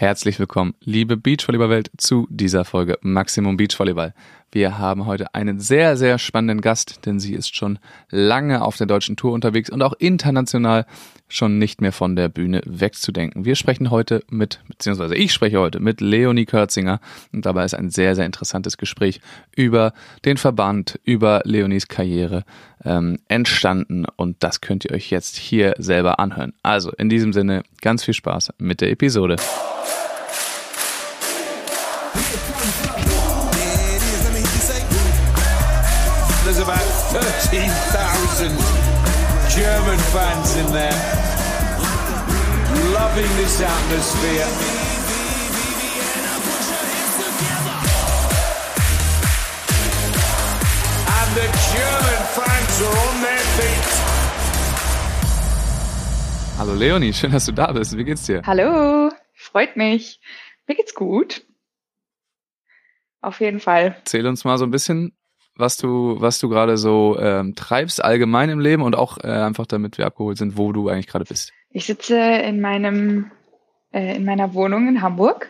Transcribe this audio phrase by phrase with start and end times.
[0.00, 4.14] Herzlich willkommen, liebe Beachvolleyball-Welt, zu dieser Folge Maximum Beachvolleyball.
[4.50, 7.78] Wir haben heute einen sehr, sehr spannenden Gast, denn sie ist schon
[8.10, 10.86] lange auf der deutschen Tour unterwegs und auch international
[11.28, 13.44] schon nicht mehr von der Bühne wegzudenken.
[13.44, 17.00] Wir sprechen heute mit, beziehungsweise ich spreche heute mit Leonie Körzinger
[17.32, 19.20] und dabei ist ein sehr, sehr interessantes Gespräch
[19.54, 19.92] über
[20.24, 22.44] den Verband, über Leonies Karriere
[22.84, 26.54] ähm, entstanden und das könnt ihr euch jetzt hier selber anhören.
[26.62, 29.36] Also in diesem Sinne ganz viel Spaß mit der Episode.
[37.50, 38.50] 13,000
[39.48, 40.92] German fans in there,
[42.92, 44.44] loving this atmosphere.
[51.08, 53.88] And the German fans are on their feet.
[56.58, 57.96] Hallo Leonie, schön, dass du da bist.
[57.96, 58.42] Wie geht's dir?
[58.44, 60.20] Hallo, freut mich.
[60.66, 61.46] Mir geht's gut.
[63.22, 63.96] Auf jeden Fall.
[64.00, 65.17] Erzähl uns mal so ein bisschen,
[65.58, 69.66] was du, was du gerade so ähm, treibst, allgemein im Leben und auch äh, einfach
[69.66, 71.52] damit wir abgeholt sind, wo du eigentlich gerade bist.
[71.70, 73.30] Ich sitze in meinem,
[73.92, 75.48] äh, in meiner Wohnung in Hamburg.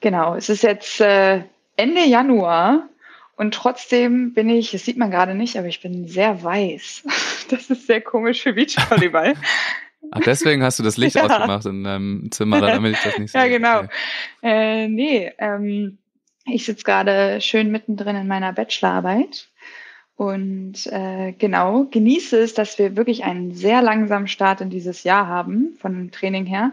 [0.00, 1.42] Genau, es ist jetzt äh,
[1.76, 2.88] Ende Januar
[3.36, 7.04] und trotzdem bin ich, das sieht man gerade nicht, aber ich bin sehr weiß.
[7.50, 9.32] Das ist sehr komisch für Beachvolleyball.
[10.10, 11.24] Ach, deswegen hast du das Licht Ja.
[11.24, 13.40] ausgemacht in deinem Zimmer, damit ich das nicht sehe.
[13.40, 13.78] ja, genau.
[13.78, 13.88] Okay.
[14.42, 15.96] Äh, nee, ähm,
[16.52, 19.48] ich sitze gerade schön mittendrin in meiner Bachelorarbeit
[20.16, 25.28] und äh, genau genieße es, dass wir wirklich einen sehr langsamen Start in dieses Jahr
[25.28, 26.72] haben, von dem Training her.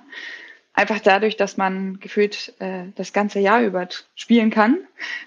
[0.74, 4.80] Einfach dadurch, dass man gefühlt äh, das ganze Jahr über spielen kann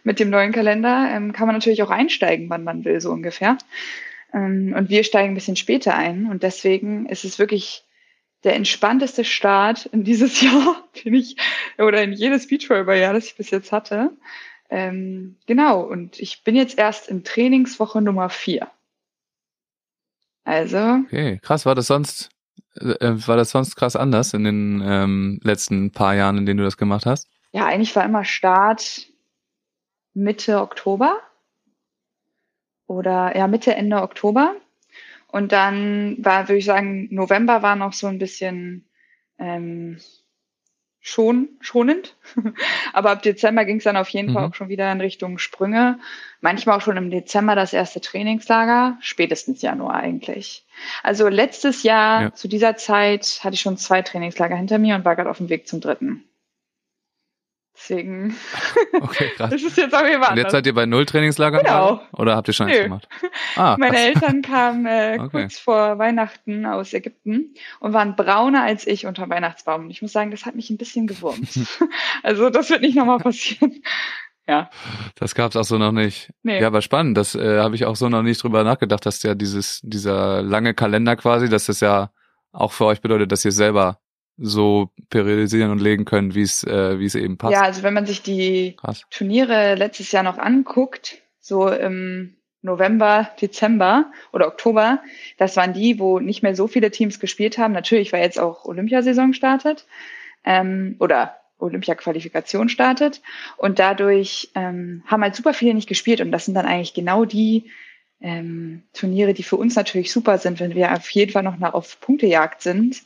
[0.03, 3.57] mit dem neuen Kalender, ähm, kann man natürlich auch einsteigen, wann man will, so ungefähr.
[4.35, 7.85] Ähm, und wir steigen ein bisschen später ein und deswegen ist es wirklich
[8.45, 11.37] der entspannteste Start in dieses Jahr, den ich,
[11.79, 14.11] oder in jedes Beachvolleyball-Jahr, das ich bis jetzt hatte.
[14.71, 18.71] Ähm, genau, und ich bin jetzt erst in Trainingswoche Nummer vier.
[20.45, 21.67] Also, okay, krass.
[21.67, 22.31] War das sonst,
[22.77, 26.65] äh, war das sonst krass anders in den ähm, letzten paar Jahren, in denen du
[26.65, 27.29] das gemacht hast?
[27.53, 29.07] ja, eigentlich war immer Start
[30.15, 31.21] Mitte Oktober
[32.87, 34.57] oder ja, Mitte, Ende Oktober.
[35.29, 38.89] Und dann war, würde ich sagen, November war noch so ein bisschen
[39.39, 39.99] ähm,
[41.01, 42.17] schon schonend.
[42.93, 44.51] Aber ab Dezember ging es dann auf jeden Fall Mhm.
[44.51, 45.99] auch schon wieder in Richtung Sprünge.
[46.41, 50.67] Manchmal auch schon im Dezember das erste Trainingslager, spätestens Januar eigentlich.
[51.03, 52.35] Also letztes Jahr Ja.
[52.35, 55.49] zu dieser Zeit hatte ich schon zwei Trainingslager hinter mir und war gerade auf dem
[55.49, 56.28] Weg zum dritten.
[57.89, 58.37] Deswegen
[59.01, 59.53] Okay, krass.
[59.53, 61.63] ist es jetzt jeden Fall Und jetzt seid ihr bei null Trainingslagern?
[61.63, 62.01] Genau.
[62.13, 63.09] Oder habt ihr schon eins gemacht?
[63.57, 64.05] Ah, Meine krass.
[64.05, 65.29] Eltern kamen äh, Okay.
[65.43, 69.85] kurz vor Weihnachten aus Ägypten und waren brauner als ich unter Weihnachtsbaum.
[69.85, 71.49] Und ich muss sagen, das hat mich ein bisschen gewurmt.
[72.23, 73.83] also das wird nicht nochmal passieren.
[74.47, 74.71] ja,
[75.17, 76.31] Das gab's auch so noch nicht.
[76.43, 76.61] nee.
[76.61, 77.17] Ja, aber spannend.
[77.17, 80.75] Das äh, habe ich auch so noch nicht drüber nachgedacht, dass ja dieses dieser lange
[80.75, 82.11] Kalender quasi, dass das ja
[82.53, 83.99] auch für euch bedeutet, dass ihr selber
[84.39, 87.53] so periodisieren und legen könnt, wie es äh, wie es eben passt.
[87.53, 89.05] ja, also wenn man sich die Krass.
[89.11, 95.01] Turniere letztes Jahr noch anguckt, so im November, Dezember oder Oktober,
[95.37, 97.73] das waren die, wo nicht mehr so viele Teams gespielt haben.
[97.73, 99.87] Natürlich, weil jetzt auch Olympiasaison startet
[100.45, 103.21] ähm, oder Olympia-Qualifikation startet
[103.57, 107.25] und dadurch ähm, haben halt super viele nicht gespielt und das sind dann eigentlich genau
[107.25, 107.71] die
[108.21, 112.01] ähm, Turniere, die für uns natürlich super sind, wenn wir auf jeden Fall noch auf
[112.01, 113.03] Punktejagd sind.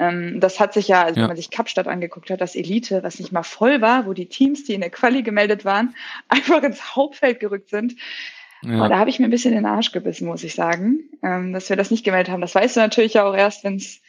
[0.00, 1.22] Ähm, das hat sich ja, also Ja.
[1.24, 4.26] wenn man sich Kapstadt angeguckt hat, das Elite, was nicht mal voll war, wo die
[4.26, 5.94] Teams, die in der Quali gemeldet waren,
[6.28, 7.94] einfach ins Hauptfeld gerückt sind.
[8.62, 8.88] Ja.
[8.88, 11.68] Da habe ich mir ein bisschen in den Arsch gebissen, muss ich sagen, ähm, dass
[11.68, 12.40] wir das nicht gemeldet haben.
[12.40, 14.00] Das weißt du natürlich ja auch erst, wenn es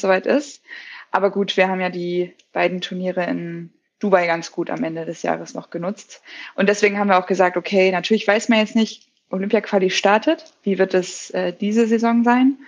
[0.00, 0.62] soweit ist.
[1.10, 3.70] Aber gut, wir haben ja die beiden Turniere in
[4.00, 6.22] Dubai ganz gut am Ende des Jahres noch genutzt.
[6.56, 10.52] Und deswegen haben wir auch gesagt, okay, natürlich weiß man jetzt nicht, Olympia-Quali startet.
[10.62, 12.58] Wie wird es äh, diese Saison sein?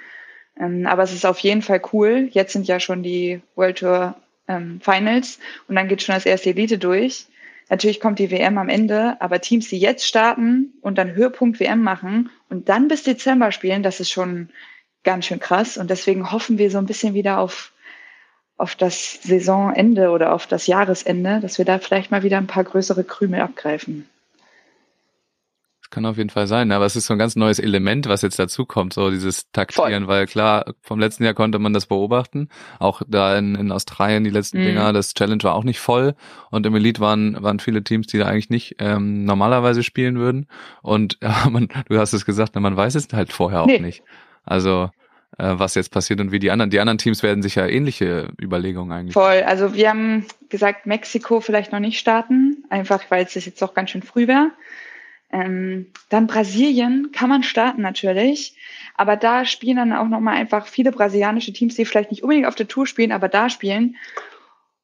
[0.58, 2.28] Ähm, aber es ist auf jeden Fall cool.
[2.30, 4.14] Jetzt sind ja schon die World Tour
[4.48, 5.38] ähm, Finals
[5.68, 7.26] und dann geht schon das erste Elite durch.
[7.70, 11.82] Natürlich kommt die WM am Ende, aber Teams, die jetzt starten und dann Höhepunkt WM
[11.82, 14.50] machen und dann bis Dezember spielen, das ist schon
[15.02, 15.78] ganz schön krass.
[15.78, 17.72] Und deswegen hoffen wir so ein bisschen wieder auf,
[18.58, 22.64] auf das Saisonende oder auf das Jahresende, dass wir da vielleicht mal wieder ein paar
[22.64, 24.08] größere Krümel abgreifen.
[25.94, 28.22] Das kann auf jeden Fall sein, aber es ist so ein ganz neues Element, was
[28.22, 32.48] jetzt dazu kommt, so dieses Taktieren, weil klar, vom letzten Jahr konnte man das beobachten,
[32.80, 34.64] auch da in, in Australien die letzten Mhm.
[34.64, 36.16] Dinger, das Challenge war auch nicht voll
[36.50, 40.48] und im Elite waren, waren viele Teams, die da eigentlich nicht ähm, normalerweise spielen würden
[40.82, 43.78] und ja, man, du hast es gesagt, ne, man weiß es halt vorher auch Nee.
[43.78, 44.02] nicht.
[44.44, 44.90] Also
[45.38, 46.70] äh, was jetzt passiert und wie die anderen.
[46.70, 49.14] Die anderen Teams werden sich ja ähnliche Überlegungen eigentlich.
[49.14, 49.44] Voll.
[49.46, 53.90] Also wir haben gesagt, Mexiko vielleicht noch nicht starten, einfach weil es jetzt auch ganz
[53.90, 54.50] schön früh wäre.
[55.30, 58.56] Ähm, dann Brasilien kann man starten natürlich,
[58.96, 62.54] aber da spielen dann auch nochmal einfach viele brasilianische Teams, die vielleicht nicht unbedingt auf
[62.54, 63.96] der Tour spielen, aber da spielen.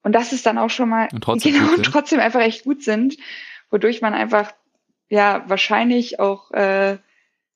[0.02, 2.82] Und das ist dann auch schon mal Und trotzdem genau und trotzdem einfach echt gut
[2.82, 3.16] sind,
[3.70, 4.52] wodurch man einfach
[5.08, 6.98] ja wahrscheinlich auch, äh,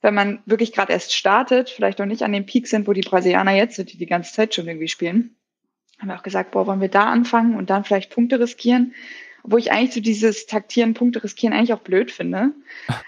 [0.02, 3.00] wenn man wirklich gerade erst startet, vielleicht noch nicht an dem Peak sind, wo die
[3.00, 5.36] Brasilianer jetzt sind, die die ganze Zeit schon irgendwie spielen.
[5.98, 8.94] Haben wir auch gesagt, boah, wollen wir da anfangen und dann vielleicht Punkte riskieren?
[9.44, 12.52] Obwohl ich eigentlich so dieses Taktieren, Punkte riskieren eigentlich auch blöd finde.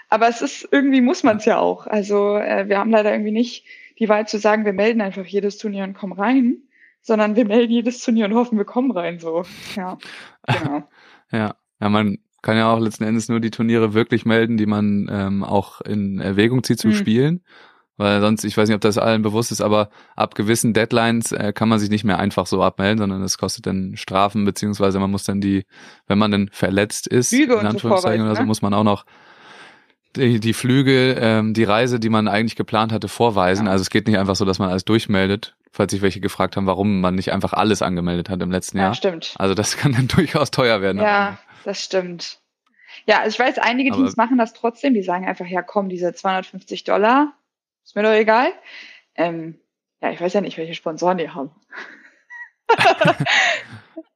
[0.09, 1.87] Aber es ist, irgendwie muss man es ja auch.
[1.87, 3.65] Also äh, wir haben leider irgendwie nicht
[3.99, 6.57] die Wahl zu sagen, wir melden einfach jedes Turnier und kommen rein,
[7.01, 9.19] sondern wir melden jedes Turnier und hoffen, wir kommen rein.
[9.19, 9.43] So,
[9.75, 9.97] ja,
[10.47, 10.87] genau.
[11.31, 11.55] Ja.
[11.81, 15.43] Ja, man kann ja auch letzten Endes nur die Turniere wirklich melden, die man ähm,
[15.43, 16.93] auch in Erwägung zieht zu Mhm.
[16.93, 17.43] spielen.
[17.97, 21.51] Weil sonst, ich weiß nicht, ob das allen bewusst ist, aber ab gewissen Deadlines äh,
[21.51, 25.09] kann man sich nicht mehr einfach so abmelden, sondern es kostet dann Strafen, beziehungsweise man
[25.09, 25.65] muss dann die,
[26.05, 28.47] wenn man dann verletzt ist, Flüge in so Anführungszeichen oder so, ne?
[28.47, 29.03] muss man auch noch
[30.15, 33.65] die, die Flüge, ähm, die Reise, die man eigentlich geplant hatte, vorweisen.
[33.65, 33.71] Ja.
[33.71, 36.65] Also es geht nicht einfach so, dass man alles durchmeldet, falls sich welche gefragt haben,
[36.65, 38.93] warum man nicht einfach alles angemeldet hat im letzten Ja, Jahr.
[38.95, 39.33] stimmt.
[39.37, 41.01] Also das kann dann durchaus teuer werden.
[41.01, 42.39] Ja, das stimmt.
[43.05, 44.93] Ja, also ich weiß, einige Aber- Teams machen das trotzdem.
[44.93, 47.33] Die sagen einfach, ja, komm, diese 250 Dollar,
[47.87, 48.51] ist mir doch egal.
[49.15, 49.61] Ähm,
[50.01, 51.51] ja, ich weiß ja nicht, welche Sponsoren die haben.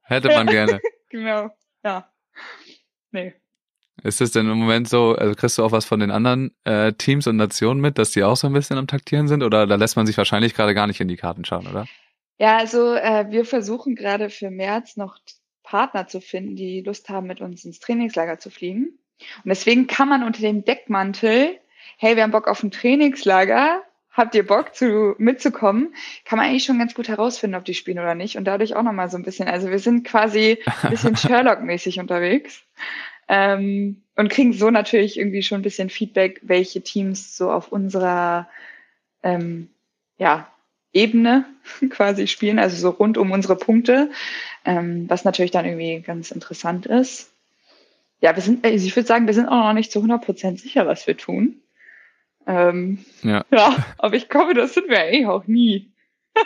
[0.02, 0.80] Hätte man gerne.
[1.08, 1.50] Genau,
[1.84, 2.10] ja.
[3.10, 3.34] Nee.
[4.02, 6.94] Ist es denn im Moment so, also kriegst du auch was von den anderen äh,
[6.94, 9.42] Teams und Nationen mit, dass die auch so ein bisschen am Taktieren sind?
[9.42, 11.86] Oder da lässt man sich wahrscheinlich gerade gar nicht in die Karten schauen, oder?
[12.38, 15.18] Ja, also äh, wir versuchen gerade für März noch
[15.62, 18.98] Partner zu finden, die Lust haben, mit uns ins Trainingslager zu fliegen.
[19.44, 21.60] Und deswegen kann man unter dem Deckmantel,
[21.96, 25.94] hey, wir haben Bock auf ein Trainingslager, habt ihr Bock zu mitzukommen,
[26.24, 28.36] kann man eigentlich schon ganz gut herausfinden, ob die spielen oder nicht.
[28.36, 32.62] Und dadurch auch nochmal so ein bisschen, also wir sind quasi ein bisschen Sherlock-mäßig unterwegs.
[33.28, 38.48] Ähm, und kriegen so natürlich irgendwie schon ein bisschen Feedback, welche Teams so auf unserer
[39.22, 39.70] ähm,
[40.18, 40.48] ja,
[40.92, 41.46] Ebene
[41.90, 44.10] quasi spielen, also so rund um unsere Punkte,
[44.64, 47.30] ähm, was natürlich dann irgendwie ganz interessant ist.
[48.20, 50.86] Ja, wir sind, also ich würde sagen, wir sind auch noch nicht zu 100% sicher,
[50.86, 51.62] was wir tun.
[52.46, 53.44] Ähm, Ja.
[53.50, 55.90] ja, aber ich glaube, das sind wir eh auch nie.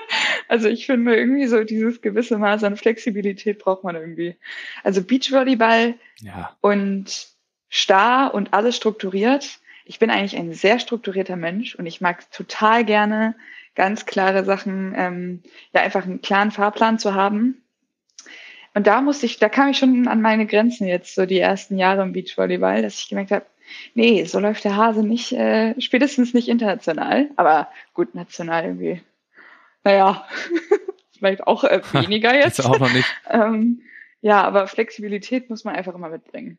[0.49, 4.37] Also ich finde irgendwie so dieses gewisse Maß an Flexibilität braucht man irgendwie.
[4.85, 6.57] Also Beachvolleyball Ja.
[6.61, 7.29] und
[7.69, 9.59] starr und alles strukturiert.
[9.85, 13.35] Ich bin eigentlich ein sehr strukturierter Mensch und ich mag total gerne
[13.75, 17.63] ganz klare Sachen, ähm, ja einfach einen klaren Fahrplan zu haben.
[18.75, 21.79] Und da musste ich, da kam ich schon an meine Grenzen jetzt so die ersten
[21.79, 23.47] Jahre im Beachvolleyball, dass ich gemerkt habe,
[23.95, 29.03] nee, so läuft der Hase nicht, äh, spätestens nicht international, aber gut national irgendwie.
[29.85, 30.27] Naja,
[31.19, 32.59] vielleicht auch äh, weniger jetzt.
[32.59, 33.07] Ist auch noch nicht.
[33.31, 33.83] Ähm,
[34.23, 36.59] ja, aber Flexibilität muss man einfach immer mitbringen.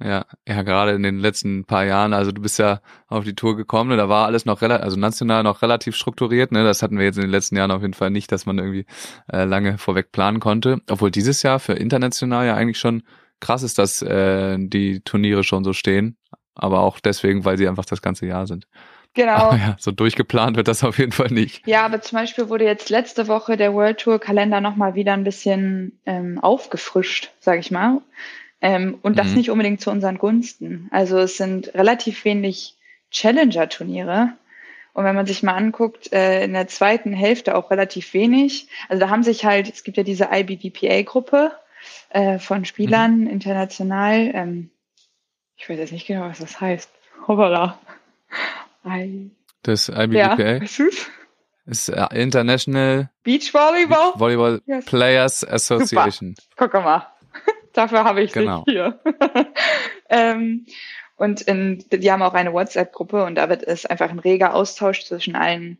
[0.00, 3.56] Ja, ja, gerade in den letzten paar Jahren, also du bist ja auf die Tour
[3.56, 6.98] gekommen, ne, da war alles noch relativ, also national noch relativ strukturiert, ne, das hatten
[6.98, 8.86] wir jetzt in den letzten Jahren auf jeden Fall nicht, dass man irgendwie
[9.32, 13.02] äh, lange vorweg planen konnte, obwohl dieses Jahr für international ja eigentlich schon
[13.40, 16.16] krass ist, dass äh, die Turniere schon so stehen,
[16.54, 18.66] aber auch deswegen, weil sie einfach das ganze Jahr sind.
[19.14, 19.52] Genau.
[19.54, 21.66] Ja, so durchgeplant wird das auf jeden Fall nicht.
[21.66, 25.24] Ja, aber zum Beispiel wurde jetzt letzte Woche der World Tour Kalender nochmal wieder ein
[25.24, 28.02] bisschen ähm, aufgefrischt, sage ich mal.
[28.60, 29.34] Ähm, und das Mhm.
[29.36, 30.88] nicht unbedingt zu unseren Gunsten.
[30.92, 32.74] Also es sind relativ wenig
[33.10, 34.32] Challenger-Turniere.
[34.92, 38.68] Und wenn man sich mal anguckt, äh, in der zweiten Hälfte auch relativ wenig.
[38.88, 41.52] Also da haben sich halt, es gibt ja diese IBDPA-Gruppe
[42.10, 44.30] äh, von Spielern international.
[44.34, 44.70] Ähm,
[45.56, 46.90] ich weiß jetzt nicht genau, was das heißt.
[47.26, 47.78] Hoppala.
[48.86, 49.30] I
[49.62, 51.10] Das ja, IBDPA weißt du's?
[51.66, 54.12] ist äh, International Beachvolleyball?
[54.14, 54.84] Volleyball Yes.
[54.86, 56.34] Players Association.
[56.56, 57.06] Guck mal.
[57.74, 58.64] Dafür habe ich Genau.
[58.64, 59.00] dich hier.
[60.08, 60.66] ähm,
[61.16, 65.04] und in, die haben auch eine WhatsApp-Gruppe und da wird es einfach ein reger Austausch
[65.04, 65.78] zwischen allen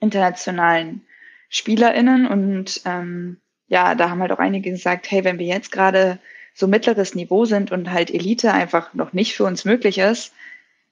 [0.00, 1.06] internationalen
[1.48, 6.18] SpielerInnen und ähm, ja, da haben halt auch einige gesagt, hey, wenn wir jetzt gerade
[6.54, 10.32] so mittleres Niveau sind und halt Elite einfach noch nicht für uns möglich ist,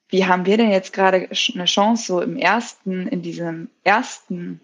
[0.09, 4.61] wie haben wir denn jetzt gerade eine Chance, so im ersten, in diesem ersten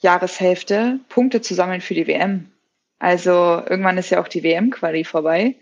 [0.00, 2.50] Jahreshälfte Punkte zu sammeln für die WM?
[3.00, 5.56] Also irgendwann ist ja auch die WM-Quali vorbei.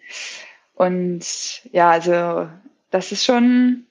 [0.74, 2.48] Und ja, also
[2.90, 3.86] das ist schon,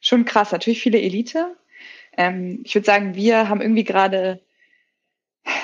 [0.00, 0.52] schon krass.
[0.52, 1.54] Natürlich viele Elite.
[2.16, 4.40] Ähm, ich würde sagen, wir haben irgendwie gerade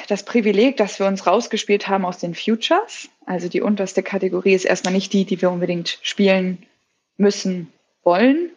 [0.08, 3.08] das Privileg, dass wir uns rausgespielt haben aus den Futures.
[3.26, 6.66] Also die unterste Kategorie ist erstmal nicht die, die wir unbedingt spielen
[7.16, 8.50] müssen wollen.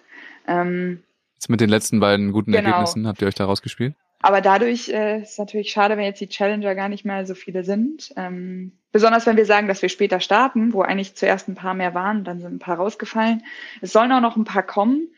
[0.48, 1.04] Ähm,
[1.36, 2.70] Jetzt mit den letzten beiden guten Genau.
[2.70, 3.96] Ergebnissen habt ihr euch da rausgespielt?
[4.22, 7.64] Aber dadurch äh, ist natürlich schade, wenn jetzt die Challenger gar nicht mehr so viele
[7.64, 8.14] sind.
[8.16, 11.96] Ähm, besonders wenn wir sagen, dass wir später starten, wo eigentlich zuerst ein paar mehr
[11.96, 13.44] waren, dann sind ein paar rausgefallen.
[13.82, 15.10] Es sollen auch noch ein paar kommen.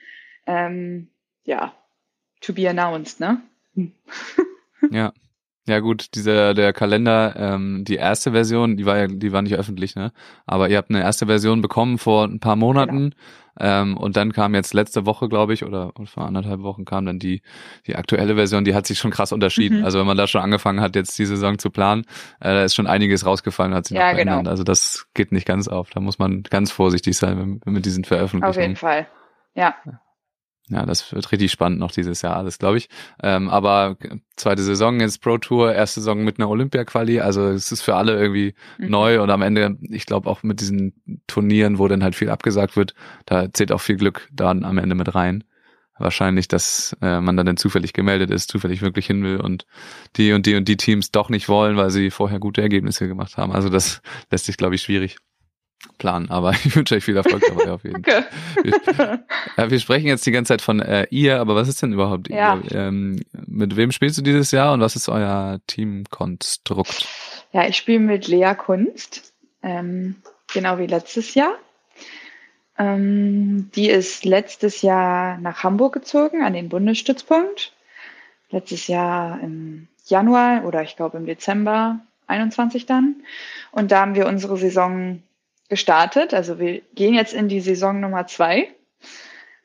[0.45, 1.09] Ähm,
[1.43, 1.73] ja,
[2.39, 3.41] to be announced, ne?
[4.89, 5.11] Ja.
[5.67, 9.55] Ja gut, dieser der Kalender, ähm, die erste Version, die war ja, die war nicht
[9.55, 10.11] öffentlich, ne?
[10.45, 13.13] Aber ihr habt eine erste Version bekommen vor ein paar Monaten
[13.59, 17.17] ähm, und dann kam jetzt letzte Woche, glaube ich, oder, vor anderthalb Wochen kam dann
[17.17, 17.41] die
[17.87, 18.65] die aktuelle Version.
[18.65, 19.79] Die hat sich schon krass unterschieden.
[19.79, 19.85] Mhm.
[19.85, 22.01] Also wenn man da schon angefangen hat, jetzt die Saison zu planen,
[22.41, 24.39] äh, da ist schon einiges rausgefallen, hat sich Ja, noch verändert.
[24.39, 24.49] genau.
[24.49, 25.89] Also das geht nicht ganz auf.
[25.91, 28.75] Da muss man ganz vorsichtig sein mit, mit diesen Auf jeden Veröffentlichungen.
[28.75, 29.07] Fall.
[29.55, 30.01] Ja, Ja,
[30.69, 32.89] das wird richtig spannend noch dieses Jahr alles, glaube ich.
[33.21, 33.97] Ähm, aber
[34.37, 38.19] zweite Saison jetzt Pro Tour, erste Saison mit einer Olympia-Quali, also es ist für alle
[38.19, 38.89] irgendwie Mhm.
[38.89, 40.93] neu und am Ende, ich glaube auch mit diesen
[41.27, 42.93] Turnieren, wo dann halt viel abgesagt wird,
[43.25, 45.43] da zählt auch viel Glück dann am Ende mit rein.
[45.99, 49.67] Wahrscheinlich, dass äh, man dann, dann zufällig gemeldet ist, zufällig wirklich hin will und
[50.15, 53.37] die und die und die Teams doch nicht wollen, weil sie vorher gute Ergebnisse gemacht
[53.37, 53.51] haben.
[53.51, 54.01] Also das
[54.31, 55.17] lässt sich, glaube ich, schwierig
[55.97, 56.29] planen.
[56.29, 58.27] Aber ich wünsche euch viel Erfolg dabei auf jeden Fall.
[58.97, 59.23] danke.
[59.57, 62.29] Ja, wir sprechen jetzt die ganze Zeit von äh, ihr, aber was ist denn überhaupt
[62.29, 62.59] Ja.
[62.63, 62.71] ihr?
[62.75, 67.07] Ähm, mit wem spielst du dieses Jahr und was ist euer Teamkonstrukt?
[67.51, 70.15] Ja, ich spiele mit Lea Kunst, ähm,
[70.53, 71.53] genau wie letztes Jahr.
[72.77, 77.71] Ähm, die ist letztes Jahr nach Hamburg gezogen, an den Bundesstützpunkt.
[78.49, 83.15] Letztes Jahr im Januar oder ich glaube im Dezember 21 dann.
[83.71, 85.21] Und da haben wir unsere Saison
[85.73, 86.33] gestartet.
[86.33, 88.69] Also wir gehen jetzt in die Saison Nummer zwei.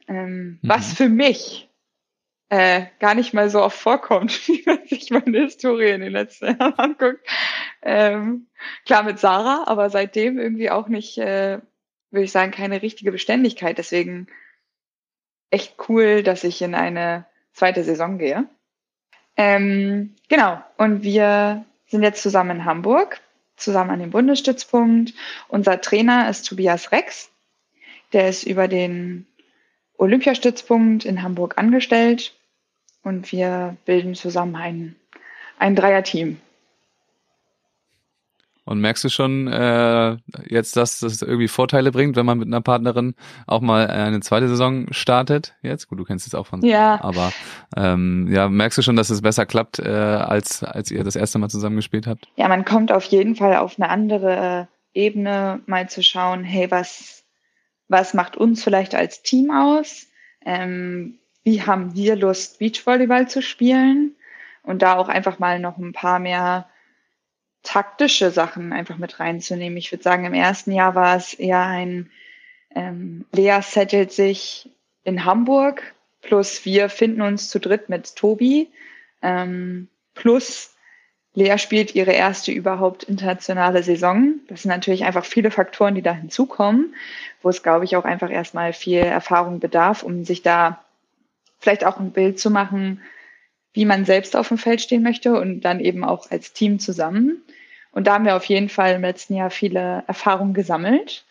[0.09, 0.69] Ähm, Mhm.
[0.69, 1.69] Was für mich
[2.49, 6.47] äh, gar nicht mal so oft vorkommt, wie man sich meine Historie in den letzten
[6.47, 7.27] Jahren anguckt.
[7.83, 8.47] Ähm,
[8.87, 11.61] klar mit Sarah, aber seitdem irgendwie auch nicht, äh,
[12.11, 13.77] würde ich sagen, keine richtige Beständigkeit.
[13.77, 14.29] Deswegen
[15.51, 18.49] echt cool, dass ich in eine zweite Saison gehe.
[19.37, 20.63] Ähm, genau.
[20.79, 23.21] Und wir sind jetzt zusammen in Hamburg,
[23.59, 25.15] zusammen an dem Bundesstützpunkt.
[25.49, 27.31] Unser Trainer ist Tobias Rex.
[28.13, 29.27] Der ist über den
[29.99, 32.35] Olympiastützpunkt in Hamburg angestellt
[33.03, 34.97] und wir bilden zusammen ein,
[35.59, 36.41] ein Dreierteam.
[38.69, 42.61] Und merkst du schon äh, jetzt, dass das irgendwie Vorteile bringt, wenn man mit einer
[42.61, 43.15] Partnerin
[43.47, 45.55] auch mal eine zweite Saison startet?
[45.63, 47.03] Jetzt, gut, du kennst es auch von Ja.
[47.03, 47.33] aber
[47.79, 51.39] ähm, ja, merkst du schon, dass es besser klappt, äh, als als ihr das erste
[51.39, 52.29] Mal zusammen gespielt habt?
[52.37, 57.25] Ja, man kommt auf jeden Fall auf eine andere Ebene, mal zu schauen, hey, was,
[57.89, 60.09] was macht uns vielleicht als Team aus?
[60.45, 64.15] Ähm, wie haben wir Lust, Beachvolleyball zu spielen?
[64.63, 66.67] Und da auch einfach mal noch ein paar mehr
[67.63, 69.77] taktische Sachen einfach mit reinzunehmen.
[69.77, 72.11] Ich würde sagen, im ersten Jahr war es eher ein,
[72.75, 74.71] ähm, Lea settelt sich
[75.05, 78.69] in Hamburg, plus wir finden uns zu dritt mit Tobi,
[79.23, 80.75] ähm, plus
[81.35, 84.41] Lea spielt ihre erste überhaupt internationale Saison.
[84.49, 86.95] Das sind natürlich einfach viele Faktoren, die da hinzukommen,
[87.43, 90.83] wo es, glaube ich, auch einfach erstmal viel Erfahrung bedarf, um sich da
[91.61, 93.03] vielleicht auch ein Bild zu machen,
[93.73, 97.43] wie man selbst auf dem Feld stehen möchte und dann eben auch als Team zusammen.
[97.93, 101.25] Und da haben wir auf jeden Fall im letzten Jahr viele Erfahrungen gesammelt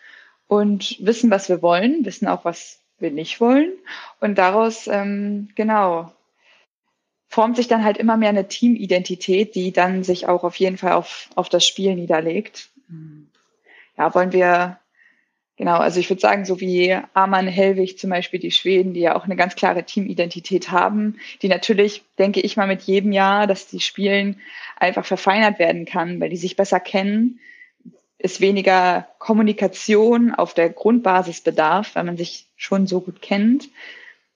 [0.48, 3.72] und wissen, was wir wollen, wissen auch, was wir nicht wollen.
[4.20, 6.12] Und daraus, ähm, genau,
[7.28, 10.94] formt sich dann halt immer mehr eine Teamidentität, die dann sich auch auf jeden Fall
[10.94, 12.70] auf, auf das Spiel niederlegt.
[13.98, 14.80] Ja, wollen wir,
[15.58, 19.16] genau, also ich würde sagen, so wie Arman Hellwig zum Beispiel, die Schweden, die ja
[19.16, 23.68] auch eine ganz klare Teamidentität haben, die natürlich, denke ich mal, mit jedem Jahr, dass
[23.68, 24.40] die Spielen
[24.78, 27.40] einfach verfeinert werden kann, weil die sich besser kennen,
[28.20, 33.70] es weniger Kommunikation auf der Grundbasis bedarf, weil man sich schon so gut kennt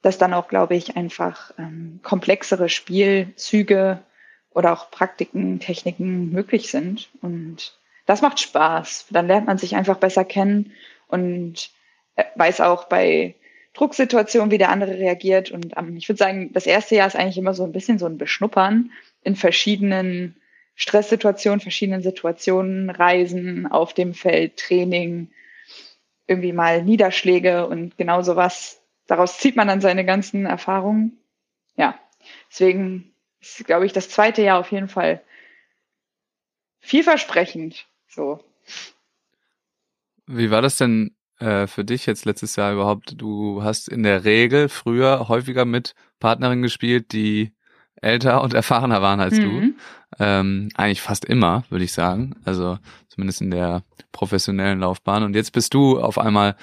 [0.02, 4.02] dass dann auch, glaube ich, einfach ähm, komplexere Spielzüge
[4.52, 7.10] oder auch Praktiken, Techniken möglich sind.
[7.22, 9.08] Und das macht Spaß.
[9.12, 10.72] Dann lernt man sich einfach besser kennen
[11.12, 11.70] und
[12.16, 13.36] äh, weiß auch bei
[13.74, 15.52] Drucksituationen, wie der andere reagiert.
[15.52, 18.18] Und ich würde sagen, das erste Jahr ist eigentlich immer so ein bisschen so ein
[18.18, 18.92] Beschnuppern
[19.24, 20.36] in verschiedenen
[20.76, 25.30] Stresssituationen, verschiedenen Situationen, Reisen auf dem Feld, Training,
[26.28, 31.18] irgendwie mal Niederschläge und genau sowas daraus zieht man dann seine ganzen Erfahrungen.
[31.76, 32.00] Ja,
[32.50, 35.22] deswegen ist, glaube ich, das zweite Jahr auf jeden Fall
[36.80, 37.88] vielversprechend.
[38.08, 38.44] So.
[40.32, 43.20] Wie war das denn äh, für dich jetzt letztes Jahr überhaupt?
[43.20, 47.54] Du hast in der Regel früher häufiger mit Partnerinnen gespielt, die
[47.96, 49.48] älter und erfahrener waren als du.
[49.48, 49.76] Mhm.
[50.20, 52.36] Ähm, eigentlich fast immer, würde ich sagen.
[52.46, 55.24] Also zumindest in der professionellen Laufbahn.
[55.24, 56.56] Und jetzt bist du auf einmal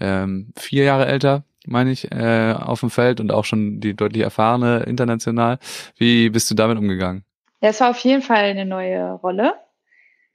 [0.00, 4.22] ähm, vier Jahre älter meine ich, äh, auf dem Feld und auch schon die deutlich
[4.22, 5.58] erfahrene international.
[5.96, 7.24] Wie bist du damit umgegangen?
[7.60, 9.54] Ja, es war auf jeden Fall eine neue Rolle,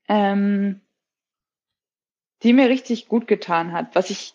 [0.07, 0.81] ähm,
[2.43, 4.33] die mir richtig gut getan hat, was ich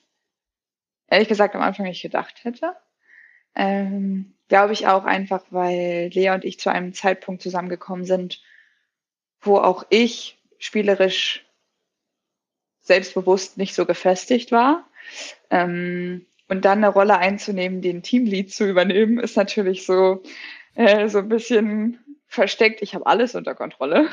[1.09, 2.77] ehrlich gesagt am Anfang nicht gedacht hätte.
[3.55, 8.41] Ähm, Glaube ich auch einfach, weil Lea und ich zu einem Zeitpunkt zusammengekommen sind,
[9.41, 11.45] wo auch ich spielerisch
[12.81, 14.89] selbstbewusst nicht so gefestigt war.
[15.51, 20.23] Ähm, und dann eine Rolle einzunehmen, den Teamlead zu übernehmen, ist natürlich so,
[20.77, 21.99] äh, so ein bisschen
[22.29, 22.83] versteckt.
[22.83, 24.09] Ich habe alles unter Kontrolle.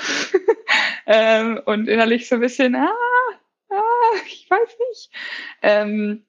[1.06, 2.92] ähm, und innerlich so ein bisschen, ah,
[4.28, 5.10] ich weiß nicht.
[5.62, 6.26] Ähm,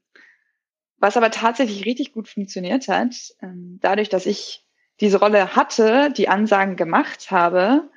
[0.99, 4.65] was aber tatsächlich richtig gut funktioniert hat, ähm, dadurch, dass ich
[5.01, 7.91] diese Rolle hatte, die Ansagen gemacht habe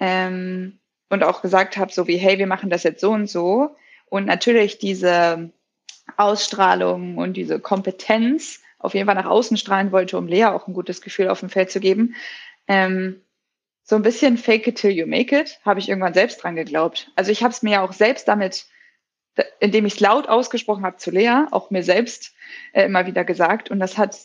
[0.00, 0.80] ähm,
[1.10, 3.76] und auch gesagt habe, so wie, hey, wir machen das jetzt so und so.
[4.06, 5.52] Und natürlich diese
[6.16, 10.74] Ausstrahlung und diese Kompetenz auf jeden Fall nach außen strahlen wollte, um Lea auch ein
[10.74, 12.14] gutes Gefühl auf dem Feld zu geben.
[12.68, 13.22] Ähm,
[13.82, 17.10] so ein bisschen fake it till you make it, habe ich irgendwann selbst dran geglaubt.
[17.16, 18.66] Also ich habe es mir ja auch selbst damit,
[19.60, 22.34] indem ich es laut ausgesprochen habe zu Lea, auch mir selbst
[22.72, 23.70] äh, immer wieder gesagt.
[23.70, 24.16] Und das hat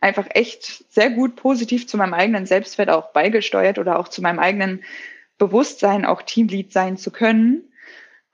[0.00, 4.38] einfach echt sehr gut positiv zu meinem eigenen Selbstwert auch beigesteuert oder auch zu meinem
[4.38, 4.82] eigenen
[5.38, 7.72] Bewusstsein, auch Teamlead sein zu können.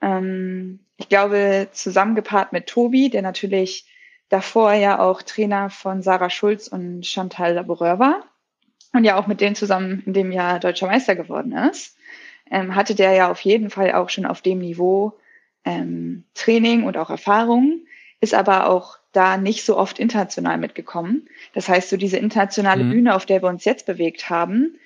[0.01, 3.87] Ähm, ich glaube, zusammengepaart mit Tobi, der natürlich
[4.29, 8.25] davor ja auch Trainer von Sarah Schulz und Chantal Laboureur war
[8.93, 11.97] und ja auch mit denen zusammen in dem Jahr deutscher Meister geworden ist,
[12.51, 15.19] ähm, hatte der ja auf jeden Fall auch schon auf dem Niveau
[15.69, 17.85] ähm, Training und auch Erfahrung,
[18.21, 21.29] ist aber auch da nicht so oft international mitgekommen.
[21.53, 22.91] Das heißt, so diese internationale mhm.
[22.91, 24.79] Bühne, auf der wir uns jetzt bewegt haben,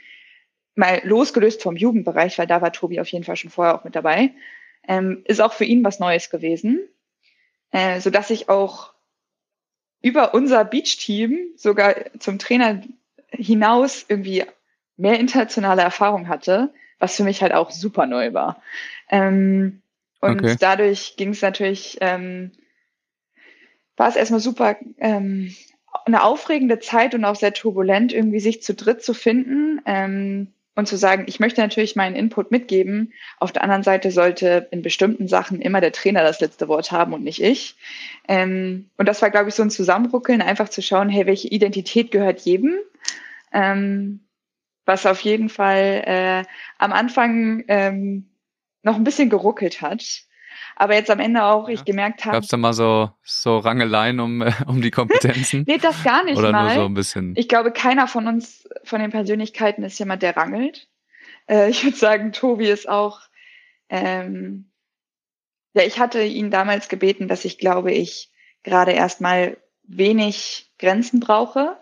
[0.74, 3.94] mal losgelöst vom Jugendbereich, weil da war Tobi auf jeden Fall schon vorher auch mit
[3.94, 4.32] dabei,
[4.88, 6.80] ähm, ist auch für ihn was Neues gewesen,
[7.70, 8.92] äh, so dass ich auch
[10.00, 12.82] über unser Beach-Team sogar zum Trainer
[13.28, 14.44] hinaus irgendwie
[14.96, 18.60] mehr internationale Erfahrung hatte, was für mich halt auch super neu war.
[19.08, 19.81] Ähm,
[20.22, 20.56] und okay.
[20.58, 22.52] dadurch ging es natürlich, ähm,
[23.96, 25.54] war es erstmal super ähm,
[26.06, 29.82] eine aufregende Zeit und auch sehr turbulent, irgendwie sich zu dritt zu finden.
[29.84, 33.12] Ähm, und zu sagen, ich möchte natürlich meinen Input mitgeben.
[33.38, 37.12] Auf der anderen Seite sollte in bestimmten Sachen immer der Trainer das letzte Wort haben
[37.12, 37.76] und nicht ich.
[38.26, 42.10] Ähm, und das war, glaube ich, so ein Zusammenruckeln, einfach zu schauen, hey, welche Identität
[42.10, 42.76] gehört jedem?
[43.52, 44.20] Ähm,
[44.86, 46.44] was auf jeden Fall äh,
[46.78, 48.31] am Anfang ähm,
[48.82, 50.24] noch ein bisschen geruckelt hat.
[50.76, 51.74] Aber jetzt am Ende auch, ja.
[51.74, 52.34] ich gemerkt habe.
[52.36, 55.64] Gab es da mal so, so Rangeleien um, äh, um die Kompetenzen?
[55.68, 56.74] nee, das gar nicht Oder mal.
[56.74, 57.34] nur so ein bisschen?
[57.36, 60.88] Ich glaube, keiner von uns, von den Persönlichkeiten ist jemand, der rangelt.
[61.48, 63.20] Äh, ich würde sagen, Tobi ist auch,
[63.88, 64.70] ähm,
[65.74, 68.30] ja, ich hatte ihn damals gebeten, dass ich glaube, ich
[68.62, 71.76] gerade erstmal wenig Grenzen brauche,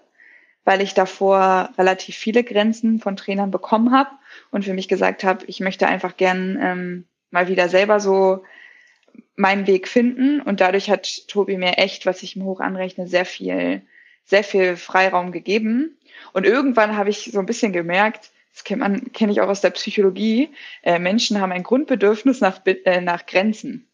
[0.70, 4.10] weil ich davor relativ viele Grenzen von Trainern bekommen habe
[4.52, 8.44] und für mich gesagt habe, ich möchte einfach gern ähm, mal wieder selber so
[9.34, 10.40] meinen Weg finden.
[10.40, 13.82] Und dadurch hat Tobi mir echt, was ich ihm hoch anrechne, sehr viel,
[14.24, 15.98] sehr viel Freiraum gegeben.
[16.34, 20.50] Und irgendwann habe ich so ein bisschen gemerkt, das kenne ich auch aus der Psychologie,
[20.84, 23.88] äh, Menschen haben ein Grundbedürfnis nach, äh, nach Grenzen.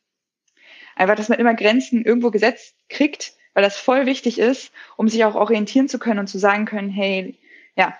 [0.95, 5.25] Einfach, dass man immer Grenzen irgendwo gesetzt kriegt, weil das voll wichtig ist, um sich
[5.25, 7.39] auch orientieren zu können und zu sagen können, hey,
[7.75, 7.97] ja,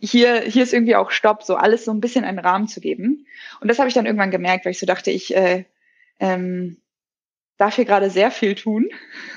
[0.00, 3.28] hier, hier ist irgendwie auch Stopp, so alles so ein bisschen einen Rahmen zu geben.
[3.60, 5.66] Und das habe ich dann irgendwann gemerkt, weil ich so dachte, ich äh,
[6.18, 6.78] ähm,
[7.58, 8.90] darf hier gerade sehr viel tun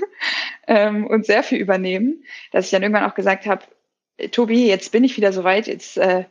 [0.68, 3.62] ähm, und sehr viel übernehmen, dass ich dann irgendwann auch gesagt habe,
[4.32, 6.26] Tobi, jetzt bin ich wieder soweit, jetzt äh,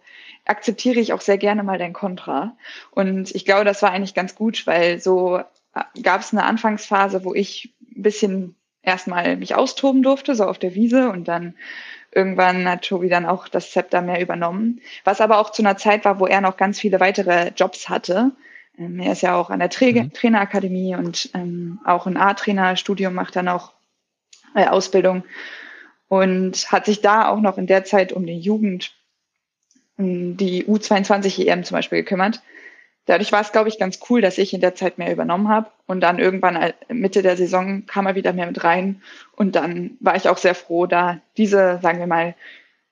[0.45, 2.57] akzeptiere ich auch sehr gerne mal dein Kontra.
[2.90, 7.25] Und ich glaube, das war eigentlich ganz gut, weil so äh, gab es eine Anfangsphase,
[7.25, 11.55] wo ich ein bisschen erstmal mich austoben durfte, so auf der Wiese und dann
[12.14, 14.81] irgendwann hat Tobi dann auch das Zepter mehr übernommen.
[15.05, 18.33] Was aber auch zu einer Zeit war, wo er noch ganz viele weitere Jobs hatte
[18.79, 20.12] ähm, er ist ja auch an der Tra mhm.
[20.12, 23.73] Trainerakademie und ähm, auch ein A-Trainer-Studium macht dann auch
[24.55, 25.25] äh, Ausbildung
[26.09, 28.95] und hat sich da auch noch in der Zeit um die Jugend,
[29.97, 32.42] um die U22 EM zum Beispiel gekümmert.
[33.07, 35.71] Dadurch war es, glaube ich, ganz cool, dass ich in der Zeit mehr übernommen habe.
[35.87, 39.03] Und dann irgendwann äh, Mitte der Saison kam er wieder mehr mit rein.
[39.33, 42.35] Und dann war ich auch sehr froh, da diese, sagen wir mal,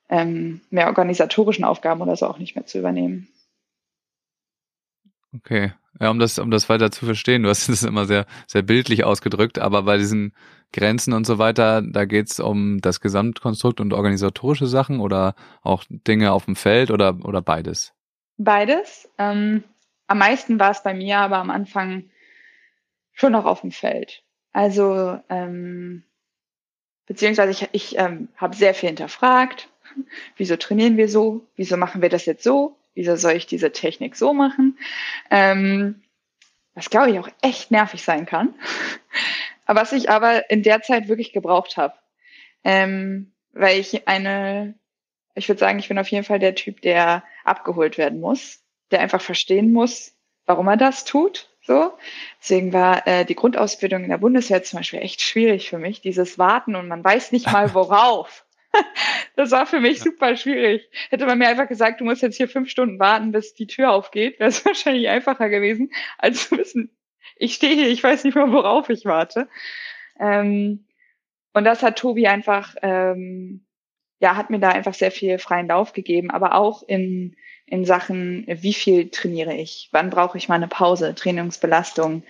[0.08, 3.28] ähm, mehr organisatorischen Aufgaben oder so auch nicht mehr zu übernehmen.
[5.34, 5.72] Okay.
[6.00, 9.04] Ja, um das, um das weiter zu verstehen, du hast das immer sehr, sehr bildlich
[9.04, 10.32] ausgedrückt, aber bei diesen
[10.72, 16.32] Grenzen und so weiter, da geht's um das Gesamtkonstrukt und organisatorische Sachen oder auch Dinge
[16.32, 17.92] auf dem Feld oder, oder beides?
[18.38, 19.08] Beides.
[19.18, 19.64] Ähm,
[20.10, 22.10] am meisten war es bei mir aber am Anfang
[23.12, 24.24] schon noch auf dem Feld.
[24.52, 26.02] Also ähm,
[27.06, 29.68] beziehungsweise ich, ich ähm, habe sehr viel hinterfragt.
[30.36, 31.46] Wieso trainieren wir so?
[31.54, 32.76] Wieso machen wir das jetzt so?
[32.94, 34.76] Wieso soll ich diese Technik so machen?
[35.30, 36.02] Ähm,
[36.74, 38.52] was glaube ich auch echt nervig sein kann.
[39.66, 41.94] was ich aber in der Zeit wirklich gebraucht habe.
[42.64, 44.74] Ähm, weil ich eine,
[45.36, 49.00] ich würde sagen, ich bin auf jeden Fall der Typ, der abgeholt werden muss, der
[49.00, 50.14] einfach verstehen muss,
[50.46, 51.48] warum er das tut.
[51.62, 51.92] So.
[52.40, 56.38] Deswegen war äh, die Grundausbildung in der Bundeswehr zum Beispiel echt schwierig für mich, dieses
[56.38, 58.44] Warten und man weiß nicht mal worauf.
[59.36, 60.04] das war für mich ja.
[60.04, 60.88] super schwierig.
[61.10, 63.90] Hätte man mir einfach gesagt, du musst jetzt hier fünf Stunden warten, bis die Tür
[63.90, 66.90] aufgeht, wäre es wahrscheinlich einfacher gewesen, als zu wissen,
[67.36, 69.48] ich stehe hier, ich weiß nicht mehr, worauf ich warte.
[70.18, 70.86] Ähm,
[71.52, 73.66] und das hat Tobi einfach, ähm,
[74.20, 78.44] ja, hat mir da einfach sehr viel freien Lauf gegeben, aber auch in, in Sachen,
[78.46, 82.22] wie viel trainiere ich, wann brauche ich mal eine Pause, Trainingsbelastung.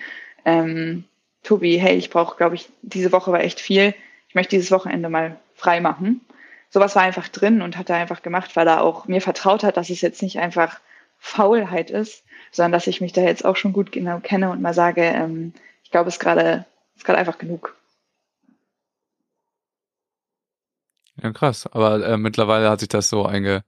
[0.44, 1.04] Ähm,
[1.42, 3.94] Tobi, hey, ich brauche, glaube ich, diese Woche war echt viel.
[4.28, 6.20] Ich möchte dieses Wochenende mal frei machen.
[6.68, 9.76] Sowas war einfach drin und hat er einfach gemacht, weil er auch mir vertraut hat,
[9.76, 10.80] dass es jetzt nicht einfach
[11.18, 14.74] Faulheit ist, sondern dass ich mich da jetzt auch schon gut genau kenne und mal
[14.74, 17.74] sage, ähm, ich glaube, es ist gerade ist gerade einfach genug.
[21.22, 21.66] Ja, krass.
[21.66, 23.64] Aber äh, mittlerweile hat sich das so einge,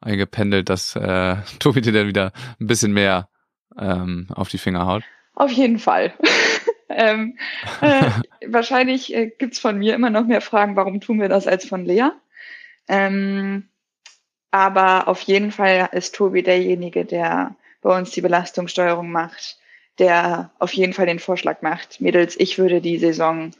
[0.00, 3.28] eingependelt, dass äh, Tobi dir dann wieder ein bisschen mehr
[3.78, 5.04] ähm, auf die Finger haut.
[5.34, 6.12] Auf jeden Fall.
[6.88, 7.38] ähm,
[7.80, 8.10] äh,
[8.48, 11.84] wahrscheinlich äh, gibt's von mir immer noch mehr Fragen, warum tun wir das, als von
[11.84, 12.10] Lea.
[12.88, 13.68] Ähm,
[14.50, 19.58] aber auf jeden Fall ist Tobi derjenige, der bei uns die Belastungssteuerung macht,
[19.98, 22.00] der auf jeden Fall den Vorschlag macht.
[22.00, 23.50] Mädels, ich würde die Saison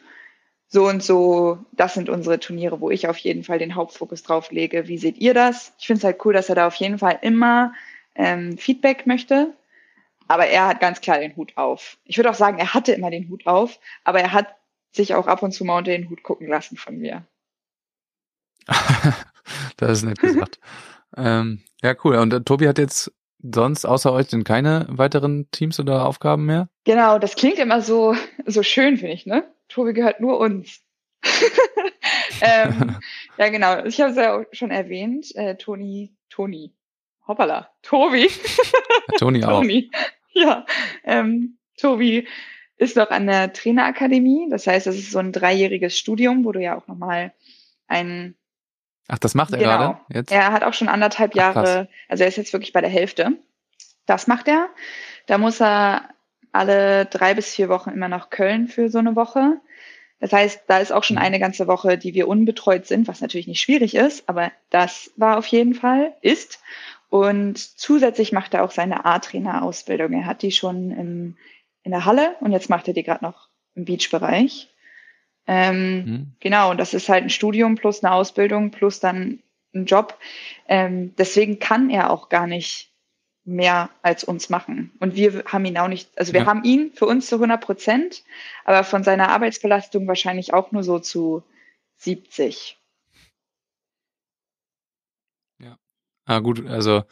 [0.69, 4.51] so und so, das sind unsere Turniere, wo ich auf jeden Fall den Hauptfokus drauf
[4.51, 4.89] lege.
[4.89, 5.73] Wie seht ihr das?
[5.79, 7.73] Ich finde es halt cool, dass er da auf jeden Fall immer
[8.15, 9.55] ähm, Feedback möchte.
[10.29, 11.99] Aber er hat ganz klar den Hut auf.
[12.05, 14.57] Ich würde auch sagen, er hatte immer den Hut auf, aber er hat
[14.91, 17.25] sich auch ab und zu mal unter den Hut gucken lassen von mir.
[19.77, 20.59] das ist nett gesagt.
[21.17, 22.17] ähm, ja, cool.
[22.17, 26.69] Und äh, Tobi hat jetzt sonst außer euch denn keine weiteren Teams oder Aufgaben mehr?
[26.87, 28.15] Genau, das klingt immer so,
[28.47, 29.53] so schön, finde ich, ne?
[29.69, 30.81] Tobi gehört nur uns.
[32.41, 32.97] ähm,
[33.39, 33.85] ja, genau.
[33.85, 35.35] Ich habe es ja auch schon erwähnt.
[35.35, 36.73] Äh, Toni, Toni.
[37.27, 37.73] Hoppala.
[37.83, 38.31] Tobi.
[39.19, 39.59] Toni auch.
[39.59, 39.91] Toni.
[40.33, 40.65] Ja.
[41.03, 42.29] Ähm, Tobi
[42.77, 44.47] ist noch an der Trainerakademie.
[44.49, 47.35] Das heißt, es ist so ein dreijähriges Studium, wo du ja auch nochmal
[47.89, 48.37] ein
[49.09, 49.71] Ach, das macht er genau.
[49.71, 50.31] gerade jetzt?
[50.31, 53.33] Er hat auch schon anderthalb Ach, Jahre, also er ist jetzt wirklich bei der Hälfte.
[54.05, 54.69] Das macht er.
[55.27, 56.11] Da muss er
[56.57, 59.61] alle drei bis vier Wochen immer nach Köln für so eine Woche.
[60.21, 61.23] Das heißt, da ist auch schon mhm.
[61.23, 65.39] eine ganze Woche, die wir unbetreut sind, was natürlich nicht schwierig ist, aber das war
[65.39, 66.61] auf jeden Fall, ist.
[67.09, 70.13] Und zusätzlich macht er auch seine A-Trainer-Ausbildung.
[70.13, 71.37] Er hat die schon im,
[71.83, 74.69] in der Halle und jetzt macht er die gerade noch im Beach-Bereich.
[75.47, 76.33] Ähm, mhm.
[76.41, 79.41] Genau, und das ist halt ein Studium plus eine Ausbildung plus dann
[79.75, 80.19] ein Job.
[80.67, 82.91] Ähm, deswegen kann er auch gar nicht
[83.47, 84.93] mehr als uns machen.
[84.99, 86.47] Und wir haben ihn auch nicht, also wir ja.
[86.47, 88.25] haben ihn für uns zu 100 Prozent,
[88.65, 91.45] aber von seiner Arbeitsbelastung wahrscheinlich auch nur so zu
[91.97, 92.77] 70.
[95.61, 95.79] Ja.
[96.27, 97.05] Ah, gut, also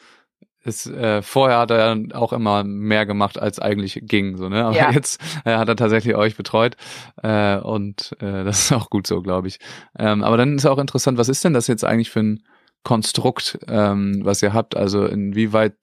[0.64, 4.64] ist, äh, vorher hat er auch immer mehr gemacht, als eigentlich ging, so, ne?
[4.64, 4.90] Aber ja.
[4.90, 6.76] jetzt äh, hat er tatsächlich euch betreut
[7.22, 9.58] äh, und äh, das ist auch gut so, glaube ich.
[9.98, 12.42] Ähm, aber dann ist auch interessant, was ist denn das jetzt eigentlich für ein
[12.82, 14.76] Konstrukt, ähm, was ihr habt?
[14.76, 15.74] Also inwieweit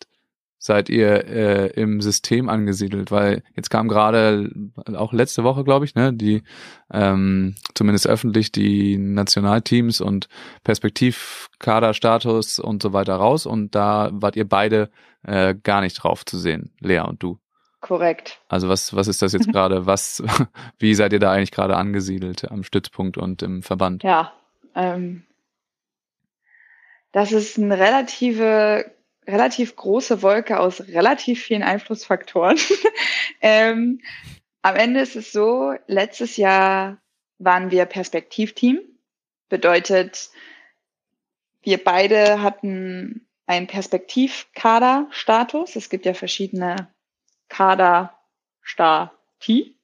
[0.62, 3.10] seid ihr äh, im System angesiedelt?
[3.10, 4.50] Weil jetzt kam gerade
[4.93, 6.43] auch letzte Woche, glaube ich, ne, die
[6.93, 10.30] ähm, zumindest öffentlich die Nationalteams und
[10.63, 14.91] Perspektivkaderstatus und so weiter raus und da wart ihr beide
[15.24, 17.39] äh, gar nicht drauf zu sehen, Lea und du.
[17.80, 18.39] Korrekt.
[18.47, 19.88] Also was was ist das jetzt gerade?
[19.88, 20.24] Was
[20.78, 24.04] wie seid ihr da eigentlich gerade angesiedelt am Stützpunkt und im Verband?
[24.04, 24.32] Ja,
[24.76, 25.24] ähm,
[27.12, 28.86] das ist eine relative
[29.32, 32.60] relativ große Wolke aus relativ vielen Einflussfaktoren.
[33.41, 34.02] ähm,
[34.62, 37.02] am Ende ist es so, letztes Jahr
[37.39, 38.80] waren wir Perspektivteam.
[39.50, 40.30] Bedeutet,
[41.63, 45.76] wir beide hatten einen Perspektivkader-Status.
[45.76, 46.89] Es gibt ja verschiedene
[47.50, 49.76] Kader-Stati.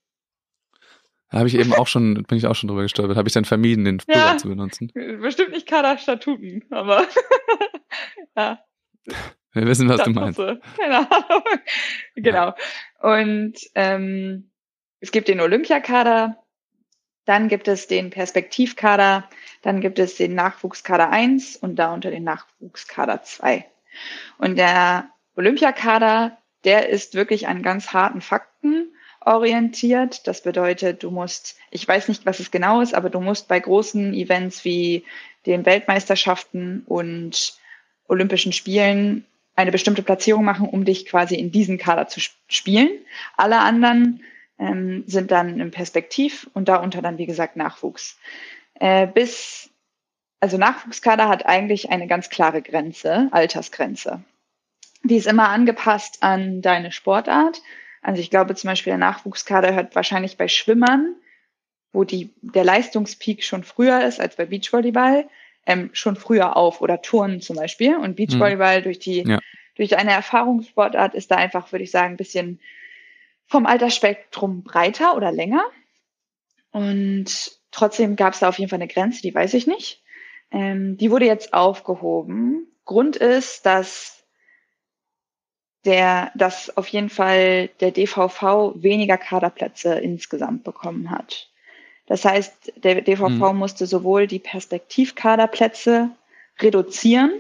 [1.30, 3.18] Da habe ich eben auch schon, bin ich auch schon drüber gestolpert.
[3.18, 4.92] Habe ich dann vermieden, den Plural ja, zu benutzen.
[4.94, 7.06] Bestimmt nicht Kader-Statuten, aber
[8.38, 8.60] ja.
[9.54, 10.40] Wir wissen, was das du meinst.
[10.78, 11.44] Keine Ahnung.
[12.16, 12.54] genau.
[13.02, 14.52] Und ähm,
[15.00, 16.44] es gibt den Olympiakader,
[17.26, 19.28] dann gibt es den Perspektivkader,
[19.62, 23.66] dann gibt es den Nachwuchskader 1 und darunter den Nachwuchskader 2.
[24.38, 30.26] Und der Olympiakader, der ist wirklich an ganz harten Fakten orientiert.
[30.28, 33.60] Das bedeutet, du musst, ich weiß nicht, was es genau ist, aber du musst bei
[33.60, 35.04] großen Events wie
[35.46, 37.58] den Weltmeisterschaften und
[38.08, 42.90] Olympischen Spielen eine bestimmte Platzierung machen, um dich quasi in diesen Kader zu spielen.
[43.36, 44.22] Alle anderen
[44.60, 48.18] ähm, sind dann im Perspektiv und darunter dann, wie gesagt, Nachwuchs.
[48.76, 49.72] Äh, bis,
[50.40, 54.24] also Nachwuchskader hat eigentlich eine ganz klare Grenze, Altersgrenze.
[55.04, 57.62] Die ist immer angepasst an deine Sportart.
[58.02, 61.16] Also ich glaube zum Beispiel, der Nachwuchskader hört wahrscheinlich bei Schwimmern,
[61.94, 65.28] wo die, der Leistungspeak schon früher ist als bei Beachvolleyball,
[65.68, 67.96] ähm, schon früher auf oder Turnen zum Beispiel.
[67.98, 68.84] Und Beachvolleyball mhm.
[68.84, 69.40] durch die, ja.
[69.76, 72.60] durch eine Erfahrungssportart ist da einfach, würde ich sagen, ein bisschen
[73.46, 75.64] vom Altersspektrum breiter oder länger.
[76.72, 80.02] Und trotzdem gab es da auf jeden Fall eine Grenze, die weiß ich nicht.
[80.52, 82.68] Ähm, die wurde jetzt aufgehoben.
[82.86, 84.24] Grund ist, dass
[85.84, 91.50] der, dass auf jeden Fall der DVV weniger Kaderplätze insgesamt bekommen hat.
[92.08, 93.58] Das heißt, der DVV mhm.
[93.58, 96.10] musste sowohl die Perspektivkaderplätze
[96.60, 97.32] reduzieren.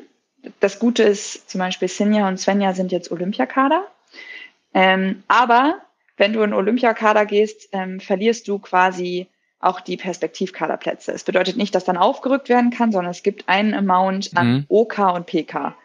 [0.59, 3.87] Das Gute ist, zum Beispiel Sinja und Svenja sind jetzt Olympiakader.
[4.73, 5.81] Ähm, aber
[6.17, 9.27] wenn du in Olympiakader gehst, ähm, verlierst du quasi
[9.59, 11.11] auch die Perspektivkaderplätze.
[11.11, 14.65] Es bedeutet nicht, dass dann aufgerückt werden kann, sondern es gibt einen Amount an mhm.
[14.67, 15.75] OK und PK.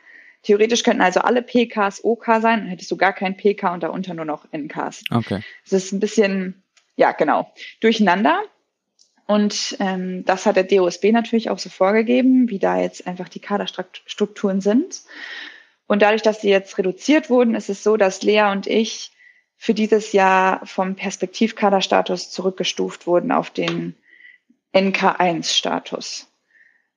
[0.42, 4.12] Theoretisch könnten also alle PKs OK sein, dann hättest du gar kein PK und darunter
[4.12, 5.04] nur noch NKs.
[5.10, 5.40] Okay.
[5.64, 6.62] Das ist ein bisschen,
[6.96, 8.42] ja, genau, durcheinander.
[9.32, 13.40] Und ähm, das hat der DOSB natürlich auch so vorgegeben, wie da jetzt einfach die
[13.40, 15.00] Kaderstrukturen sind.
[15.86, 19.10] Und dadurch, dass sie jetzt reduziert wurden, ist es so, dass Lea und ich
[19.56, 23.94] für dieses Jahr vom Perspektivkaderstatus zurückgestuft wurden auf den
[24.74, 26.26] NK1-Status.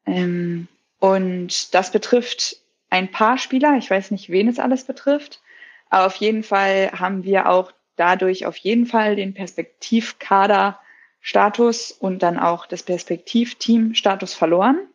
[0.05, 0.67] Ähm,
[0.99, 2.57] und das betrifft
[2.89, 3.77] ein paar Spieler.
[3.77, 5.39] Ich weiß nicht, wen es alles betrifft.
[5.89, 9.33] Aber auf jeden Fall haben wir auch dadurch auf jeden Fall den
[11.25, 14.87] Perspektivkader-Status und dann auch das Perspektivteam-Status verloren.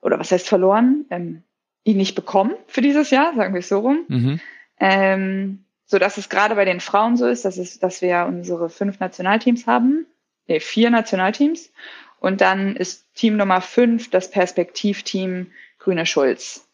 [0.00, 1.04] Oder was heißt verloren?
[1.10, 1.42] Ähm,
[1.84, 4.04] ihn nicht bekommen für dieses Jahr, sagen wir es so rum.
[4.08, 4.40] Mhm.
[4.78, 8.70] Ähm, so dass es gerade bei den Frauen so ist, dass, es, dass wir unsere
[8.70, 10.06] fünf Nationalteams haben,
[10.46, 11.72] nee, vier Nationalteams.
[12.20, 16.68] Und dann ist Team Nummer fünf das Perspektivteam Grüne Schulz.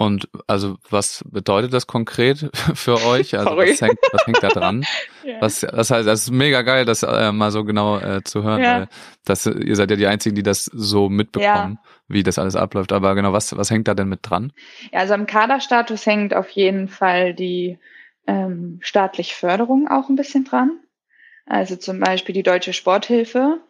[0.00, 3.36] Und also was bedeutet das konkret für euch?
[3.38, 4.86] Also was hängt, was hängt da dran?
[5.26, 5.42] ja.
[5.42, 8.62] was, was heißt, das ist mega geil, das äh, mal so genau äh, zu hören,
[8.62, 8.78] ja.
[8.78, 8.88] weil
[9.26, 11.90] das, ihr seid ja die Einzigen, die das so mitbekommen, ja.
[12.08, 12.92] wie das alles abläuft.
[12.92, 14.54] Aber genau, was, was hängt da denn mit dran?
[14.90, 17.78] Ja, also am Kaderstatus hängt auf jeden Fall die
[18.26, 20.80] ähm, staatliche Förderung auch ein bisschen dran.
[21.44, 23.60] Also zum Beispiel die Deutsche Sporthilfe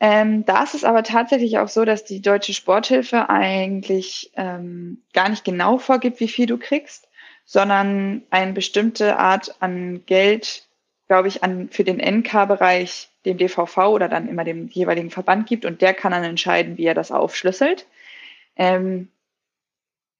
[0.00, 5.28] ähm, da ist es aber tatsächlich auch so, dass die Deutsche Sporthilfe eigentlich ähm, gar
[5.28, 7.08] nicht genau vorgibt, wie viel du kriegst,
[7.44, 10.66] sondern eine bestimmte Art an Geld,
[11.06, 15.66] glaube ich, an, für den NK-Bereich dem DVV oder dann immer dem jeweiligen Verband gibt
[15.66, 17.86] und der kann dann entscheiden, wie er das aufschlüsselt.
[18.56, 19.08] Ähm,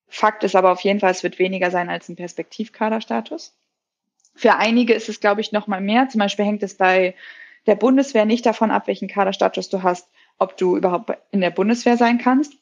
[0.08, 3.54] Fakt ist aber auf jeden Fall, es wird weniger sein als ein Perspektivkaderstatus.
[4.34, 6.08] Für einige ist es, glaube ich, noch mal mehr.
[6.08, 7.14] Zum Beispiel hängt es bei
[7.66, 11.96] der Bundeswehr nicht davon ab, welchen Kaderstatus du hast, ob du überhaupt in der Bundeswehr
[11.96, 12.54] sein kannst.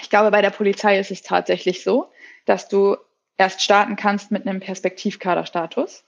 [0.00, 2.10] Ich glaube, bei der Polizei ist es tatsächlich so,
[2.46, 2.96] dass du
[3.36, 6.04] erst starten kannst mit einem Perspektivkaderstatus.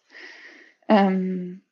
[0.89, 1.63] Ähm,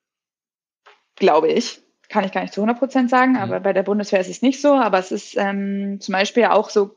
[1.16, 1.80] glaube ich.
[2.08, 3.38] Kann ich gar nicht zu 100 Prozent sagen, mhm.
[3.38, 4.74] aber bei der Bundeswehr ist es nicht so.
[4.74, 6.96] Aber es ist ähm, zum Beispiel auch so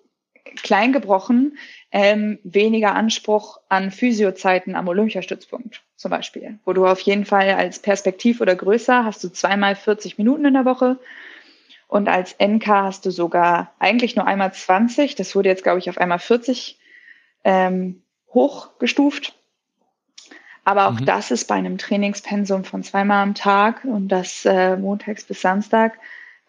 [0.55, 1.57] klein gebrochen,
[1.91, 7.79] ähm, weniger Anspruch an Physiozeiten am Olympiastützpunkt zum Beispiel, wo du auf jeden Fall als
[7.79, 10.99] Perspektiv oder größer hast du zweimal 40 Minuten in der Woche
[11.88, 15.15] und als NK hast du sogar eigentlich nur einmal 20.
[15.15, 16.77] Das wurde jetzt, glaube ich, auf einmal 40
[17.43, 19.33] ähm, hochgestuft.
[20.65, 21.05] Aber auch mhm.
[21.05, 25.97] das ist bei einem Trainingspensum von zweimal am Tag und das äh, montags bis Samstag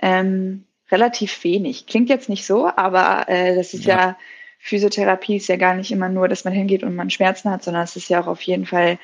[0.00, 1.86] ähm, relativ wenig.
[1.86, 3.96] Klingt jetzt nicht so, aber äh, das ist ja.
[3.96, 4.18] ja.
[4.60, 7.84] Physiotherapie ist ja gar nicht immer nur, dass man hingeht und man Schmerzen hat, sondern
[7.84, 8.98] es ist ja auch auf jeden Fall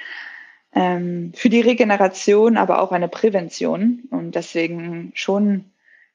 [0.74, 4.02] ähm, für die Regeneration, aber auch eine Prävention.
[4.10, 5.66] Und deswegen schon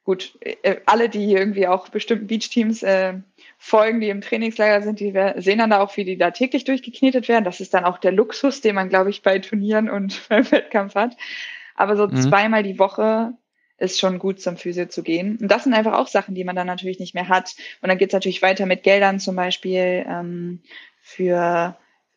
[0.04, 3.14] gut, äh, alle, die irgendwie auch bestimmten Beachteams äh,
[3.58, 7.28] folgen, die im Trainingslager sind, die sehen dann da auch, wie die da täglich durchgeknetet
[7.28, 7.46] werden.
[7.46, 10.96] Das ist dann auch der Luxus, den man, glaube ich, bei Turnieren und beim Wettkampf
[10.96, 11.16] hat.
[11.76, 12.22] Aber so mhm.
[12.22, 13.34] zweimal die Woche
[13.80, 15.38] ist schon gut zum Physio zu gehen.
[15.42, 17.56] Und das sind einfach auch Sachen, die man dann natürlich nicht mehr hat.
[17.82, 20.62] Und dann geht es natürlich weiter mit Geldern zum Beispiel ähm,
[21.02, 21.76] für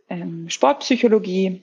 [0.09, 1.63] ähm, Sportpsychologie.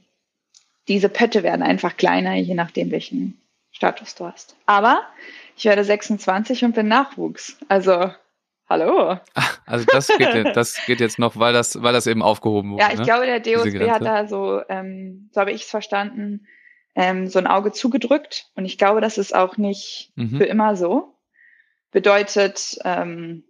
[0.87, 3.39] Diese Pötte werden einfach kleiner, je nachdem, welchen
[3.71, 4.55] Status du hast.
[4.65, 5.03] Aber
[5.55, 7.57] ich werde 26 und bin Nachwuchs.
[7.67, 8.11] Also
[8.69, 9.17] Hallo.
[9.65, 12.81] Also das geht, das geht jetzt noch, weil das, weil das eben aufgehoben wurde.
[12.81, 13.05] Ja, ich ne?
[13.05, 16.47] glaube, der DOSB hat da so, ähm, so habe ich es verstanden,
[16.95, 18.49] ähm, so ein Auge zugedrückt.
[18.55, 20.37] Und ich glaube, das ist auch nicht Mhm.
[20.37, 21.15] für immer so.
[21.91, 23.43] Bedeutet, ähm,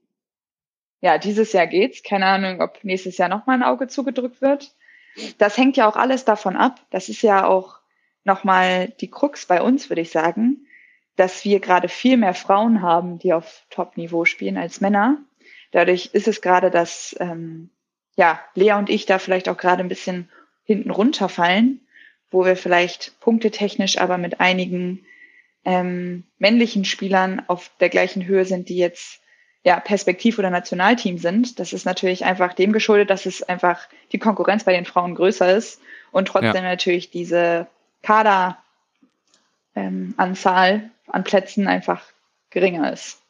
[1.02, 2.04] ja, dieses Jahr geht's.
[2.04, 4.74] Keine Ahnung, ob nächstes Jahr nochmal ein Auge zugedrückt wird.
[5.38, 6.80] Das hängt ja auch alles davon ab.
[6.92, 7.80] Das ist ja auch
[8.24, 10.68] nochmal die Krux bei uns, würde ich sagen,
[11.16, 15.18] dass wir gerade viel mehr Frauen haben, die auf Top-Niveau spielen als Männer.
[15.72, 17.70] Dadurch ist es gerade, dass ähm,
[18.16, 20.30] ja, Lea und ich da vielleicht auch gerade ein bisschen
[20.64, 21.82] hinten runterfallen,
[22.32, 25.06] wo wir vielleicht punktetechnisch aber mit einigen
[25.66, 29.20] ähm, männlichen Spielern auf der gleichen Höhe sind, die jetzt
[29.64, 31.60] ja Perspektiv- oder Nationalteam sind.
[31.60, 35.56] Das ist natürlich einfach dem geschuldet, dass es einfach die Konkurrenz bei den Frauen größer
[35.56, 36.62] ist und trotzdem Ja.
[36.62, 37.68] natürlich diese
[38.02, 38.58] Kader
[39.76, 42.04] ähm, Anzahl an Plätzen einfach
[42.50, 43.22] geringer ist.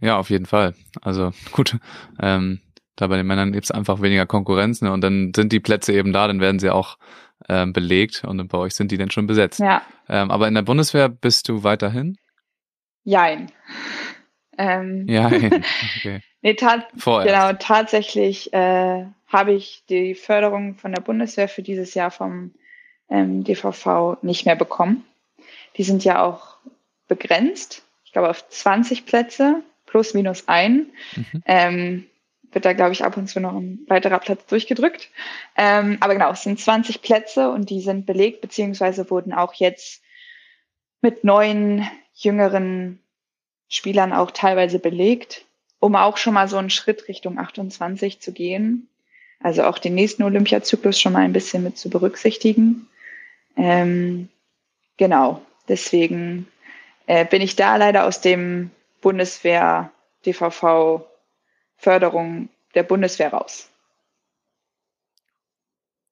[0.00, 0.74] Ja, auf jeden Fall.
[1.00, 1.78] Also gut,
[2.20, 2.60] ähm,
[2.96, 4.92] da bei den Männern gibt's einfach weniger Konkurrenz ne?
[4.92, 6.98] und dann sind die Plätze eben da, dann werden sie auch
[7.48, 9.60] ähm, belegt und bei euch sind die dann schon besetzt.
[9.60, 12.16] Ja, Ähm, aber in der Bundeswehr bist du weiterhin?
[13.04, 13.52] jein.
[14.58, 15.26] Ähm, Ja,
[15.96, 16.20] okay.
[16.42, 17.28] nee, tat, Vorerst.
[17.28, 22.52] Genau, tatsächlich äh, habe ich die Förderung von der Bundeswehr für dieses Jahr vom
[23.08, 25.04] ähm, DVV nicht mehr bekommen.
[25.76, 26.56] Die sind ja auch
[27.06, 30.86] begrenzt, ich glaube auf 20 Plätze plus minus ein.
[31.14, 31.42] Mhm.
[31.46, 32.06] Ähm,
[32.56, 35.10] wird da, glaube ich, ab und zu noch ein weiterer Platz durchgedrückt.
[35.58, 40.02] Ähm, aber genau, es sind 20 Plätze und die sind belegt, beziehungsweise wurden auch jetzt
[41.02, 42.98] mit neuen, jüngeren
[43.68, 45.44] Spielern auch teilweise belegt,
[45.80, 48.88] um auch schon mal so einen Schritt Richtung 28 zu gehen.
[49.38, 52.88] Also auch den nächsten Olympiazyklus schon mal ein bisschen mit zu berücksichtigen.
[53.58, 54.30] Ähm,
[54.96, 56.48] genau, deswegen
[57.06, 58.70] äh, bin ich da leider aus dem
[59.02, 59.92] Bundeswehr
[60.24, 61.04] DVV
[61.76, 63.70] Förderung der Bundeswehr raus.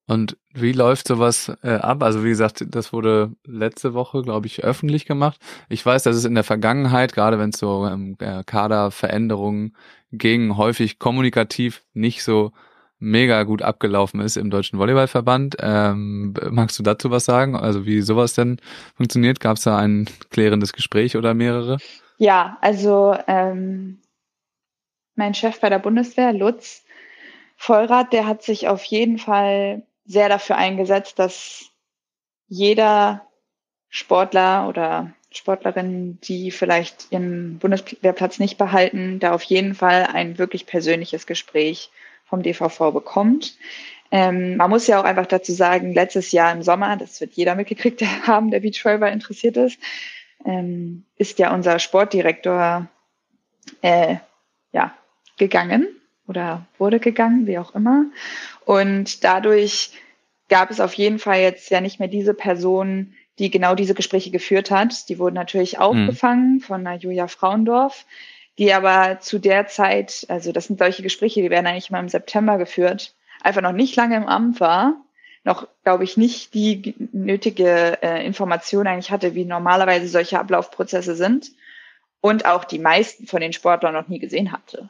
[0.07, 2.03] Und wie läuft sowas äh, ab?
[2.03, 5.41] Also wie gesagt, das wurde letzte Woche, glaube ich, öffentlich gemacht.
[5.71, 9.75] Ich weiß, dass es in der Vergangenheit, gerade wenn es so ähm, äh, Kaderveränderungen
[10.13, 12.53] ging, häufig kommunikativ nicht so
[12.99, 15.57] mega gut abgelaufen ist im Deutschen Volleyballverband.
[15.61, 17.57] Ähm, magst du dazu was sagen?
[17.57, 18.59] Also wie sowas denn
[18.97, 19.41] funktioniert?
[19.41, 21.79] Gab es da ein klärendes Gespräch oder mehrere?
[22.19, 23.99] Ja, also ähm,
[25.17, 26.85] mein Chef bei der Bundeswehr, Lutz
[27.57, 31.71] Vollrath, der hat sich auf jeden Fall sehr dafür eingesetzt, dass
[32.49, 33.27] jeder
[33.89, 40.67] Sportler oder Sportlerin, die vielleicht ihren Bundeswehrplatz nicht behalten, da auf jeden Fall ein wirklich
[40.67, 41.91] persönliches Gespräch
[42.25, 43.57] vom DVV bekommt.
[44.11, 47.55] Ähm, man muss ja auch einfach dazu sagen, letztes Jahr im Sommer, das wird jeder
[47.55, 49.79] mitgekriegt haben, der Beachvolleyball interessiert ist,
[50.45, 52.89] ähm, ist ja unser Sportdirektor
[53.83, 54.17] äh,
[54.73, 54.93] ja,
[55.37, 55.89] gegangen
[56.27, 58.07] oder wurde gegangen, wie auch immer.
[58.65, 59.93] Und dadurch
[60.49, 64.31] gab es auf jeden Fall jetzt ja nicht mehr diese Person, die genau diese Gespräche
[64.31, 65.09] geführt hat.
[65.09, 68.05] Die wurden natürlich aufgefangen von der Julia Frauendorf,
[68.59, 72.09] die aber zu der Zeit, also das sind solche Gespräche, die werden eigentlich immer im
[72.09, 74.97] September geführt, einfach noch nicht lange im Amt war,
[75.43, 81.51] noch, glaube ich, nicht die nötige äh, Information eigentlich hatte, wie normalerweise solche Ablaufprozesse sind
[82.21, 84.89] und auch die meisten von den Sportlern noch nie gesehen hatte.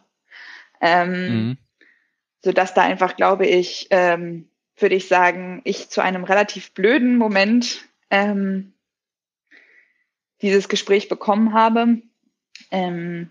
[0.84, 1.58] Ähm, Mhm.
[2.42, 7.16] so dass da einfach, glaube ich, ähm, würde ich sagen, ich zu einem relativ blöden
[7.16, 8.74] Moment ähm,
[10.42, 12.02] dieses Gespräch bekommen habe.
[12.70, 13.30] Ähm,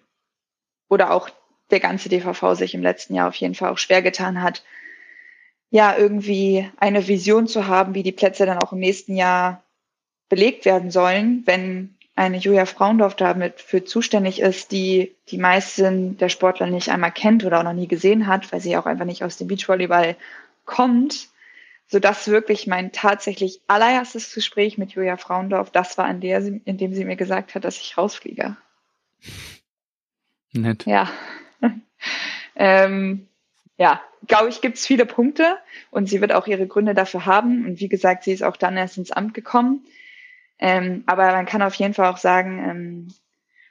[0.89, 1.29] oder auch
[1.69, 4.63] der ganze DVV sich im letzten Jahr auf jeden Fall auch schwer getan hat,
[5.69, 9.63] ja, irgendwie eine Vision zu haben, wie die Plätze dann auch im nächsten Jahr
[10.27, 16.29] belegt werden sollen, wenn eine Julia Frauendorf damit für zuständig ist, die die meisten der
[16.29, 19.23] Sportler nicht einmal kennt oder auch noch nie gesehen hat, weil sie auch einfach nicht
[19.23, 20.15] aus dem Beachvolleyball
[20.65, 21.29] kommt,
[21.87, 26.77] sodass wirklich mein tatsächlich allererstes Gespräch mit Julia Frauendorf, das war in, der, sie- in
[26.77, 28.57] dem sie mir gesagt hat, dass ich rausfliege.
[30.53, 30.85] Nett.
[30.85, 31.09] Ja.
[32.55, 33.27] ähm,
[33.77, 35.57] ja, glaube ich, gibt es viele Punkte
[35.89, 37.65] und sie wird auch ihre Gründe dafür haben.
[37.65, 39.83] Und wie gesagt, sie ist auch dann erst ins Amt gekommen.
[40.63, 43.07] Ähm, aber man kann auf jeden Fall auch sagen, ähm,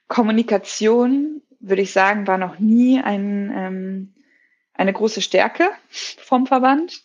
[0.08, 4.14] Kommunikation, würde ich sagen, war noch nie ein, ähm,
[4.74, 5.70] eine große Stärke
[6.18, 7.02] vom Verband.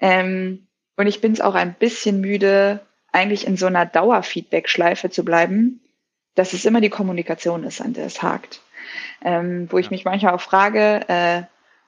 [0.00, 0.66] Ähm,
[0.96, 5.80] und ich bin es auch ein bisschen müde, eigentlich in so einer Dauerfeedback-Schleife zu bleiben,
[6.34, 8.60] dass es immer die Kommunikation ist, an der es hakt.
[9.24, 9.90] Ähm, wo ich Ja.
[9.90, 11.42] mich manchmal auch frage, äh,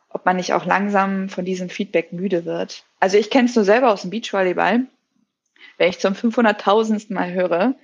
[0.09, 2.85] ob man nicht auch langsam von diesem Feedback müde wird.
[3.01, 4.87] Also ich kenne es nur selber aus dem Beachvolleyball.
[5.79, 7.13] Wenn ich zum 500.000.
[7.13, 7.75] Mal höre,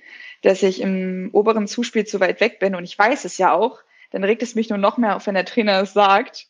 [0.41, 3.79] dass ich im oberen Zuspiel zu weit weg bin und ich weiß es ja auch,
[4.11, 6.47] dann regt es mich nur noch mehr auf, wenn der Trainer es sagt.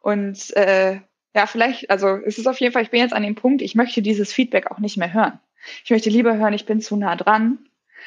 [0.00, 1.00] Und äh,
[1.34, 3.74] ja, vielleicht, also es ist auf jeden Fall, ich bin jetzt an dem Punkt, ich
[3.74, 5.40] möchte dieses Feedback auch nicht mehr hören.
[5.84, 7.58] Ich möchte lieber hören, ich bin zu nah dran,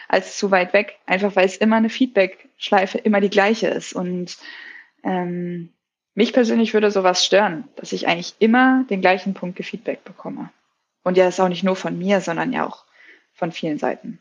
[0.07, 3.93] als zu weit weg, einfach weil es immer eine Feedback-Schleife immer die gleiche ist.
[3.93, 4.37] Und
[5.03, 5.69] ähm,
[6.13, 10.49] mich persönlich würde sowas stören, dass ich eigentlich immer den gleichen Punkt Feedback bekomme.
[11.05, 12.83] Und ja, das ist auch nicht nur von mir, sondern ja auch
[13.31, 14.19] von vielen Seiten.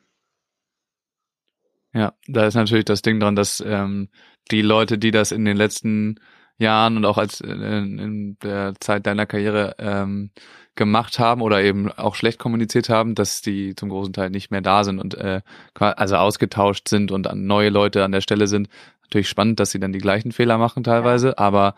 [1.94, 4.10] Ja, da ist natürlich das Ding dran, dass ähm,
[4.50, 6.20] die Leute, die das in den letzten
[6.58, 10.30] Jahren und auch als äh, in der Zeit deiner Karriere ähm,
[10.74, 14.60] gemacht haben oder eben auch schlecht kommuniziert haben, dass die zum großen Teil nicht mehr
[14.60, 15.40] da sind und äh,
[15.78, 18.68] also ausgetauscht sind und an neue Leute an der Stelle sind.
[19.04, 21.76] Natürlich spannend, dass sie dann die gleichen Fehler machen teilweise, aber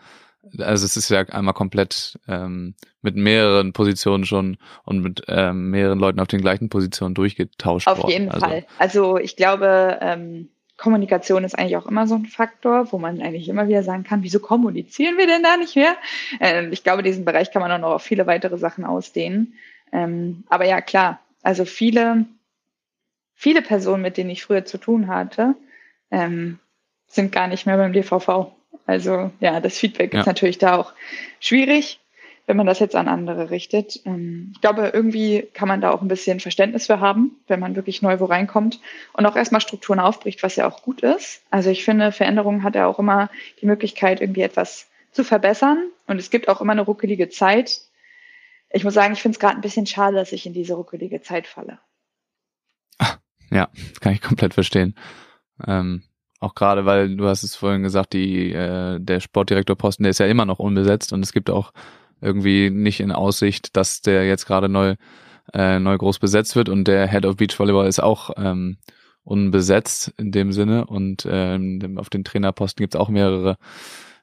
[0.59, 5.99] also es ist ja einmal komplett ähm, mit mehreren Positionen schon und mit ähm, mehreren
[5.99, 8.05] Leuten auf den gleichen Positionen durchgetauscht auf worden.
[8.05, 8.45] Auf jeden also.
[8.45, 8.65] Fall.
[8.77, 13.49] Also ich glaube, ähm, Kommunikation ist eigentlich auch immer so ein Faktor, wo man eigentlich
[13.49, 15.95] immer wieder sagen kann, wieso kommunizieren wir denn da nicht mehr?
[16.39, 19.53] Ähm, ich glaube, diesen Bereich kann man auch noch auf viele weitere Sachen ausdehnen.
[19.91, 22.25] Ähm, aber ja, klar, also viele,
[23.33, 25.55] viele Personen, mit denen ich früher zu tun hatte,
[26.11, 26.59] ähm,
[27.07, 28.51] sind gar nicht mehr beim DVV.
[28.87, 30.21] Also ja, das Feedback ja.
[30.21, 30.93] ist natürlich da auch
[31.39, 31.99] schwierig
[32.47, 34.01] wenn man das jetzt an andere richtet.
[34.05, 37.75] Ähm, ich glaube, irgendwie kann man da auch ein bisschen Verständnis für haben, wenn man
[37.75, 38.79] wirklich neu wo reinkommt
[39.13, 41.43] und auch erstmal Strukturen aufbricht, was ja auch gut ist.
[41.51, 43.29] Also ich finde, Veränderung hat ja auch immer
[43.61, 47.81] die Möglichkeit, irgendwie etwas zu verbessern und es gibt auch immer eine ruckelige Zeit.
[48.69, 51.21] Ich muss sagen, ich finde es gerade ein bisschen schade, dass ich in diese ruckelige
[51.21, 51.79] Zeit falle.
[53.49, 53.69] Ja,
[54.01, 54.95] kann ich komplett verstehen.
[55.65, 56.03] Ähm,
[56.39, 60.27] auch gerade, weil du hast es vorhin gesagt, die, äh, der Sportdirektorposten, der ist ja
[60.27, 61.71] immer noch unbesetzt und es gibt auch
[62.21, 64.95] irgendwie nicht in Aussicht, dass der jetzt gerade neu,
[65.53, 68.77] äh, neu groß besetzt wird und der Head of Beach Volleyball ist auch ähm,
[69.23, 73.57] unbesetzt in dem Sinne und ähm, auf den Trainerposten gibt's auch mehrere,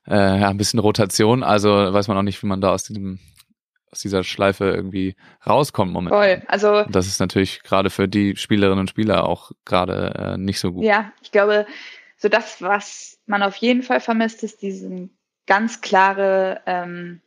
[0.07, 3.19] äh, ja, ein bisschen Rotation, also weiß man auch nicht, wie man da aus diesem
[3.91, 5.15] aus dieser Schleife irgendwie
[5.47, 6.19] rauskommt momentan.
[6.19, 6.43] Voll.
[6.49, 10.73] Also das ist natürlich gerade für die Spielerinnen und Spieler auch gerade äh, nicht so
[10.73, 10.83] gut.
[10.83, 11.65] Ja, ich glaube,
[12.25, 15.15] so das, was man auf jeden Fall vermisst, ist diesen
[15.45, 17.21] ganz klare ähm,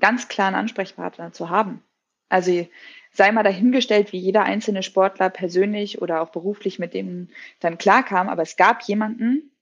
[0.00, 1.80] ganz klaren Ansprechpartner zu haben.
[2.28, 2.66] Also
[3.12, 7.28] sei mal dahingestellt, wie jeder einzelne Sportler persönlich oder auch beruflich mit dem
[7.60, 9.52] dann klarkam, aber es gab jemanden,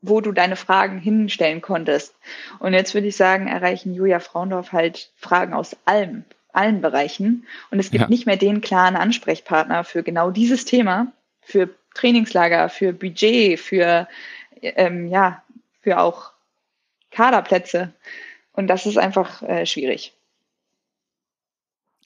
[0.00, 2.14] wo du deine Fragen hinstellen konntest.
[2.60, 7.48] Und jetzt würde ich sagen, erreichen Julia Frauendorf halt Fragen aus allem, allen Bereichen.
[7.72, 8.08] Und es gibt ja.
[8.08, 14.06] nicht mehr den klaren Ansprechpartner für genau dieses Thema, für Trainingslager, für Budget, für
[14.62, 15.42] ähm, ja,
[15.80, 16.32] für auch
[17.10, 17.92] Kaderplätze.
[18.52, 20.14] Und das ist einfach äh, schwierig.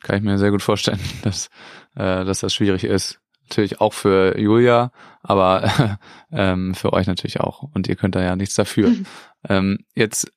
[0.03, 1.49] Kann ich mir sehr gut vorstellen, dass,
[1.95, 3.21] äh, dass das schwierig ist.
[3.45, 5.99] Natürlich auch für Julia, aber
[6.33, 7.63] ähm, für euch natürlich auch.
[7.75, 8.91] Und ihr könnt da ja nichts dafür.
[8.91, 9.07] Mhm.
[9.49, 10.31] Ähm, jetzt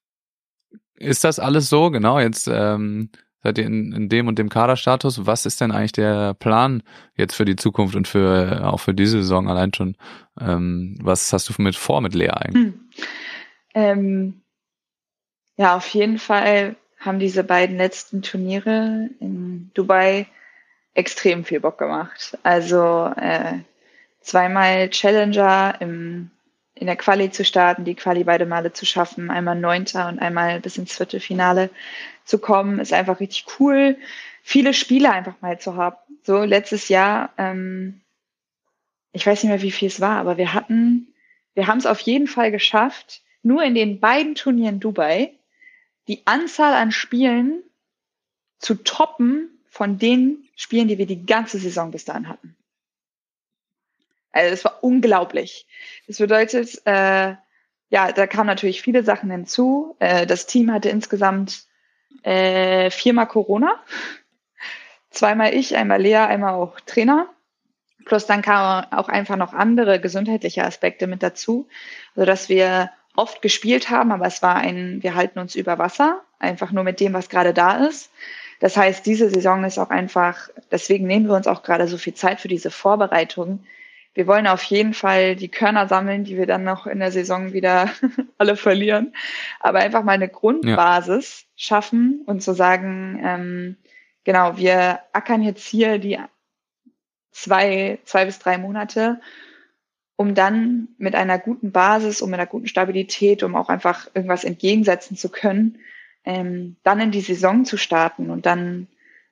[0.96, 3.12] ist das alles so, genau, jetzt ähm,
[3.46, 5.28] seid ihr in, in dem und dem Kaderstatus.
[5.28, 6.82] Was ist denn eigentlich der Plan
[7.16, 9.96] jetzt für die Zukunft und für auch für diese Saison allein schon?
[10.42, 12.74] Ähm, was hast du mit vor mit Lea eigentlich?
[12.74, 12.90] Hm.
[13.76, 14.42] Ähm,
[15.58, 20.26] ja, auf jeden Fall haben diese beiden letzten Turniere in Dubai
[20.96, 22.40] extrem viel Bock gemacht.
[22.42, 23.60] Also äh,
[24.22, 26.32] zweimal Challenger im,
[26.76, 30.60] in der Quali zu starten, die Quali beide Male zu schaffen, einmal Neunter und einmal
[30.60, 31.70] bis ins Viertelfinale
[32.26, 33.98] zu kommen, ist einfach richtig cool.
[34.44, 35.96] Viele Spiele einfach mal zu haben.
[36.24, 38.02] So letztes Jahr, ähm,
[39.14, 41.08] ich weiß nicht mehr, wie viel es war, aber wir hatten,
[41.54, 45.32] wir haben es auf jeden Fall geschafft, nur in den beiden Turnieren Dubai
[46.08, 47.64] die Anzahl an Spielen
[48.60, 52.56] zu toppen von den Spielen, die wir die ganze Saison bis dahin hatten.
[54.36, 55.66] Also es war unglaublich.
[56.08, 57.36] Das bedeutet, äh,
[57.90, 59.96] ja, da kamen natürlich viele Sachen hinzu.
[60.00, 61.64] Äh, das Team hatte insgesamt
[62.24, 63.80] äh, viermal Corona.
[65.10, 67.30] Zweimal ich, einmal Lea, einmal auch Trainer.
[68.04, 71.68] Plus dann kamen auch einfach noch andere gesundheitliche Aspekte mit dazu,
[72.16, 76.22] so dass wir oft gespielt haben, aber es war ein, wir halten uns über Wasser,
[76.38, 78.12] einfach nur mit dem, was gerade da ist.
[78.60, 82.14] Das heißt, diese Saison ist auch einfach, deswegen nehmen wir uns auch gerade so viel
[82.14, 83.66] Zeit für diese Vorbereitung.
[84.16, 87.54] Wir wollen auf jeden Fall die Körner sammeln, die wir dann noch in der Saison
[87.54, 87.90] wieder
[88.40, 89.14] alle verlieren.
[89.60, 91.48] Aber einfach mal eine Grundbasis ja.
[91.56, 93.78] schaffen und zu sagen, ähm,
[94.24, 96.18] genau, wir ackern jetzt hier die
[97.32, 99.20] zwei, zwei bis drei Monate
[100.18, 104.44] um dann mit einer guten Basis, um mit einer guten Stabilität, um auch einfach irgendwas
[104.44, 105.80] entgegensetzen zu können,
[106.24, 108.88] ähm, dann in die Saison zu starten und dann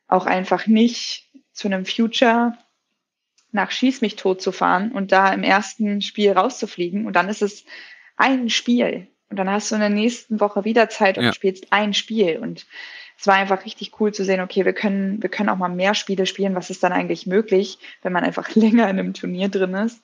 [0.08, 2.58] auch einfach nicht zu einem Future
[3.54, 7.42] nach Schieß mich tot zu fahren und da im ersten Spiel rauszufliegen und dann ist
[7.42, 7.66] es
[8.18, 11.34] ein Spiel und dann hast du in der nächsten Woche wieder Zeit und Ja.
[11.34, 12.66] spielst ein Spiel und
[13.18, 15.94] es war einfach richtig cool zu sehen, okay, wir können, wir können auch mal mehr
[15.96, 16.56] Spiele spielen.
[16.56, 20.04] Was ist dann eigentlich möglich, wenn man einfach länger in einem Turnier drin ist?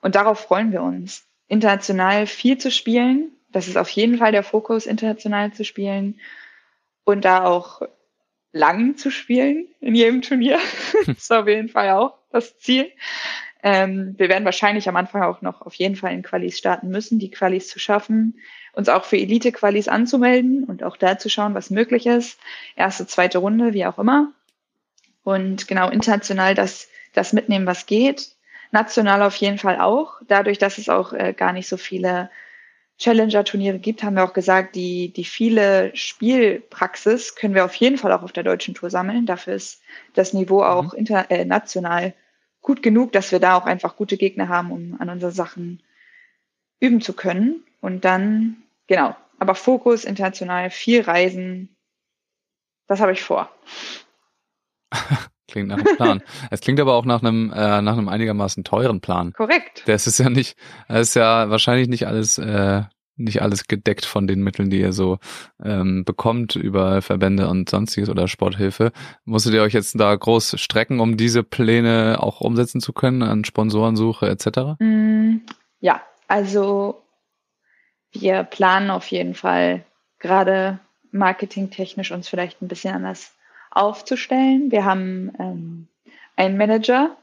[0.00, 1.26] Und darauf freuen wir uns.
[1.48, 3.32] International viel zu spielen.
[3.50, 6.20] Das ist auf jeden Fall der Fokus, international zu spielen.
[7.04, 7.82] Und da auch
[8.52, 10.58] lang zu spielen in jedem Turnier.
[11.06, 12.90] das ist auf jeden Fall auch das Ziel.
[13.62, 17.18] Ähm, wir werden wahrscheinlich am Anfang auch noch auf jeden Fall in Qualis starten müssen,
[17.18, 18.38] die Qualis zu schaffen,
[18.74, 22.38] uns auch für Elite-Qualis anzumelden und auch da zu schauen, was möglich ist.
[22.76, 24.32] Erste, zweite Runde, wie auch immer.
[25.22, 28.32] Und genau international das, das mitnehmen, was geht.
[28.70, 30.20] National auf jeden Fall auch.
[30.28, 32.28] Dadurch, dass es auch äh, gar nicht so viele
[32.98, 38.12] Challenger-Turniere gibt, haben wir auch gesagt, die, die viele Spielpraxis können wir auf jeden Fall
[38.12, 39.24] auch auf der deutschen Tour sammeln.
[39.24, 39.80] Dafür ist
[40.12, 42.12] das Niveau auch inter, äh, national
[42.64, 45.82] gut genug, dass wir da auch einfach gute Gegner haben, um an unseren Sachen
[46.80, 47.62] üben zu können.
[47.80, 48.56] Und dann,
[48.88, 51.76] genau, aber Fokus international, viel Reisen,
[52.88, 53.50] das habe ich vor.
[55.46, 56.22] Klingt nach einem Plan.
[56.50, 59.32] es klingt aber auch nach einem, äh, nach einem einigermaßen teuren Plan.
[59.34, 59.82] Korrekt.
[59.86, 60.56] Das ist ja nicht,
[60.88, 62.82] das ist ja wahrscheinlich nicht alles, äh,
[63.16, 65.18] nicht alles gedeckt von den Mitteln, die ihr so
[65.62, 68.92] ähm, bekommt über Verbände und sonstiges oder Sporthilfe.
[69.24, 73.44] Musstet ihr euch jetzt da groß strecken, um diese Pläne auch umsetzen zu können an
[73.44, 74.80] Sponsorensuche etc.?
[74.80, 75.36] Mm,
[75.80, 77.02] ja, also
[78.12, 79.84] wir planen auf jeden Fall
[80.18, 80.78] gerade
[81.10, 83.34] marketingtechnisch uns vielleicht ein bisschen anders
[83.70, 84.70] aufzustellen.
[84.70, 85.88] Wir haben ähm,
[86.36, 87.16] einen Manager,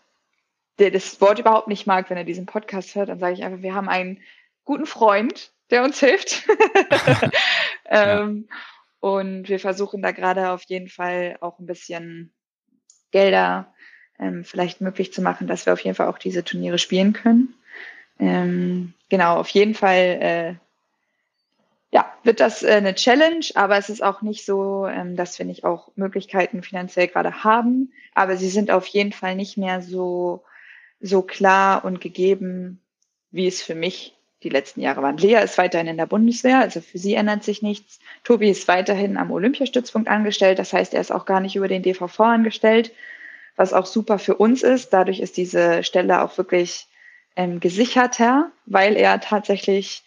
[0.79, 3.61] der das Wort überhaupt nicht mag, wenn er diesen Podcast hört, dann sage ich einfach,
[3.61, 4.19] wir haben einen
[4.63, 6.47] guten Freund, der uns hilft.
[7.85, 8.47] ähm,
[8.99, 12.31] Und wir versuchen da gerade auf jeden Fall auch ein bisschen
[13.11, 13.73] Gelder
[14.19, 17.53] ähm, vielleicht möglich zu machen, dass wir auf jeden Fall auch diese Turniere spielen können.
[18.19, 20.55] Ähm, genau, auf jeden Fall äh,
[21.91, 25.45] ja, wird das äh, eine Challenge, aber es ist auch nicht so, ähm, dass wir
[25.45, 27.91] nicht auch Möglichkeiten finanziell gerade haben.
[28.13, 30.43] Aber sie sind auf jeden Fall nicht mehr so,
[30.99, 32.79] so klar und gegeben,
[33.31, 35.17] wie es für mich die letzten Jahre waren.
[35.17, 37.99] Lea ist weiterhin in der Bundeswehr, also für sie ändert sich nichts.
[38.23, 41.83] Tobi ist weiterhin am Olympiastützpunkt angestellt, das heißt, er ist auch gar nicht über den
[41.83, 42.91] DVV angestellt,
[43.55, 44.91] was auch super für uns ist.
[44.91, 46.87] Dadurch ist diese Stelle auch wirklich
[47.35, 50.03] ähm, gesicherter, weil er tatsächlich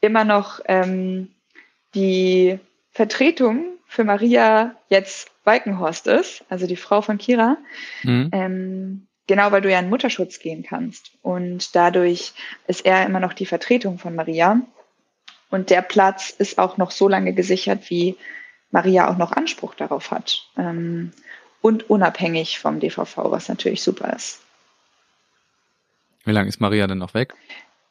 [0.00, 1.30] immer noch ähm,
[1.94, 2.58] die
[2.90, 7.56] Vertretung für Maria jetzt Walkenhorst ist, also die Frau von Kira.
[8.02, 8.30] Mhm.
[8.32, 11.12] Ähm, genau, weil du ja in Mutterschutz gehen kannst.
[11.22, 12.32] Und dadurch
[12.66, 14.60] ist er immer noch die Vertretung von Maria.
[15.50, 18.16] Und der Platz ist auch noch so lange gesichert, wie
[18.70, 20.46] Maria auch noch Anspruch darauf hat.
[20.56, 21.12] Ähm,
[21.62, 24.40] und unabhängig vom DVV, was natürlich super ist.
[26.24, 27.34] Wie lange ist Maria denn noch weg?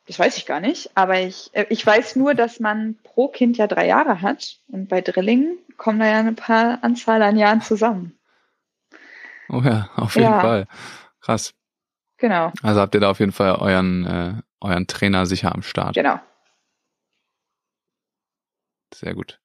[0.08, 3.58] Das weiß ich gar nicht, aber ich, äh, ich weiß nur, dass man pro Kind
[3.58, 4.58] ja drei Jahre hat.
[4.68, 8.16] Und bei Drillingen kommen da ja eine paar Anzahl an Jahren zusammen.
[9.50, 10.42] Oh ja, auf jeden Ja.
[10.42, 10.68] Fall.
[11.26, 11.56] Krass.
[12.18, 15.96] Genau, Also habt ihr da auf jeden Fall euren, äh, euren Trainer sicher am Start.
[15.96, 16.20] genau.
[18.94, 19.40] Sehr gut.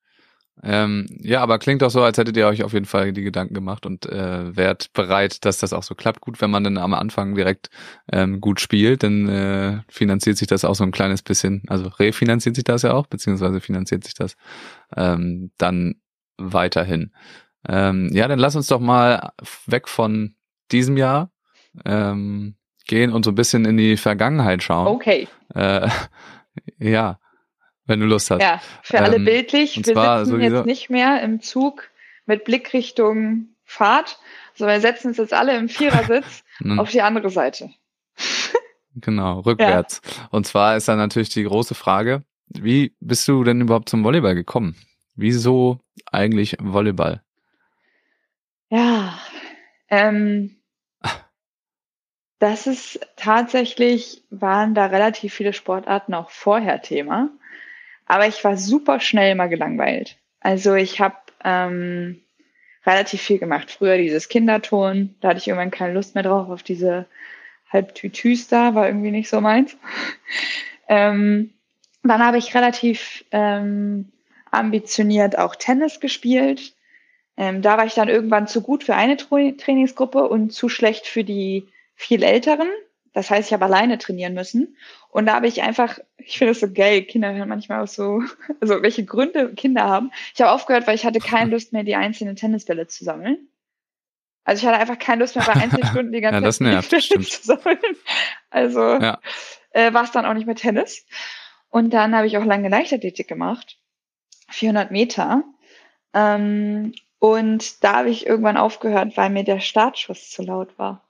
[0.62, 3.54] Ähm, ja, aber klingt doch so, als hättet ihr euch auf jeden Fall die Gedanken
[3.54, 6.20] gemacht und äh, wärt bereit, dass das auch so klappt.
[6.20, 7.70] Gut, wenn man dann am Anfang direkt
[8.12, 12.56] ähm, gut spielt, dann äh, finanziert sich das auch so ein kleines bisschen, also refinanziert
[12.56, 14.36] sich das ja auch, beziehungsweise finanziert sich das
[14.94, 15.94] ähm, dann
[16.36, 17.12] weiterhin.
[17.66, 19.32] Ähm, ja, dann lass uns doch mal
[19.66, 20.34] weg von
[20.70, 21.32] diesem Jahr
[21.84, 22.54] ähm,
[22.86, 24.86] gehen und so ein bisschen in die Vergangenheit schauen.
[24.88, 25.88] Okay, Äh,
[26.78, 27.18] ja,
[27.86, 28.40] wenn du Lust hast.
[28.42, 29.76] ja, für alle Ähm, bildlich.
[29.76, 31.90] und Wir zwar sitzen sowieso- jetzt nicht mehr im Zug
[32.26, 34.18] mit Blick Richtung Fahrt,
[34.54, 36.42] sondern wir setzen uns jetzt alle im Vierersitz
[36.78, 37.70] auf die andere Seite.
[38.96, 40.00] Genau, rückwärts.
[40.30, 44.34] Und zwar ist dann natürlich die große Frage, wie bist du denn überhaupt zum Volleyball
[44.34, 44.74] gekommen?
[45.14, 45.78] Wieso
[46.10, 47.22] eigentlich Volleyball?
[48.68, 49.18] Ja,
[49.88, 50.56] ähm,
[52.40, 57.28] das ist tatsächlich, waren da relativ viele Sportarten auch vorher Thema.
[58.06, 60.16] Aber ich war super schnell mal gelangweilt.
[60.40, 62.22] Also ich habe ähm,
[62.86, 63.70] relativ viel gemacht.
[63.70, 67.06] Früher dieses Kinderton, da hatte ich irgendwann keine Lust mehr drauf, auf diese
[67.70, 69.76] Halbtütüs da, war irgendwie nicht so meins.
[70.88, 71.52] ähm,
[72.02, 74.10] dann habe ich relativ ähm,
[74.50, 76.72] ambitioniert auch Tennis gespielt.
[77.36, 81.06] Ähm, da war ich dann irgendwann zu gut für eine Tra Trainingsgruppe und zu schlecht
[81.06, 81.68] für die
[82.00, 82.68] viel Älteren.
[83.12, 84.76] Das heißt, ich habe alleine trainieren müssen.
[85.10, 88.22] Und da habe ich einfach, ich finde es so geil, Kinder hören manchmal auch so,
[88.60, 90.10] also welche Gründe Kinder haben.
[90.34, 93.48] Ich habe aufgehört, weil ich hatte keine Lust mehr, die einzelnen Tennisbälle zu sammeln.
[94.44, 96.90] Also ich hatte einfach keine Lust mehr bei Einzelstunden die ganze Ja, das Zeit nervt,
[96.90, 97.28] Bälle stimmt.
[97.28, 97.78] zu sammeln.
[98.48, 99.20] Also Ja.
[99.72, 101.04] äh, war es dann auch nicht mehr Tennis.
[101.68, 103.76] Und dann habe ich auch lange Leichtathletik gemacht.
[104.50, 105.44] 400 Meter.
[106.14, 111.06] Ähm, und da habe ich irgendwann aufgehört, weil mir der Startschuss zu laut war.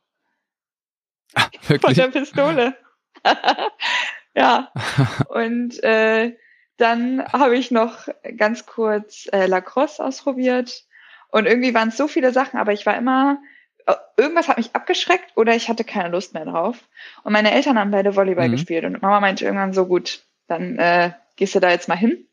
[1.61, 1.97] Von Wirklich?
[1.97, 2.77] der Pistole.
[4.35, 4.71] ja.
[5.29, 6.37] Und äh,
[6.77, 10.85] dann habe ich noch ganz kurz äh, Lacrosse ausprobiert.
[11.29, 13.39] Und irgendwie waren es so viele Sachen, aber ich war immer,
[13.87, 16.79] äh, irgendwas hat mich abgeschreckt oder ich hatte keine Lust mehr drauf.
[17.23, 18.53] Und meine Eltern haben beide Volleyball Mhm.
[18.53, 22.27] gespielt und Mama meinte irgendwann so gut, dann äh, gehst du da jetzt mal hin.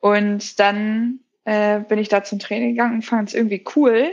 [0.00, 4.12] Und dann äh, bin ich da zum Training gegangen und fand es irgendwie cool,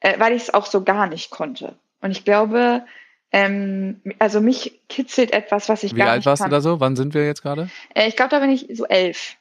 [0.00, 1.78] äh, weil ich es auch so gar nicht konnte.
[2.00, 2.84] Und ich glaube,
[3.32, 6.50] ähm, also mich kitzelt etwas, was ich Wie gar alt nicht warst kann.
[6.50, 6.80] du da so?
[6.80, 7.70] Wann sind wir jetzt gerade?
[7.94, 9.36] Äh, ich glaube, da bin ich so elf.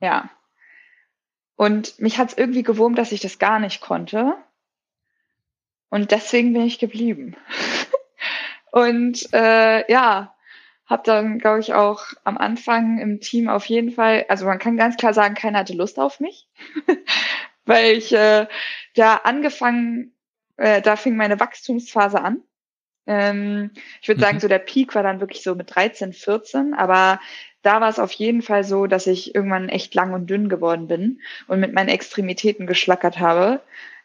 [0.00, 0.30] Ja.
[1.56, 4.34] Und mich hat es irgendwie gewurmt, dass ich das gar nicht konnte.
[5.90, 7.36] Und deswegen bin ich geblieben.
[8.72, 10.34] und äh, ja,
[10.86, 14.76] habe dann, glaube ich, auch am Anfang im Team auf jeden Fall, also man kann
[14.76, 16.48] ganz klar sagen, keiner hatte Lust auf mich,
[17.66, 18.46] weil ich äh,
[18.94, 20.15] da angefangen,
[20.56, 22.42] äh, da fing meine Wachstumsphase an.
[23.06, 23.70] Ähm,
[24.02, 24.40] ich würde sagen, Mhm.
[24.40, 27.20] so der Peak war dann wirklich so mit 13, 14, aber
[27.62, 30.88] da war es auf jeden Fall so, dass ich irgendwann echt lang und dünn geworden
[30.88, 33.60] bin und mit meinen Extremitäten geschlackert habe,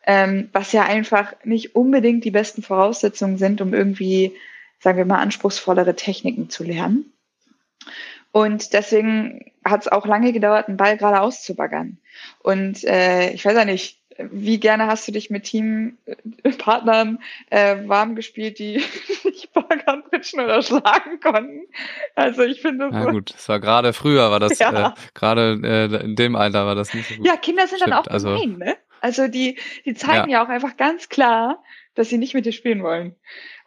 [0.06, 4.36] ähm, was ja einfach nicht unbedingt die besten Voraussetzungen sind, um irgendwie,
[4.80, 7.14] sagen wir mal, anspruchsvollere Techniken zu lernen.
[8.32, 11.98] Und deswegen hat es auch lange gedauert, einen Ball gerade auszubaggern.
[12.40, 14.01] Und äh, ich weiß ja nicht,
[14.32, 17.20] wie gerne hast du dich mit Teampartnern
[17.50, 18.84] äh, warm gespielt, die
[19.24, 21.62] nicht baggern, pitchen oder schlagen konnten?
[22.16, 23.10] Also ich finde das Ja so.
[23.12, 24.90] gut, es war gerade früher, war das, Ja.
[24.90, 27.26] äh, gerade äh, in dem Alter war das nicht so gut.
[27.26, 28.78] Ja, Kinder sind dann Stimmt, auch also- gemein, ne?
[29.04, 30.44] Also die, die zeigen ja.
[30.46, 31.64] auch einfach ganz klar,
[31.96, 33.16] dass sie nicht mit dir spielen wollen.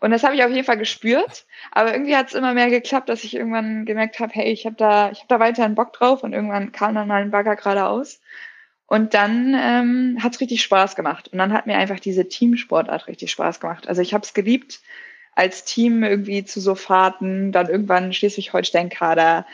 [0.00, 1.44] Und das habe ich auf jeden Fall gespürt.
[1.72, 4.76] Aber irgendwie hat es immer mehr geklappt, dass ich irgendwann gemerkt habe, hey, ich habe
[4.76, 8.20] da, ich habe da weiterhin Bock drauf und irgendwann kam dann mal ein Bagger geradeaus.
[8.86, 11.28] Und dann ähm, hat richtig Spaß gemacht.
[11.28, 13.88] Und dann hat mir einfach diese Teamsportart richtig Spaß gemacht.
[13.88, 14.80] Also ich habe es geliebt,
[15.34, 19.46] als Team irgendwie zu so Fahrten, dann irgendwann Schleswig-Holstein-Kader,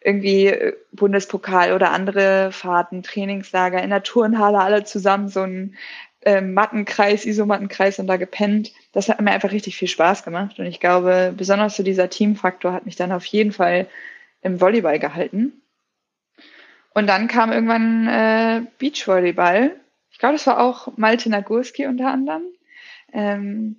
[0.00, 5.76] irgendwie äh, Bundespokal oder andere Fahrten, Trainingslager in der Turnhalle, alle zusammen so ein
[6.22, 8.72] äh, Mattenkreis, Isomattenkreis und da gepennt.
[8.92, 10.58] Das hat mir einfach richtig viel Spaß gemacht.
[10.58, 13.86] Und ich glaube, besonders so dieser Teamfaktor hat mich dann auf jeden Fall
[14.42, 15.52] im Volleyball gehalten.
[16.98, 19.76] Und dann kam irgendwann äh, Beachvolleyball.
[20.10, 22.42] Ich glaube, das war auch Malte Nagurski unter anderem,
[23.12, 23.76] ähm,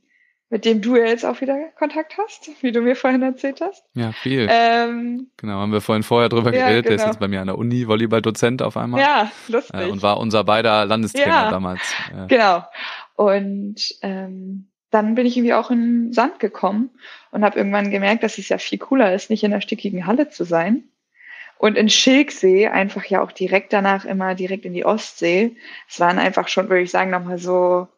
[0.50, 3.84] mit dem du ja jetzt auch wieder Kontakt hast, wie du mir vorhin erzählt hast.
[3.94, 4.48] Ja, viel.
[4.50, 6.86] Ähm, genau, haben wir vorhin vorher drüber ja, geredet.
[6.86, 7.12] Der ist genau.
[7.12, 9.02] jetzt bei mir an der Uni, Volleyball-Dozent auf einmal.
[9.02, 9.78] ja, lustig.
[9.78, 11.52] Äh, und war unser beider Landestrainer Ja.
[11.52, 11.82] damals.
[12.16, 12.64] Äh, Genau.
[13.16, 16.90] Und ähm, dann bin ich irgendwie auch in den Sand gekommen
[17.32, 20.30] und habe irgendwann gemerkt, dass es ja viel cooler ist, nicht in der stickigen Halle
[20.30, 20.86] zu sein.
[21.60, 25.58] Und in Schilksee einfach ja auch direkt danach immer direkt in die Ostsee.
[25.90, 27.90] Es waren einfach schon, würde ich sagen, nochmal so,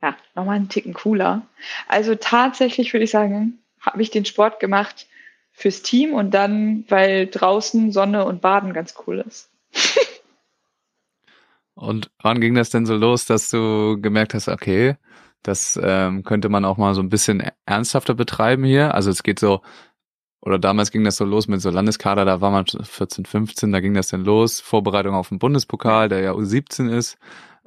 [0.00, 1.42] ja, nochmal einen Ticken cooler.
[1.88, 5.08] Also tatsächlich würde ich sagen, habe ich den Sport gemacht
[5.50, 9.50] fürs Team und dann, weil draußen Sonne und Baden ganz cool ist.
[11.78, 14.96] Und wann ging das denn so los, dass du gemerkt hast, okay,
[15.42, 18.94] das ähm, könnte man auch mal so ein bisschen ernsthafter betreiben hier?
[18.94, 19.60] Also es geht so,
[20.40, 23.80] oder damals ging das so los mit so Landeskader, da war man 14, 15, da
[23.80, 27.18] ging das dann los, Vorbereitung auf den Bundespokal, der ja U17 ist.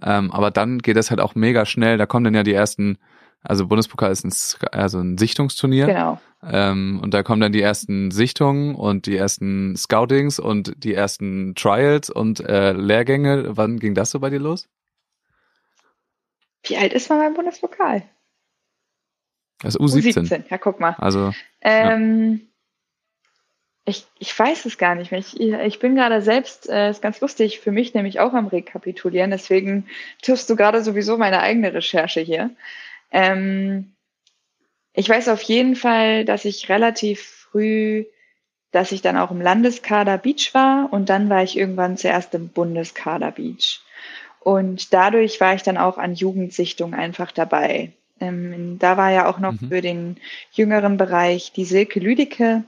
[0.01, 2.97] Ähm, aber dann geht das halt auch mega schnell, da kommen dann ja die ersten,
[3.41, 4.33] also Bundespokal ist ein,
[4.71, 5.87] also ein Sichtungsturnier.
[5.87, 6.21] Genau.
[6.41, 11.53] Ähm, und da kommen dann die ersten Sichtungen und die ersten Scoutings und die ersten
[11.55, 13.57] Trials und äh, Lehrgänge.
[13.57, 14.69] Wann ging das so bei dir los?
[16.63, 18.03] Wie alt ist man beim Bundespokal?
[19.63, 20.29] Also U17.
[20.29, 20.95] U17, ja, guck mal.
[20.97, 22.48] Also Ähm,
[23.85, 25.19] ich, ich weiß es gar nicht mehr.
[25.19, 29.31] Ich, ich bin gerade selbst, äh, ist ganz lustig, für mich nämlich auch am Rekapitulieren,
[29.31, 29.87] deswegen
[30.21, 32.51] tust du gerade sowieso meine eigene Recherche hier.
[33.11, 33.93] Ähm,
[34.93, 38.05] ich weiß auf jeden Fall, dass ich relativ früh,
[38.71, 42.49] dass ich dann auch im Landeskader Beach war und dann war ich irgendwann zuerst im
[42.49, 43.81] Bundeskader Beach.
[44.39, 47.93] Und dadurch war ich dann auch an Jugendsichtung einfach dabei.
[48.19, 49.69] Ähm, da war ja auch noch Mhm.
[49.69, 50.17] für den
[50.51, 52.63] jüngeren Bereich die Silke Lüdecke,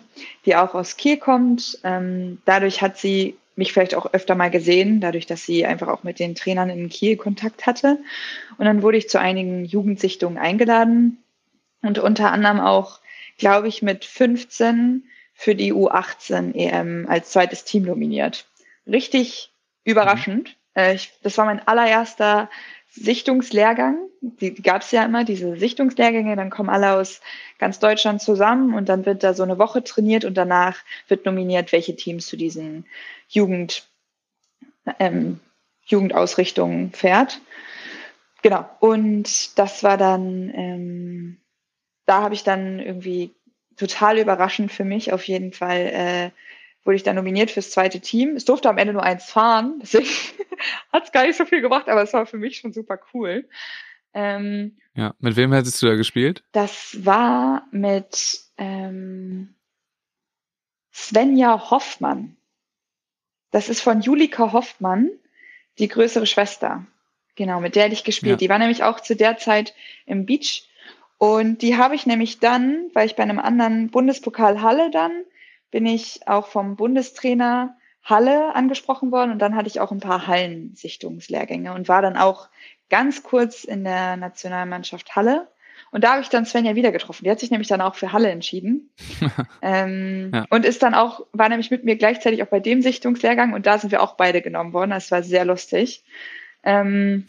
[0.46, 1.80] die auch aus Kiel kommt.
[1.84, 6.04] Ähm, dadurch hat sie mich vielleicht auch öfter mal gesehen, dadurch, dass sie einfach auch
[6.04, 8.00] mit den Trainern in Kiel Kontakt hatte.
[8.58, 11.18] Und dann wurde ich zu einigen Jugendsichtungen eingeladen
[11.82, 13.00] und unter anderem auch,
[13.38, 18.46] glaube ich, mit 15 für die U18 EM als zweites Team nominiert.
[18.88, 19.52] Richtig
[19.84, 20.56] überraschend.
[20.76, 22.50] Äh, ich, das war mein allererster
[22.92, 23.98] Sichtungslehrgang.
[24.22, 26.36] Die, die gab es ja immer, diese Sichtungslehrgänge.
[26.36, 27.22] Dann kommen alle aus
[27.58, 30.78] ganz Deutschland zusammen und dann wird da so eine Woche trainiert und danach
[31.08, 32.86] wird nominiert, welche Teams zu diesen
[33.30, 33.88] Jugend,
[35.00, 35.40] ähm,
[35.86, 37.42] Jugendausrichtungen fährt.
[38.42, 38.70] Genau.
[38.80, 41.38] Und das war dann, ähm,
[42.06, 43.34] da habe ich dann irgendwie
[43.78, 46.30] total überraschend für mich auf jeden Fall äh,
[46.84, 48.36] wurde ich dann nominiert fürs zweite Team.
[48.36, 50.10] Es durfte am Ende nur eins fahren, deswegen
[50.92, 53.48] hat es gar nicht so viel gemacht, aber es war für mich schon super cool.
[54.14, 56.44] Ähm, ja, mit wem hättest du da gespielt?
[56.52, 59.56] Das war mit ähm,
[60.94, 62.36] Svenja Hoffmann.
[63.52, 65.10] Das ist von Julika Hoffmann,
[65.80, 66.86] die größere Schwester.
[67.36, 68.34] Genau, mit der hätte ich gespielt.
[68.34, 68.38] Ja.
[68.38, 69.74] Die war nämlich auch zu der Zeit
[70.06, 70.68] im Beach.
[71.18, 75.12] Und die habe ich nämlich dann, weil ich bei einem anderen Bundespokal Halle dann
[75.72, 80.28] bin ich auch vom Bundestrainer Halle angesprochen worden und dann hatte ich auch ein paar
[80.28, 82.50] Hallensichtungslehrgänge und war dann auch
[82.90, 85.48] ganz kurz in der Nationalmannschaft Halle.
[85.92, 87.26] Und da habe ich dann Svenja wieder getroffen.
[87.26, 88.92] Die hat sich nämlich dann auch für Halle entschieden.
[89.62, 90.46] ähm, ja.
[90.50, 93.78] Und ist dann auch, war nämlich mit mir gleichzeitig auch bei dem Sichtungslehrgang und da
[93.78, 94.92] sind wir auch beide genommen worden.
[94.92, 96.04] Das war sehr lustig.
[96.64, 97.28] Ähm,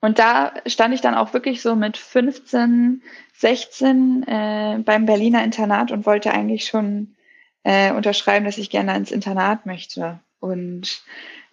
[0.00, 3.02] und da stand ich dann auch wirklich so mit 15,
[3.34, 7.14] 16 äh, beim Berliner Internat und wollte eigentlich schon
[7.62, 11.02] äh, unterschreiben, dass ich gerne ins Internat möchte und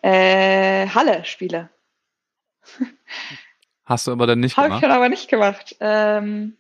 [0.02, 1.70] äh, Halle spiele.
[3.86, 4.72] Hast du aber dann nicht gemacht?
[4.72, 5.76] Habe ich aber nicht gemacht.
[5.80, 6.58] Ähm,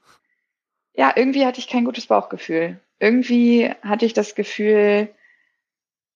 [0.93, 2.79] ja, irgendwie hatte ich kein gutes Bauchgefühl.
[2.99, 5.09] Irgendwie hatte ich das Gefühl,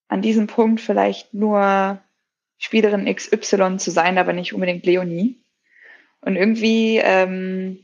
[0.07, 1.99] an diesem Punkt vielleicht nur
[2.57, 5.41] Spielerin XY zu sein, aber nicht unbedingt Leonie.
[6.21, 7.79] Und irgendwie ähm,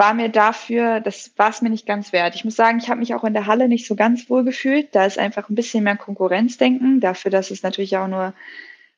[0.00, 2.34] war mir dafür, das war es mir nicht ganz wert.
[2.34, 4.94] Ich muss sagen, ich habe mich auch in der Halle nicht so ganz wohl gefühlt.
[4.94, 8.32] Da ist einfach ein bisschen mehr Konkurrenzdenken, dafür, dass es natürlich auch nur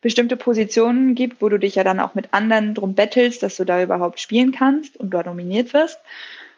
[0.00, 3.64] bestimmte Positionen gibt, wo du dich ja dann auch mit anderen drum bettelst, dass du
[3.64, 5.98] da überhaupt spielen kannst und dort nominiert wirst.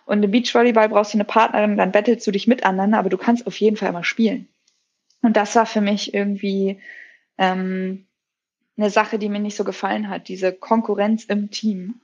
[0.04, 3.16] Und im Beachvolleyball brauchst du eine Partnerin, dann bettelst du dich mit anderen, aber du
[3.16, 4.48] kannst auf jeden Fall immer spielen.
[5.22, 6.82] Und das war für mich irgendwie
[7.38, 8.04] ähm,
[8.76, 12.02] eine Sache, die mir nicht so gefallen hat, diese Konkurrenz im Team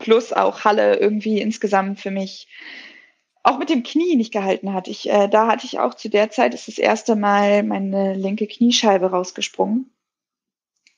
[0.00, 2.48] plus auch Halle irgendwie insgesamt für mich
[3.42, 4.88] auch mit dem Knie nicht gehalten hat.
[4.88, 8.46] Ich, äh, da hatte ich auch zu der Zeit ist das erste Mal meine linke
[8.46, 9.90] Kniescheibe rausgesprungen.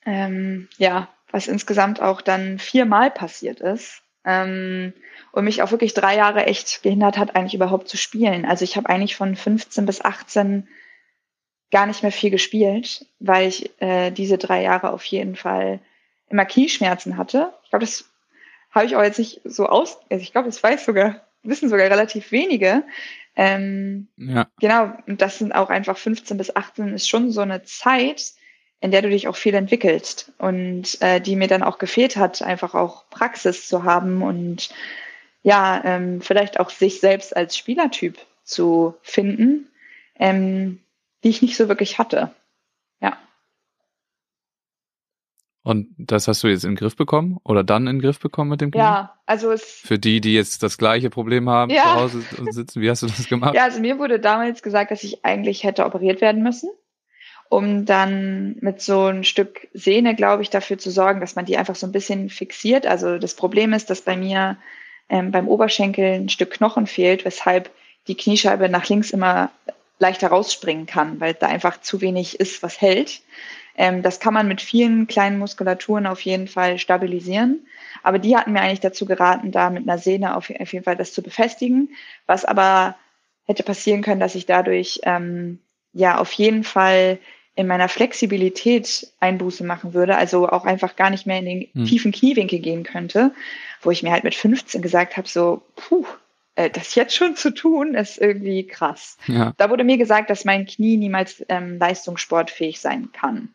[0.05, 4.03] Ähm, ja, was insgesamt auch dann viermal passiert ist.
[4.25, 4.93] Ähm,
[5.33, 8.45] und mich auch wirklich drei Jahre echt gehindert hat, eigentlich überhaupt zu spielen.
[8.45, 10.69] Also ich habe eigentlich von 15 bis 18
[11.71, 15.81] gar nicht mehr viel gespielt, weil ich äh, diese drei Jahre auf jeden Fall
[16.29, 17.53] immer Knieschmerzen hatte.
[17.65, 18.12] Ich glaube, das
[18.73, 21.89] habe ich auch jetzt nicht so aus, also ich glaube, das weiß sogar, wissen sogar
[21.89, 22.85] relativ wenige.
[23.37, 24.49] Ähm, ja.
[24.61, 28.33] Genau, und das sind auch einfach 15 bis 18 ist schon so eine Zeit,
[28.81, 32.43] in der du dich auch viel entwickelst und äh, die mir dann auch gefehlt hat,
[32.43, 34.71] einfach auch Praxis zu haben und
[35.43, 39.69] ja, ähm, vielleicht auch sich selbst als Spielertyp zu finden,
[40.17, 40.81] ähm,
[41.23, 42.35] die ich nicht so wirklich hatte.
[43.01, 43.19] Ja.
[45.65, 48.51] Und das hast du jetzt in den Griff bekommen oder dann in den Griff bekommen
[48.51, 48.81] mit dem Knie?
[48.81, 49.63] Ja, also es.
[49.63, 51.83] Für die, die jetzt das gleiche Problem haben, ja.
[51.83, 53.55] zu Hause sitzen, wie hast du das gemacht?
[53.55, 56.71] Ja, also mir wurde damals gesagt, dass ich eigentlich hätte operiert werden müssen,
[57.49, 61.57] um dann mit so ein Stück Sehne, glaube ich, dafür zu sorgen, dass man die
[61.57, 62.85] einfach so ein bisschen fixiert.
[62.85, 64.57] Also das Problem ist, dass bei mir
[65.09, 67.71] ähm, beim Oberschenkel ein Stück Knochen fehlt, weshalb
[68.09, 69.51] die Kniescheibe nach links immer
[70.01, 73.21] leichter rausspringen kann, weil da einfach zu wenig ist, was hält.
[73.77, 77.67] Ähm, das kann man mit vielen kleinen Muskulaturen auf jeden Fall stabilisieren.
[78.03, 80.97] Aber die hatten mir eigentlich dazu geraten, da mit einer Sehne auf, auf jeden Fall
[80.97, 81.91] das zu befestigen.
[82.27, 82.97] Was aber
[83.45, 85.59] hätte passieren können, dass ich dadurch ähm,
[85.93, 87.19] ja auf jeden Fall
[87.55, 91.85] in meiner Flexibilität Einbuße machen würde, also auch einfach gar nicht mehr in den hm.
[91.85, 93.33] tiefen Kniewinkel gehen könnte,
[93.83, 96.07] wo ich mir halt mit 15 gesagt habe, so, puh,
[96.55, 99.19] äh, das jetzt schon zu tun, ist irgendwie krass.
[99.27, 99.53] Ja.
[99.59, 103.51] Da wurde mir gesagt, dass mein Knie niemals ähm, leistungssportfähig sein kann.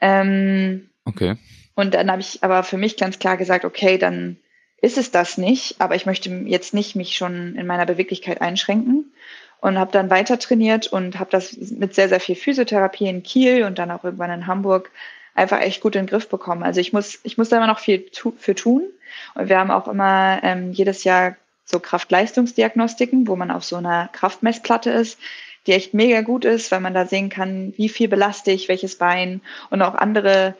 [0.00, 1.36] Ähm, okay.
[1.74, 4.36] Und dann habe ich aber für mich ganz klar gesagt, okay, dann
[4.80, 9.12] ist es das nicht, aber ich möchte jetzt nicht mich schon in meiner Beweglichkeit einschränken
[9.60, 13.64] und habe dann weiter trainiert und habe das mit sehr, sehr viel Physiotherapie in Kiel
[13.64, 14.90] und dann auch irgendwann in Hamburg
[15.34, 16.62] einfach echt gut in den Griff bekommen.
[16.62, 18.82] Also ich muss, ich muss da immer noch viel tu für tun
[19.34, 24.08] und wir haben auch immer ähm, jedes Jahr so Kraft-Leistungsdiagnostiken, wo man auf so einer
[24.12, 25.18] Kraftmessplatte ist,
[25.68, 28.96] die echt mega gut ist, weil man da sehen kann, wie viel belaste ich welches
[28.96, 30.54] Bein und auch andere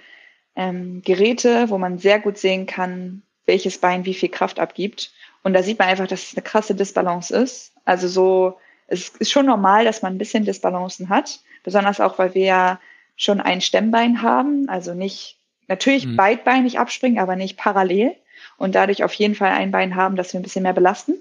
[0.54, 5.12] ähm, Geräte, wo man sehr gut sehen kann, welches Bein wie viel Kraft abgibt.
[5.42, 7.72] Und da sieht man einfach, dass es eine krasse Disbalance ist.
[7.84, 12.34] Also so, es ist schon normal, dass man ein bisschen Disbalancen hat, besonders auch, weil
[12.34, 12.80] wir ja
[13.16, 15.38] schon ein Stemmbein haben, also nicht
[15.68, 16.16] natürlich Mhm.
[16.16, 18.14] beidbeinig abspringen, aber nicht parallel
[18.56, 21.14] und dadurch auf jeden Fall ein Bein haben, das wir ein bisschen mehr belasten.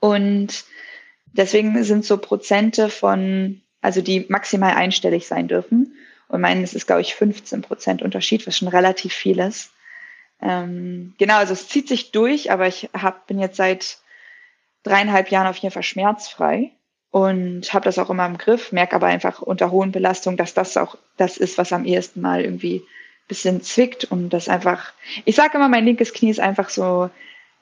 [0.00, 0.64] Und
[1.32, 5.96] deswegen sind so Prozente von, also die maximal einstellig sein dürfen.
[6.28, 9.70] Und meines ist, glaube ich, 15 Prozent Unterschied, was schon relativ viel ist.
[10.40, 13.98] Ähm, genau, also es zieht sich durch, aber ich hab, bin jetzt seit
[14.82, 16.72] dreieinhalb Jahren auf jeden Fall schmerzfrei
[17.10, 20.76] und habe das auch immer im Griff, merke aber einfach unter hohen Belastungen, dass das
[20.76, 22.82] auch das ist, was am ehesten mal irgendwie
[23.28, 24.92] bisschen zwickt und das einfach,
[25.24, 27.10] ich sage immer, mein linkes Knie ist einfach so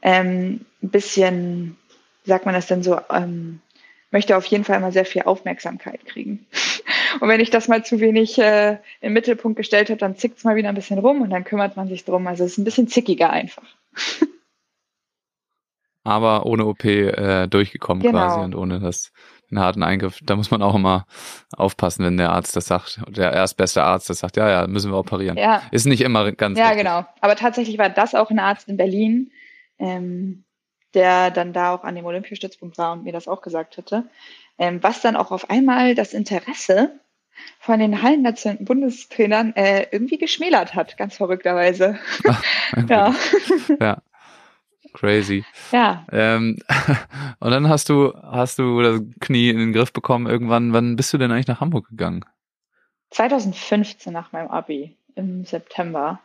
[0.03, 1.77] ähm, ein bisschen,
[2.25, 3.61] wie sagt man das denn so, ähm,
[4.11, 6.47] möchte auf jeden Fall immer sehr viel Aufmerksamkeit kriegen.
[7.21, 10.45] Und wenn ich das mal zu wenig äh, im Mittelpunkt gestellt habe, dann zickt es
[10.45, 12.27] mal wieder ein bisschen rum und dann kümmert man sich drum.
[12.29, 13.65] Also es ist ein bisschen zickiger einfach.
[16.05, 18.13] Aber ohne OP äh, durchgekommen Genau.
[18.19, 19.13] quasi und ohne das
[19.51, 20.21] den harten Eingriff.
[20.23, 21.07] Da muss man auch immer
[21.57, 24.99] aufpassen, wenn der Arzt das sagt, der erstbeste Arzt das sagt, ja, ja, müssen wir
[24.99, 25.37] operieren.
[25.37, 26.85] Ja, Ist nicht immer ganz ja richtig.
[26.85, 27.05] genau.
[27.21, 29.33] Aber tatsächlich war das auch ein Arzt in Berlin,
[29.79, 30.45] ähm,
[30.95, 34.05] der dann da auch an dem Olympiastützpunkt war und mir das auch gesagt hatte.
[34.59, 37.01] Ähm, was dann auch auf einmal das Interesse
[37.59, 41.99] von den Hallennationalen Bundestrainern äh, irgendwie geschmälert hat, ganz verrückterweise.
[42.89, 43.15] ja.
[43.81, 44.03] ja.
[44.93, 45.45] Crazy.
[45.71, 46.59] ja, Ähm,
[47.39, 50.73] und dann hast du, hast du das Knie in den Griff bekommen irgendwann.
[50.73, 52.25] Wann bist du denn eigentlich nach Hamburg gegangen?
[53.11, 56.21] 2015 nach meinem Abi im September.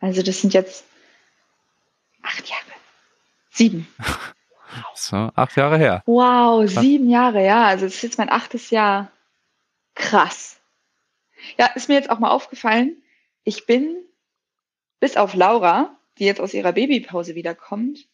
[0.00, 0.84] Also das sind jetzt
[2.22, 2.79] acht Jahre.
[3.50, 3.86] Sieben.
[4.94, 6.02] So, acht Jahre her.
[6.06, 6.82] Wow, Krass.
[6.82, 7.64] sieben Jahre, ja.
[7.66, 9.10] Also das ist jetzt mein achtes Jahr.
[9.94, 10.60] Krass.
[11.58, 13.02] Ja, ist mir jetzt auch mal aufgefallen.
[13.44, 13.96] Ich bin
[15.00, 18.06] bis auf Laura, die jetzt aus ihrer Babypause wiederkommt,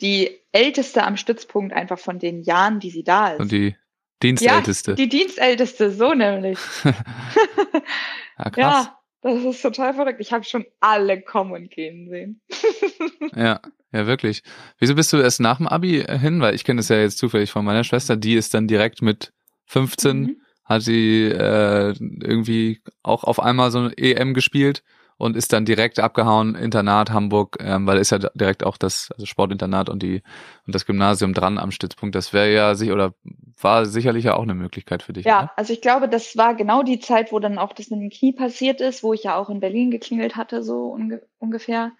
[0.00, 3.40] die älteste am Stützpunkt einfach von den Jahren, die sie da ist.
[3.40, 3.76] Und die
[4.22, 4.92] Dienstälteste.
[4.92, 6.58] Ja, die Dienstälteste, so nämlich.
[6.84, 6.90] ja,
[8.50, 8.86] krass.
[8.86, 8.98] Ja,
[9.32, 10.20] das ist total verrückt.
[10.20, 12.40] Ich habe schon alle kommen und gehen sehen.
[13.36, 13.60] Ja,
[13.92, 14.42] ja, wirklich.
[14.78, 16.40] Wieso bist du erst nach dem Abi hin?
[16.40, 19.32] Weil ich kenne das ja jetzt zufällig von meiner Schwester, die ist dann direkt mit
[19.66, 20.36] 15, Mhm.
[20.64, 24.82] hat sie äh, irgendwie auch auf einmal so eine EM gespielt
[25.16, 29.26] und ist dann direkt abgehauen, Internat Hamburg, ähm, weil ist ja direkt auch das also
[29.26, 30.22] Sportinternat und die
[30.66, 32.14] und das Gymnasium dran am Stützpunkt.
[32.14, 33.14] Das wäre ja sich oder
[33.60, 35.24] war sicherlich ja auch eine Möglichkeit für dich.
[35.24, 35.52] Ja, oder?
[35.56, 38.32] also ich glaube, das war genau die Zeit, wo dann auch das mit dem Knie
[38.32, 41.92] passiert ist, wo ich ja auch in Berlin geklingelt hatte, so unge ungefähr.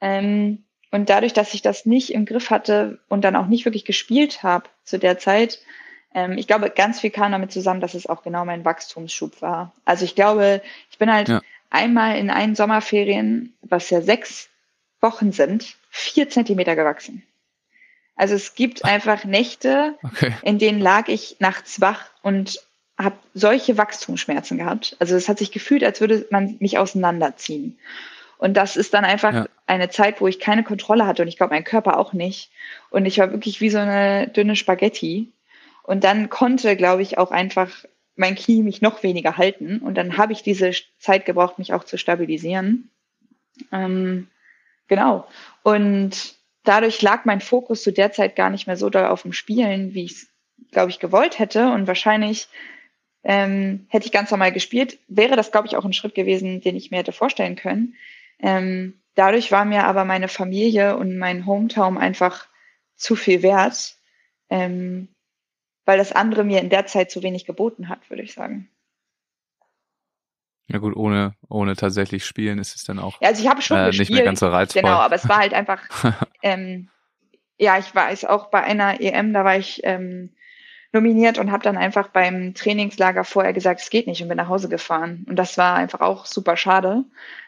[0.00, 3.84] Ähm, und dadurch, dass ich das nicht im Griff hatte und dann auch nicht wirklich
[3.84, 5.60] gespielt habe zu der Zeit,
[6.14, 9.72] ähm, ich glaube, ganz viel kam damit zusammen, dass es auch genau mein Wachstumsschub war.
[9.84, 11.40] Also ich glaube, ich bin halt Ja.
[11.70, 14.48] Einmal in einen Sommerferien, was ja sechs
[15.00, 17.22] Wochen sind, vier Zentimeter gewachsen.
[18.16, 20.34] Also es gibt einfach Nächte, Okay.
[20.42, 22.60] in denen lag ich nachts wach und
[22.98, 24.94] habe solche Wachstumsschmerzen gehabt.
[24.98, 27.78] Also es hat sich gefühlt, als würde man mich auseinanderziehen.
[28.36, 29.46] Und das ist dann einfach Ja.
[29.66, 32.50] eine Zeit, wo ich keine Kontrolle hatte und ich glaube, mein Körper auch nicht.
[32.90, 35.32] Und ich war wirklich wie so eine dünne Spaghetti.
[35.82, 37.70] Und dann konnte, glaube ich, auch einfach
[38.20, 39.78] mein Knie mich noch weniger halten.
[39.78, 42.90] Und dann habe ich diese Zeit gebraucht, mich auch zu stabilisieren.
[43.72, 44.28] Ähm,
[44.88, 45.26] genau.
[45.62, 49.32] Und dadurch lag mein Fokus zu der Zeit gar nicht mehr so doll auf dem
[49.32, 50.28] Spielen, wie ich es,
[50.70, 51.72] glaube ich, gewollt hätte.
[51.72, 52.48] Und wahrscheinlich
[53.24, 56.76] ähm, hätte ich ganz normal gespielt, wäre das, glaube ich, auch ein Schritt gewesen, den
[56.76, 57.94] ich mir hätte vorstellen können.
[58.38, 62.48] Ähm, dadurch war mir aber meine Familie und mein Hometown einfach
[62.96, 63.96] zu viel wert,
[64.50, 65.08] ähm,
[65.90, 68.70] weil das andere mir in der Zeit zu wenig geboten hat, würde ich sagen.
[70.68, 73.76] Ja gut, ohne, ohne tatsächlich spielen ist es dann auch Ja, also ich habe schon
[73.76, 74.08] äh, gespielt.
[74.10, 74.82] nicht mehr ganz so reizvoll.
[74.82, 75.82] Genau, aber es war halt einfach,
[76.44, 76.88] ähm,
[77.58, 80.30] ja, ich weiß auch bei einer EM, da war ich ähm,
[80.92, 84.48] nominiert und habe dann einfach beim Trainingslager vorher gesagt, es geht nicht und bin nach
[84.48, 85.26] Hause gefahren.
[85.28, 87.02] Und das war einfach auch super schade.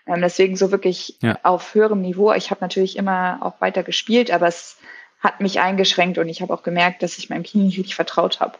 [0.08, 1.38] Ähm, deswegen so wirklich Ja.
[1.44, 2.32] auf höherem Niveau.
[2.32, 4.78] Ich habe natürlich immer auch weiter gespielt, aber es
[5.22, 8.40] hat mich eingeschränkt und ich habe auch gemerkt, dass ich meinem Knie nicht wirklich vertraut
[8.40, 8.58] habe.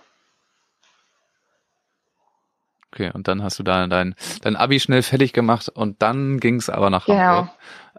[2.92, 6.68] Okay, und dann hast du da dein, dein Abi schnell fertig gemacht und dann ging's
[6.68, 7.18] aber nach Genau.
[7.18, 7.50] Hamburg.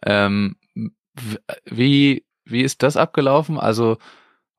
[0.05, 3.57] Ähm, w- wie, wie ist das abgelaufen?
[3.59, 3.97] Also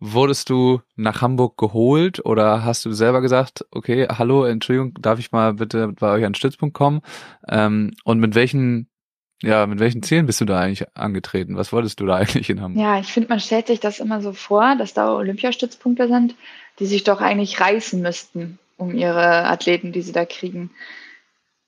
[0.00, 5.30] wurdest du nach Hamburg geholt oder hast du selber gesagt, okay, hallo, Entschuldigung, darf ich
[5.30, 7.00] mal bitte bei euch an den Stützpunkt kommen?
[7.48, 8.88] Ähm, und mit welchen,
[9.45, 11.57] ja, mit welchen Zielen bist du da eigentlich angetreten?
[11.57, 12.82] Was wolltest du da eigentlich in Hamburg?
[12.82, 16.34] Ja, ich finde, man stellt sich das immer so vor, dass da Olympiastützpunkte sind,
[16.78, 20.70] die sich doch eigentlich reißen müssten um ihre Athleten, die sie da kriegen.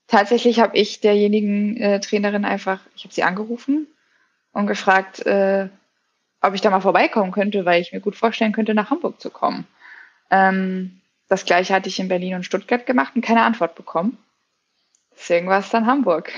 [0.07, 3.87] Tatsächlich habe ich derjenigen äh, Trainerin einfach, ich habe sie angerufen
[4.53, 5.69] und gefragt, äh,
[6.41, 9.29] ob ich da mal vorbeikommen könnte, weil ich mir gut vorstellen könnte, nach Hamburg zu
[9.29, 9.67] kommen.
[10.31, 14.17] Ähm, das gleiche hatte ich in Berlin und Stuttgart gemacht und keine Antwort bekommen.
[15.17, 16.31] Deswegen war es dann Hamburg.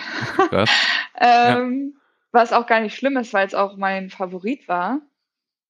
[1.19, 1.95] Ähm,
[2.31, 5.01] Was auch gar nicht schlimm ist, weil es auch mein Favorit war.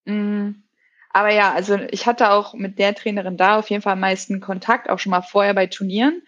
[0.05, 0.51] Mm,
[1.11, 4.39] Aber ja, also ich hatte auch mit der Trainerin da auf jeden Fall am meisten
[4.41, 6.21] Kontakt, auch schon mal vorher bei Turnieren.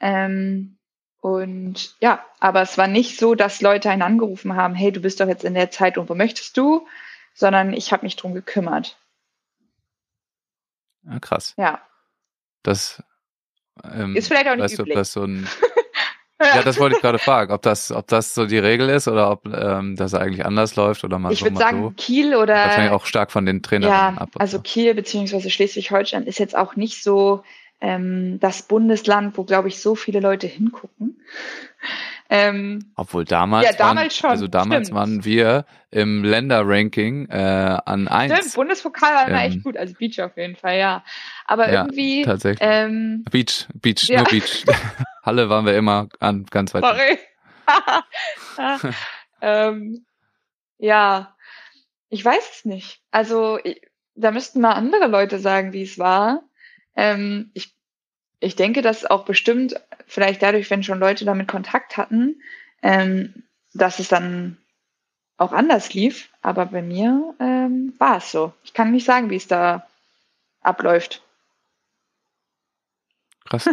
[0.00, 0.76] Ähm,
[1.20, 5.20] und ja, aber es war nicht so, dass Leute einen angerufen haben, hey, du bist
[5.20, 6.86] doch jetzt in der Zeit und wo möchtest du?
[7.34, 8.98] Sondern ich habe mich drum gekümmert.
[11.04, 11.54] Ja, krass.
[11.56, 11.80] Ja.
[12.62, 13.02] Das
[13.84, 14.98] ähm, Ist vielleicht auch nicht weißt du, ob üblich.
[14.98, 15.46] das so ein
[16.40, 19.30] Ja, das wollte ich gerade fragen, ob das, ob das so die Regel ist oder
[19.30, 21.92] ob ähm, das eigentlich anders läuft oder mal ich so, würde sagen, so.
[21.96, 24.30] Kiel oder Wahrscheinlich auch stark von den Trainern ja, ab.
[24.38, 24.62] also so.
[24.62, 27.42] Kiel beziehungsweise Schleswig-Holstein ist jetzt auch nicht so
[27.82, 31.20] ähm, das Bundesland, wo glaube ich so viele Leute hingucken.
[32.32, 35.00] Ähm, Obwohl damals, Ja, damals schon, waren, also damals stimmt.
[35.00, 37.34] waren wir im Länderranking äh,
[37.84, 38.54] an stimmt, eins.
[38.54, 41.04] Bundespokal war immer Ähm, echt gut, also Beach auf jeden Fall, ja.
[41.46, 42.60] Aber Ja, irgendwie, tatsächlich.
[42.62, 44.18] ähm, Beach, Beach, Ja.
[44.18, 44.64] nur Beach.
[45.24, 46.84] Halle waren wir immer an, ganz weit.
[46.84, 47.18] sorry.
[49.40, 50.06] ähm,
[50.78, 51.36] ja,
[52.08, 53.00] ich weiß es nicht.
[53.10, 53.80] Also ich,
[54.14, 56.42] da müssten mal andere Leute sagen, wie es war.
[56.96, 57.74] Ähm, ich,
[58.40, 59.74] ich denke, dass auch bestimmt,
[60.06, 62.40] vielleicht dadurch, wenn schon Leute damit Kontakt hatten,
[62.82, 64.56] ähm, dass es dann
[65.36, 66.30] auch anders lief.
[66.42, 68.52] Aber bei mir ähm, war es so.
[68.64, 69.86] Ich kann nicht sagen, wie es da
[70.62, 71.22] abläuft.
[73.44, 73.68] Krass.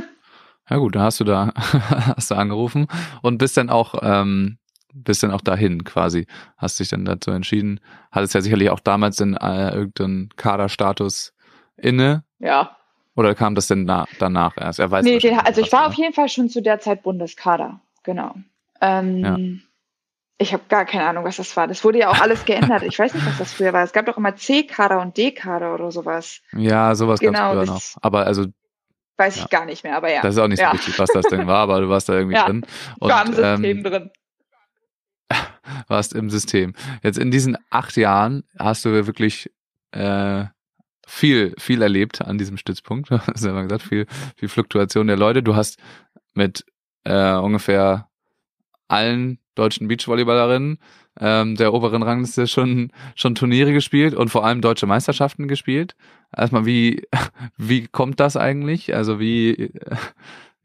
[0.70, 2.88] Ja gut, dann hast du da hast du angerufen
[3.22, 4.58] und bist dann auch ähm,
[4.94, 6.28] bist dann auch dahin quasi.
[6.58, 7.80] Hast dich dann dazu entschieden.
[8.12, 11.34] Hattest ja sicherlich auch damals den äh, irgendeinen Kaderstatus
[11.78, 12.77] inne Ja.
[13.18, 14.80] Oder kam das denn na, danach erst?
[14.80, 15.88] Er weiß Nee, den, also ich war oder?
[15.90, 18.36] auf jeden Fall schon zu der Zeit Bundeskader, genau.
[18.80, 19.38] Ähm, Ja.
[20.40, 21.68] Ich habe gar keine Ahnung, was das war.
[21.68, 22.84] Das wurde ja auch alles geändert.
[22.84, 23.82] Ich weiß nicht, was das früher war.
[23.84, 26.42] Es gab doch immer C-Kader und D-Kader oder sowas.
[26.54, 28.04] Ja, sowas Genau, gab's früher das- noch.
[28.04, 28.46] Aber also
[29.20, 29.44] Weiß Ja.
[29.46, 30.22] ich gar nicht mehr, aber ja.
[30.22, 30.74] das ist auch nicht so ja.
[30.74, 33.30] wichtig, was das denn war, aber du warst da irgendwie Ja, drin Ich war im
[33.30, 34.12] und System ähm, drin.
[35.88, 36.74] warst im System.
[37.02, 39.52] Jetzt in diesen acht Jahren hast du wirklich
[39.92, 40.46] äh,
[41.08, 43.10] viel, viel erlebt an diesem Stützpunkt.
[43.12, 44.06] Du hast ja mal gesagt, viel,
[44.36, 45.42] viel Fluktuation der Leute.
[45.42, 45.80] Du hast
[46.34, 46.66] mit
[47.06, 48.10] äh, ungefähr
[48.88, 50.78] allen deutschen Beachvolleyballerinnen
[51.20, 55.96] ähm, der oberen Rangliste schon, schon Turniere gespielt und vor allem deutsche Meisterschaften gespielt.
[56.36, 57.08] Erstmal, wie,
[57.58, 58.94] wie kommt das eigentlich?
[58.94, 59.72] Also wie,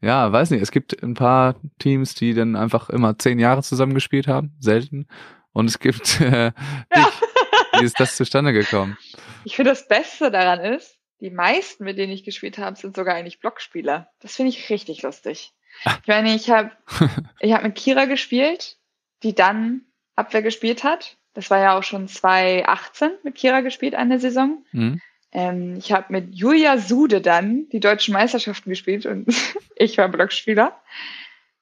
[0.01, 3.93] ja, weiß nicht, es gibt ein paar Teams, die dann einfach immer zehn Jahre zusammen
[3.93, 5.07] gespielt haben, selten.
[5.53, 6.51] Und es gibt äh,
[6.93, 7.09] Ja.
[7.79, 8.97] Wie ist das zustande gekommen?
[9.45, 13.15] Ich finde, das Beste daran ist, die meisten, mit denen ich gespielt habe, sind sogar
[13.15, 14.09] eigentlich Blockspieler.
[14.19, 15.53] Das finde ich richtig lustig.
[16.01, 16.71] Ich meine, ich habe
[17.39, 18.77] ich hab mit Kira gespielt,
[19.23, 19.81] die dann
[20.15, 21.17] Abwehr gespielt hat.
[21.33, 24.63] Das war ja auch schon 2018 mit Kira gespielt, eine Saison.
[24.71, 25.01] Hm?
[25.31, 29.27] Ähm, ich habe mit Julia Sude dann die deutschen Meisterschaften gespielt und
[29.75, 30.79] ich war Blockspieler.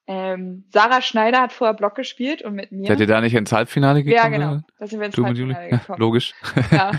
[0.07, 2.87] Ähm, Sarah Schneider hat vorher Block gespielt und mit mir.
[2.87, 4.33] Seid ihr da nicht ins Halbfinale ja, gekommen?
[4.33, 4.61] genau.
[4.77, 5.23] Da sind wir ins Du?
[5.23, 5.99] Halbfinale gekommen.
[5.99, 6.33] Logisch.
[6.71, 6.91] ja.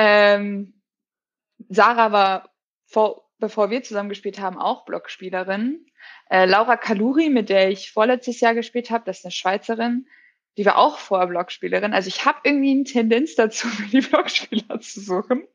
[0.00, 0.74] Ähm,
[1.68, 2.50] Sarah war,
[2.86, 5.84] vor, bevor wir zusammen gespielt haben, auch Blockspielerin.
[6.30, 10.06] Äh, Laura Kaluri, mit der ich vorletztes Jahr gespielt habe, das ist eine Schweizerin,
[10.56, 11.94] die war auch vorher Blockspielerin.
[11.94, 15.48] Also ich habe irgendwie eine Tendenz dazu, mir die Blockspieler zu suchen.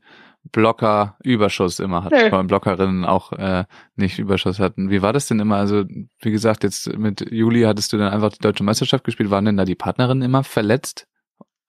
[0.51, 3.65] Blocker-Überschuss immer hatten, allem Blockerinnen auch äh,
[3.95, 4.89] nicht Überschuss hatten.
[4.89, 5.57] Wie war das denn immer?
[5.57, 5.83] Also
[6.21, 9.29] wie gesagt, jetzt mit Juli hattest du dann einfach die deutsche Meisterschaft gespielt.
[9.29, 11.05] Waren denn da die Partnerinnen immer verletzt?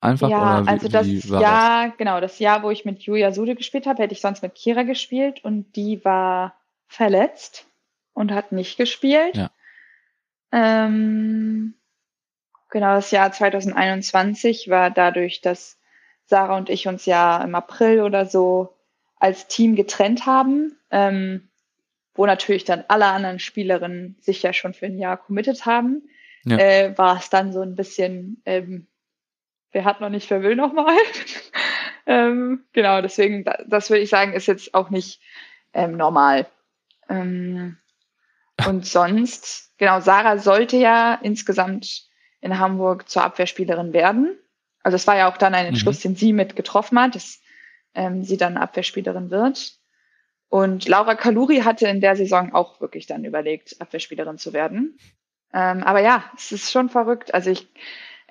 [0.03, 3.55] Einfach ja, oder wie, also das Jahr, genau, das Jahr, wo ich mit Julia Sude
[3.55, 6.55] gespielt habe, hätte ich sonst mit Kira gespielt und die war
[6.87, 7.65] verletzt
[8.13, 9.35] und hat nicht gespielt.
[9.35, 9.49] Ja.
[10.51, 11.73] Ähm,
[12.69, 15.79] genau, das Jahr 2021 war dadurch, dass
[16.25, 18.75] Sarah und ich uns ja im April oder so
[19.15, 21.47] als Team getrennt haben, ähm,
[22.13, 26.03] wo natürlich dann alle anderen Spielerinnen sich ja schon für ein Jahr committed haben,
[26.43, 26.57] ja.
[26.57, 28.87] äh, war es dann so ein bisschen, ähm,
[29.73, 30.95] wer hat noch nicht, wer will noch mal.
[32.05, 35.19] ähm, genau, deswegen, das würde ich sagen, ist jetzt auch nicht
[35.73, 36.47] ähm, normal.
[37.09, 37.77] Ähm,
[38.65, 42.03] und sonst, genau, Sarah sollte ja insgesamt
[42.39, 44.37] in Hamburg zur Abwehrspielerin werden.
[44.83, 46.09] Also es war ja auch dann ein Entschluss, mhm.
[46.09, 47.41] den sie mit getroffen hat, dass
[47.95, 49.77] ähm, sie dann Abwehrspielerin wird.
[50.49, 54.99] Und Laura Kaluri hatte in der Saison auch wirklich dann überlegt, Abwehrspielerin zu werden.
[55.51, 57.33] Ähm, aber ja, es ist schon verrückt.
[57.33, 57.67] Also ich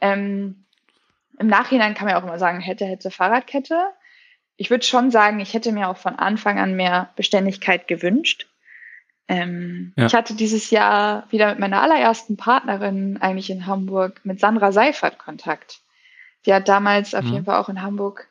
[0.01, 0.67] ähm,
[1.43, 3.89] im Nachhinein kann man ja auch immer sagen, hätte, hätte Fahrradkette.
[4.57, 8.47] Ich würde schon sagen, ich hätte mir auch von Anfang an mehr Beständigkeit gewünscht.
[9.29, 10.07] Ähm, ja.
[10.07, 15.19] Ich hatte dieses Jahr wieder mit meiner allerersten Partnerin eigentlich in Hamburg mit Sandra Seifert
[15.19, 15.81] Kontakt.
[16.47, 17.33] Die hat damals auf mhm.
[17.33, 18.29] jeden Fall auch in Hamburg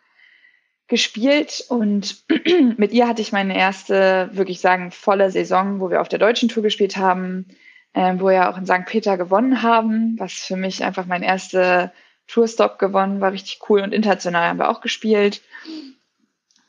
[0.87, 2.23] gespielt und
[2.77, 6.49] mit ihr hatte ich meine erste, wirklich sagen, volle Saison, wo wir auf der deutschen
[6.49, 7.47] Tour gespielt haben,
[7.93, 8.85] äh, wo wir auch in St.
[8.85, 11.93] Peter gewonnen haben, was für mich einfach mein erster
[12.27, 15.41] Tourstop gewonnen war, richtig cool und international haben wir auch gespielt.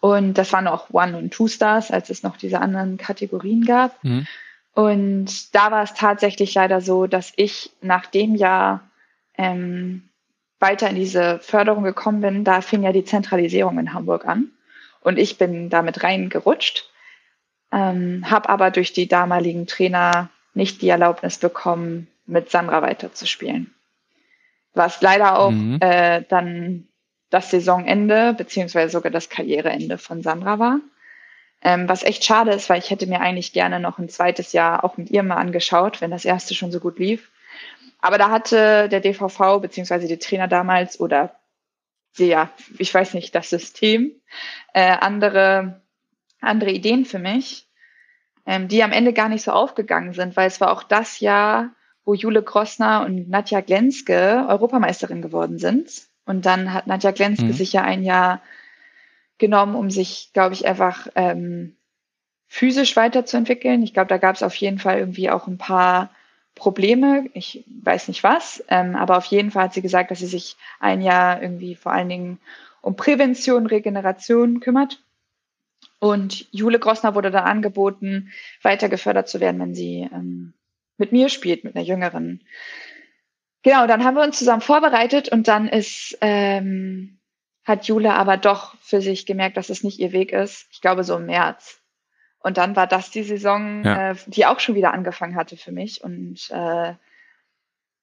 [0.00, 4.02] Und das waren auch One- und Two-Stars, als es noch diese anderen Kategorien gab.
[4.02, 4.26] Mhm.
[4.74, 8.90] Und da war es tatsächlich leider so, dass ich nach dem Jahr
[9.36, 10.08] ähm,
[10.58, 12.44] weiter in diese Förderung gekommen bin.
[12.44, 14.50] Da fing ja die Zentralisierung in Hamburg an.
[15.00, 16.90] Und ich bin damit reingerutscht,
[17.70, 23.74] ähm, habe aber durch die damaligen Trainer nicht die Erlaubnis bekommen, mit Sandra weiterzuspielen.
[24.74, 25.78] Was leider auch mhm.
[25.80, 26.88] äh, dann
[27.30, 30.80] das Saisonende beziehungsweise sogar das Karriereende von Sandra war.
[31.62, 34.84] Ähm, was echt schade ist, weil ich hätte mir eigentlich gerne noch ein zweites Jahr
[34.84, 37.30] auch mit ihr mal angeschaut, wenn das erste schon so gut lief.
[38.00, 41.36] Aber da hatte der DVV beziehungsweise die Trainer damals oder
[42.16, 44.12] ja, ich weiß nicht, das System
[44.74, 45.82] äh, andere
[46.42, 47.66] andere Ideen für mich,
[48.46, 51.70] ähm, die am Ende gar nicht so aufgegangen sind, weil es war auch das Jahr,
[52.04, 56.02] wo Jule Grossner und Nadja Glenske Europameisterin geworden sind.
[56.24, 57.52] Und dann hat Nadja Glenske mhm.
[57.52, 58.40] sich ja ein Jahr
[59.38, 61.76] genommen, um sich, glaube ich, einfach ähm,
[62.48, 63.82] physisch weiterzuentwickeln.
[63.82, 66.10] Ich glaube, da gab es auf jeden Fall irgendwie auch ein paar
[66.54, 67.26] Probleme.
[67.34, 70.56] Ich weiß nicht was, ähm, aber auf jeden Fall hat sie gesagt, dass sie sich
[70.80, 72.38] ein Jahr irgendwie vor allen Dingen
[72.82, 75.02] um Prävention, Regeneration kümmert.
[75.98, 80.52] Und Jule Grossner wurde dann angeboten, weiter gefördert zu werden, wenn sie ähm,
[81.02, 82.40] mit mir spielt, mit einer jüngeren
[83.62, 87.18] Genau, dann haben wir uns zusammen vorbereitet und dann ist, ähm,
[87.64, 90.66] hat Jule aber doch für sich gemerkt, dass es nicht ihr Weg ist.
[90.72, 91.80] Ich glaube so im März.
[92.40, 94.10] Und dann war das die Saison, ja.
[94.10, 96.02] äh, die auch schon wieder angefangen hatte für mich.
[96.02, 96.94] Und äh,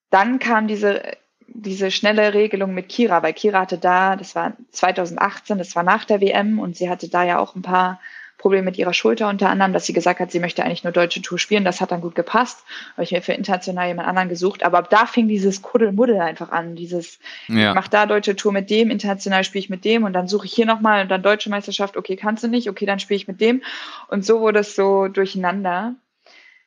[0.08, 1.02] dann kam diese,
[1.46, 6.06] diese schnelle Regelung mit Kira, weil Kira hatte da, das war 2018, das war nach
[6.06, 8.00] der WM und sie hatte da ja auch ein paar
[8.40, 11.22] Problem mit ihrer Schulter unter anderem, dass sie gesagt hat, sie möchte eigentlich nur deutsche
[11.22, 11.64] Tour spielen.
[11.64, 12.64] Das hat dann gut gepasst.
[12.94, 14.62] Habe ich mir für international jemand anderen gesucht.
[14.62, 16.74] Aber ab da fing dieses Kuddelmuddel einfach an.
[16.74, 17.18] Dieses,
[17.48, 17.68] ja.
[17.68, 20.46] ich mach da deutsche Tour mit dem, international spiele ich mit dem und dann suche
[20.46, 21.96] ich hier nochmal und dann deutsche Meisterschaft.
[21.96, 22.68] Okay, kannst du nicht.
[22.68, 23.62] Okay, dann spiele ich mit dem.
[24.08, 25.94] Und so wurde es so durcheinander.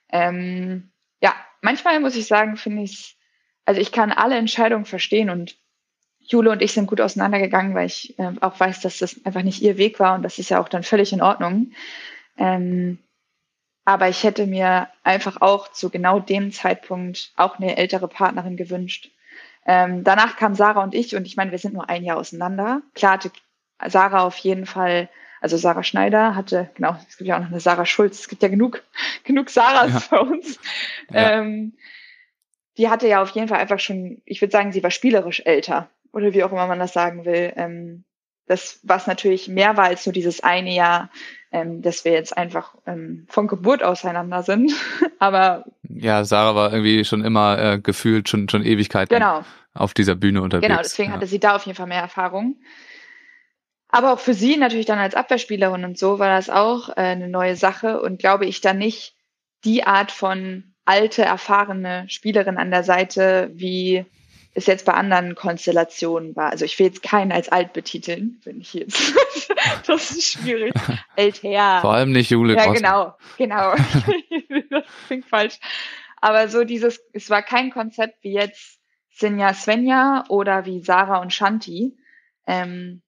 [0.10, 3.18] Ähm, ja, manchmal muss ich sagen, finde ich
[3.66, 5.56] also ich kann alle Entscheidungen verstehen und
[6.26, 9.62] Jule und ich sind gut auseinandergegangen, weil ich äh, auch weiß, dass das einfach nicht
[9.62, 11.72] ihr Weg war und das ist ja auch dann völlig in Ordnung.
[12.38, 13.00] Ähm,
[13.86, 19.12] aber ich hätte mir einfach auch zu genau dem Zeitpunkt auch eine ältere Partnerin gewünscht.
[19.66, 22.82] Ähm, danach kam Sarah und ich und ich meine, wir sind nur ein Jahr auseinander.
[22.96, 23.32] Klar hatte
[23.86, 25.10] Sarah auf jeden Fall,
[25.42, 28.42] also Sarah Schneider hatte, genau, es gibt ja auch noch eine Sarah Schulz, es gibt
[28.42, 28.84] ja genug,
[29.24, 30.18] genug Sarahs ja.
[30.18, 30.60] bei uns.
[31.12, 31.40] Ja.
[31.40, 31.74] Ähm,
[32.78, 35.90] die hatte ja auf jeden Fall einfach schon, ich würde sagen, sie war spielerisch älter
[36.14, 37.52] oder wie auch immer man das sagen will.
[37.58, 38.06] Ähm,
[38.46, 41.10] das, was natürlich mehr war als nur dieses eine Jahr,
[41.52, 44.74] ähm, dass wir jetzt einfach ähm, von Geburt auseinander sind.
[45.20, 49.44] Aber ja, Sarah war irgendwie schon immer äh, gefühlt schon schon Ewigkeiten genau.
[49.74, 50.68] auf dieser Bühne unterwegs.
[50.68, 51.16] Genau, deswegen ja.
[51.16, 52.58] hatte sie da auf jeden Fall mehr Erfahrung.
[53.88, 57.30] Aber auch für sie natürlich dann als Abwehrspielerin und so war das auch äh, eine
[57.30, 59.16] neue Sache und glaube ich dann nicht
[59.64, 64.06] die Art von alte, erfahrene Spielerin an der Seite, wie
[64.54, 66.52] es jetzt bei anderen Konstellationen war.
[66.52, 69.14] Also ich will jetzt keinen als alt betiteln, wenn ich jetzt.
[69.88, 70.74] das ist schwierig.
[71.16, 71.82] Älter.
[71.82, 73.74] Vor allem nicht Jule Ja, genau, genau.
[74.70, 75.60] das klingt falsch.
[76.22, 81.34] Aber so dieses, es war kein Konzept wie jetzt Sinja Svenja oder wie Sarah und
[81.34, 81.98] Shanti.
[82.46, 83.02] Ähm,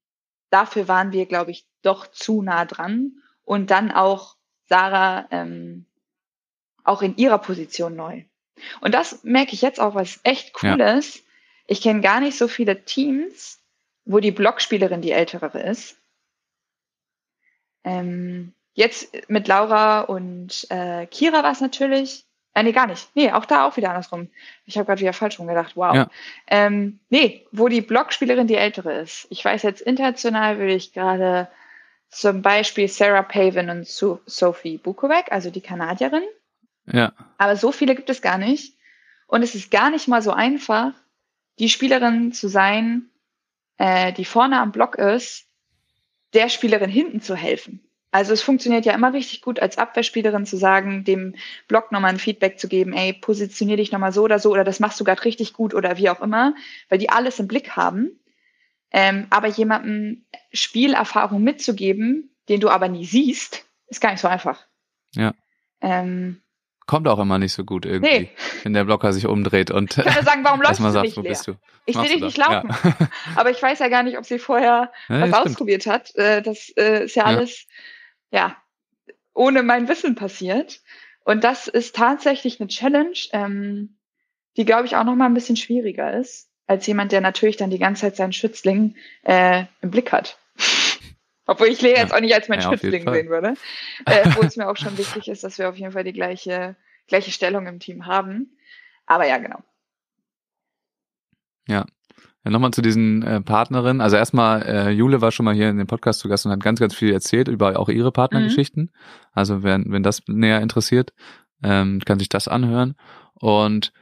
[0.50, 3.14] dafür waren wir, glaube ich, doch zu nah dran.
[3.44, 4.36] Und dann auch
[4.68, 5.86] Sarah ähm,
[6.84, 8.24] auch in ihrer Position neu.
[8.82, 10.98] Und das merke ich jetzt auch, was echt cool ja.
[10.98, 11.25] ist
[11.68, 13.60] ich kenne gar nicht so viele Teams,
[14.06, 15.98] wo die Blockspielerin die ältere ist.
[17.84, 22.26] Ähm, jetzt mit Laura und äh, Kira war es natürlich.
[22.54, 23.10] Äh, nee, gar nicht.
[23.16, 24.30] Nee, auch da auch wieder andersrum.
[24.66, 25.76] Ich habe gerade wieder falsch rumgedacht.
[25.76, 25.96] Wow.
[25.96, 26.10] Ja.
[26.48, 29.28] Ähm, nee, wo die Blockspielerin die ältere ist.
[29.30, 31.50] Ich weiß jetzt international würde ich gerade
[32.10, 36.24] zum Beispiel Sarah Pavin und Su Sophie Bukovic, also die Kanadierin.
[36.86, 37.12] Ja.
[37.38, 38.74] Aber so viele gibt es gar nicht.
[39.28, 40.94] Und es ist gar nicht mal so einfach,
[41.60, 43.10] die Spielerin zu sein,
[43.78, 45.48] äh, die vorne am Block ist,
[46.34, 47.82] der Spielerin hinten zu helfen.
[48.12, 51.36] Also es funktioniert ja immer richtig gut, als Abwehrspielerin zu sagen, dem
[51.68, 54.80] Block nochmal ein Feedback zu geben, ey, positionier dich nochmal so oder so oder das
[54.80, 56.56] machst du gerade richtig gut oder wie auch immer,
[56.88, 58.18] weil die alles im Blick haben.
[58.92, 60.24] Ähm, aber jemandem
[60.54, 64.66] Spielerfahrung mitzugeben, den du aber nie siehst, ist gar nicht so einfach.
[65.12, 65.34] Ja.
[65.82, 66.42] Ähm,
[66.88, 68.30] Kommt auch immer nicht so gut irgendwie, Nee.
[68.64, 71.30] wenn der Blocker sich umdreht und ich sagen, warum läufst du sagt, nicht wo leer?
[71.32, 71.54] bist du?
[71.88, 72.70] Ich sehe dich nicht laufen.
[72.84, 72.94] Ja.
[73.36, 75.46] Aber ich weiß ja gar nicht, ob sie vorher Ja, was stimmt.
[75.48, 76.16] ausprobiert hat.
[76.16, 77.38] Äh, das äh, ist ja Ja.
[77.38, 77.66] alles,
[78.32, 78.56] ja,
[79.34, 80.82] ohne mein Wissen passiert.
[81.24, 83.98] Und das ist tatsächlich eine Challenge, ähm,
[84.58, 87.72] die, glaube ich, auch noch mal ein bisschen schwieriger ist, als jemand, der natürlich dann
[87.72, 90.38] die ganze Zeit seinen Schützling äh, im Blick hat.
[91.46, 92.00] Obwohl ich Lea Ja.
[92.00, 93.54] jetzt auch nicht als mein Ja, Schützling sehen würde.
[94.06, 96.76] Äh, wo es mir auch schon wichtig ist, dass wir auf jeden Fall die gleiche,
[97.08, 98.58] gleiche Stellung im Team haben.
[99.06, 99.60] Aber ja, genau.
[101.68, 101.86] Ja,
[102.48, 104.02] Nochmal zu diesen äh, Partnerinnen.
[104.02, 106.62] Also erstmal, äh, Jule war schon mal hier in dem Podcast zu Gast und hat
[106.62, 108.92] ganz, ganz viel erzählt über auch ihre Partnergeschichten.
[109.32, 111.12] Also wenn, wenn das näher interessiert,
[111.64, 112.96] ähm, kann sich das anhören.
[113.34, 113.94] Und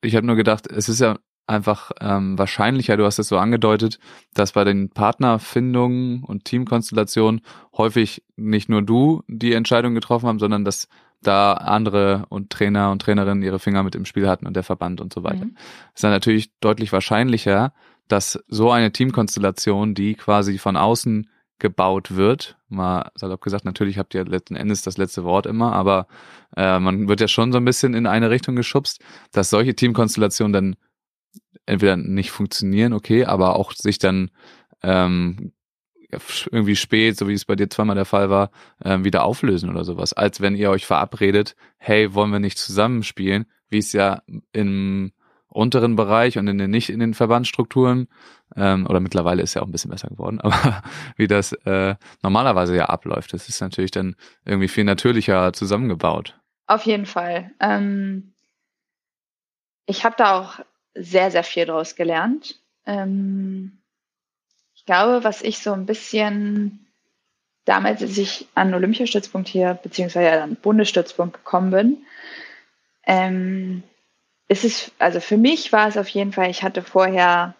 [0.00, 3.98] ich habe nur gedacht, es ist ja einfach ähm, wahrscheinlicher, du hast es so angedeutet,
[4.34, 7.40] dass bei den Partnerfindungen und Teamkonstellationen
[7.76, 10.88] häufig nicht nur du die Entscheidung getroffen haben, sondern dass
[11.22, 15.00] da andere und Trainer und Trainerinnen ihre Finger mit im Spiel hatten und der Verband
[15.00, 15.44] und so weiter.
[15.44, 15.56] Mhm.
[15.94, 17.72] ist dann natürlich deutlich wahrscheinlicher,
[18.08, 21.28] dass so eine Teamkonstellation, die quasi von außen
[21.58, 26.08] gebaut wird, mal salopp gesagt, natürlich habt ihr letzten Endes das letzte Wort immer, aber
[26.56, 29.00] äh, man wird ja schon so ein bisschen in eine Richtung geschubst,
[29.30, 30.76] dass solche Teamkonstellationen dann
[31.66, 34.30] entweder nicht funktionieren, okay, aber auch sich dann
[34.82, 35.52] ähm,
[36.50, 38.50] irgendwie spät, so wie es bei dir zweimal der Fall war,
[38.84, 40.12] ähm, wieder auflösen oder sowas.
[40.12, 44.22] Als wenn ihr euch verabredet, hey, wollen wir nicht zusammenspielen, wie es ja
[44.52, 45.12] im
[45.48, 48.08] unteren Bereich und in den nicht in den Verbandsstrukturen
[48.56, 50.82] ähm, oder mittlerweile ist ja auch ein bisschen besser geworden, aber
[51.16, 56.38] wie das äh, normalerweise ja abläuft, das ist natürlich dann irgendwie viel natürlicher zusammengebaut.
[56.66, 57.50] Auf jeden Fall.
[57.60, 58.34] Ähm,
[59.86, 60.60] ich habe da auch
[60.94, 62.58] sehr, sehr viel draus gelernt.
[62.86, 63.78] Ähm,
[64.74, 66.86] ich glaube, was ich so ein bisschen
[67.64, 71.96] damals, als ich an Olympiastützpunkt hier, beziehungsweise ja dann Bundesstützpunkt gekommen bin,
[73.06, 73.82] ähm,
[74.48, 77.54] ist es, also für mich war es auf jeden Fall, ich hatte vorher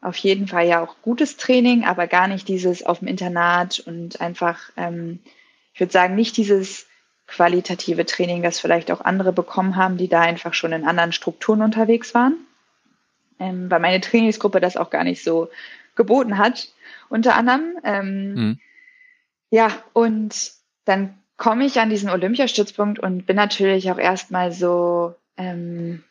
[0.00, 4.20] auf jeden Fall ja auch gutes Training, aber gar nicht dieses auf dem Internat und
[4.20, 5.18] einfach, ähm,
[5.74, 6.86] ich würde sagen, nicht dieses
[7.26, 11.62] qualitative Training, das vielleicht auch andere bekommen haben, die da einfach schon in anderen Strukturen
[11.62, 12.34] unterwegs waren.
[13.40, 15.48] Ähm, weil meine Trainingsgruppe das auch gar nicht so
[15.96, 16.68] geboten hat,
[17.08, 17.78] unter anderem.
[17.82, 18.60] Ähm, Mhm.
[19.50, 20.52] Ja, und
[20.84, 26.04] dann komme ich an diesen Olympiastützpunkt und bin natürlich auch erstmal so, ähm,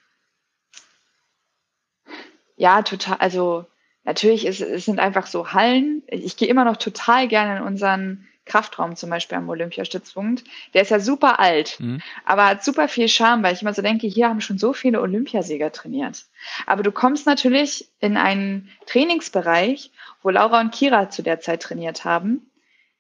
[2.58, 3.66] ja, total, also
[4.04, 6.04] natürlich ist, es sind einfach so Hallen.
[6.08, 10.44] Ich gehe immer noch total gerne in unseren Kraftraum zum Beispiel am Olympiastützpunkt.
[10.74, 12.02] Der ist ja super alt, Mhm.
[12.26, 15.00] aber hat super viel Charme, weil ich immer so denke, hier haben schon so viele
[15.00, 16.26] Olympiasieger trainiert.
[16.66, 22.04] Aber du kommst natürlich in einen Trainingsbereich, wo Laura und Kira zu der Zeit trainiert
[22.04, 22.46] haben.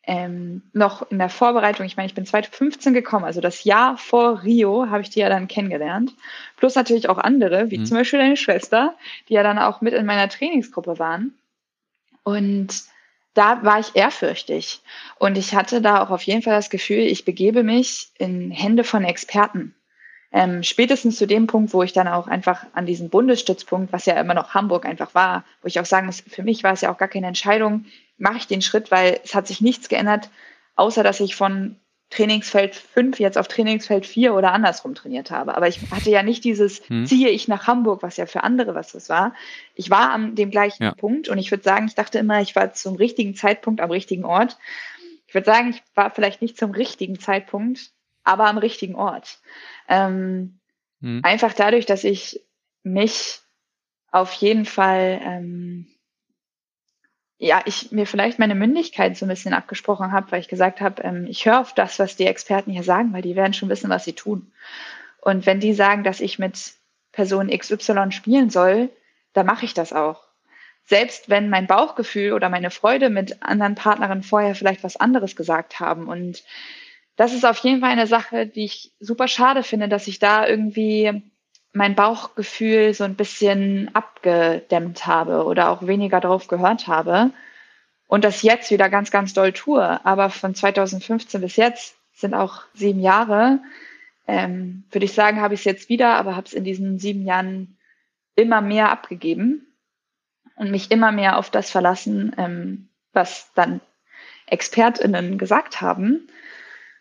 [0.03, 4.41] Ähm, noch in der Vorbereitung, ich meine, ich bin 2015 gekommen, also das Jahr vor
[4.43, 6.13] Rio habe ich die ja dann kennengelernt.
[6.57, 7.85] Plus natürlich auch andere, wie Mhm.
[7.85, 8.95] zum Beispiel deine Schwester,
[9.27, 11.34] die ja dann auch mit in meiner Trainingsgruppe waren.
[12.23, 12.69] Und
[13.34, 14.81] da war ich ehrfürchtig.
[15.18, 18.84] Und ich hatte da auch auf jeden Fall das Gefühl, ich begebe mich in Hände
[18.84, 19.76] von Experten.
[20.31, 24.19] Ähm, spätestens zu dem Punkt, wo ich dann auch einfach an diesen Bundesstützpunkt, was ja
[24.19, 26.91] immer noch Hamburg einfach war, wo ich auch sagen muss, für mich war es ja
[26.91, 27.85] auch gar keine Entscheidung,
[28.18, 30.30] mache ich den Schritt, weil es hat sich nichts geändert,
[30.76, 31.80] außer dass ich von
[32.10, 35.56] Trainingsfeld 5 jetzt auf Trainingsfeld 4 oder andersrum trainiert habe.
[35.56, 37.06] Aber ich hatte ja nicht dieses, Hm.
[37.06, 39.34] ziehe ich nach Hamburg, was ja für andere was das war.
[39.76, 40.94] Ich war an dem gleichen Ja.
[40.94, 44.26] Punkt und ich würde sagen, ich dachte immer, ich war zum richtigen Zeitpunkt am richtigen
[44.26, 44.57] Ort.
[45.27, 47.91] Ich würde sagen, ich war vielleicht nicht zum richtigen Zeitpunkt,
[48.23, 49.40] aber am richtigen Ort.
[49.88, 50.60] Ähm,
[51.02, 51.22] Mhm.
[51.23, 52.41] einfach dadurch, dass ich
[52.84, 53.40] mich
[54.11, 55.88] auf jeden Fall, ähm,
[57.41, 61.01] ja, ich mir vielleicht meine Mündigkeit so ein bisschen abgesprochen habe, weil ich gesagt habe,
[61.03, 63.89] ähm, ich höre auf das, was die Experten hier sagen, weil die werden schon wissen,
[63.89, 64.51] was sie tun.
[65.21, 66.73] Und wenn die sagen, dass ich mit
[67.13, 68.89] Person XY spielen soll,
[69.33, 70.25] dann mache ich das auch.
[70.83, 75.79] Selbst wenn mein Bauchgefühl oder meine Freude mit anderen Partnerinnen vorher vielleicht was anderes gesagt
[75.79, 76.07] haben.
[76.07, 76.43] Und
[77.15, 80.45] das ist auf jeden Fall eine Sache, die ich super schade finde, dass ich da
[80.45, 81.21] irgendwie
[81.71, 87.31] mein Bauchgefühl so ein bisschen abgedämmt habe oder auch weniger drauf gehört habe
[88.07, 90.03] und das jetzt wieder ganz, ganz doll tue.
[90.05, 93.59] Aber von 2015 bis jetzt sind auch sieben Jahre.
[94.27, 97.25] Ähm, würde ich sagen, habe ich es jetzt wieder, aber habe es in diesen sieben
[97.25, 97.77] Jahren
[98.35, 99.67] immer mehr abgegeben
[100.55, 103.79] und mich immer mehr auf das verlassen, ähm, was dann
[104.47, 106.27] ExpertInnen gesagt haben.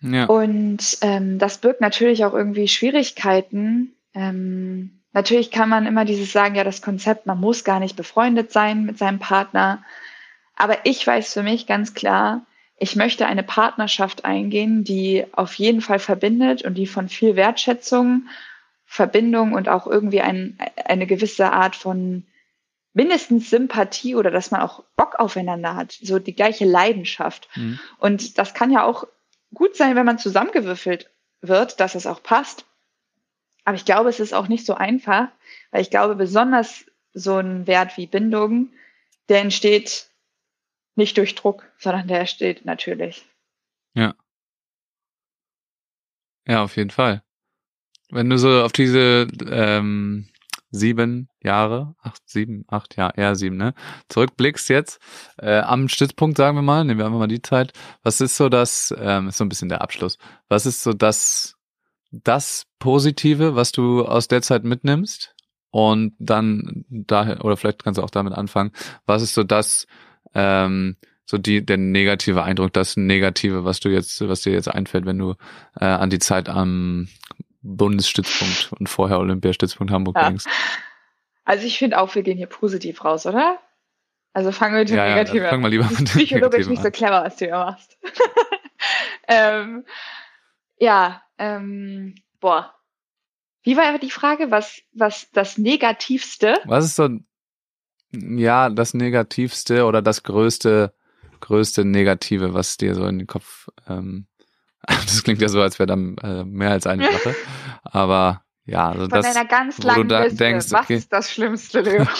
[0.00, 0.26] Ja.
[0.26, 3.94] Und ähm, das birgt natürlich auch irgendwie Schwierigkeiten.
[4.18, 8.50] Ähm, natürlich kann man immer dieses sagen, ja, das Konzept, man muss gar nicht befreundet
[8.50, 9.84] sein mit seinem Partner.
[10.56, 12.44] Aber ich weiß für mich ganz klar,
[12.76, 18.28] ich möchte eine Partnerschaft eingehen, die auf jeden Fall verbindet und die von viel Wertschätzung,
[18.86, 22.24] Verbindung und auch irgendwie ein, eine gewisse Art von
[22.92, 27.48] mindestens Sympathie oder dass man auch Bock aufeinander hat, so die gleiche Leidenschaft.
[27.54, 27.78] Mhm.
[27.98, 29.06] Und das kann ja auch
[29.54, 31.08] gut sein, wenn man zusammengewürfelt
[31.40, 32.64] wird, dass es auch passt.
[33.68, 35.28] Aber ich glaube, es ist auch nicht so einfach,
[35.72, 38.72] weil ich glaube, besonders so ein Wert wie Bindung,
[39.28, 40.08] der entsteht
[40.94, 43.26] nicht durch Druck, sondern der entsteht natürlich.
[43.92, 44.14] Ja.
[46.46, 47.22] Ja, auf jeden Fall.
[48.08, 50.30] Wenn du so auf diese ähm,
[50.70, 53.74] sieben Jahre, acht, sieben, acht, ja, eher sieben, ne?
[54.08, 54.98] Zurückblickst jetzt
[55.36, 57.74] äh, am Stützpunkt, sagen wir mal, nehmen wir einfach mal die Zeit.
[58.02, 60.16] Was ist so das, ähm, ist so ein bisschen der Abschluss,
[60.48, 61.57] was ist so das,
[62.10, 65.34] das Positive, was du aus der Zeit mitnimmst?
[65.70, 68.72] Und dann daher, oder vielleicht kannst du auch damit anfangen,
[69.04, 69.86] was ist so das,
[70.34, 75.04] ähm, so die, der negative Eindruck, das Negative, was du jetzt, was dir jetzt einfällt,
[75.04, 75.34] wenn du
[75.78, 77.08] äh, an die Zeit am
[77.60, 80.28] Bundesstützpunkt und vorher Olympiastützpunkt Hamburg ja.
[80.28, 80.46] denkst.
[81.44, 83.58] Also ich finde auch, wir gehen hier positiv raus, oder?
[84.32, 85.50] Also fangen wir mit dem ja, Negativen an.
[85.50, 87.98] Fang mal lieber mit dem Psychologisch nicht so clever, was du hier machst.
[89.28, 89.84] ähm,
[90.78, 92.74] ja, ähm, boah.
[93.62, 94.50] Wie war die Frage?
[94.50, 96.54] Was, was das Negativste?
[96.64, 97.08] Was ist so,
[98.12, 100.94] ja, das Negativste oder das größte,
[101.40, 104.26] größte Negative, was dir so in den Kopf ähm,
[104.86, 107.34] Das klingt ja so, als wäre dann äh, mehr als eine Sache.
[107.82, 110.38] Aber ja, also Von das, einer ganz langen da Liste.
[110.38, 112.06] Denkst, was ist das Schlimmste, Leo?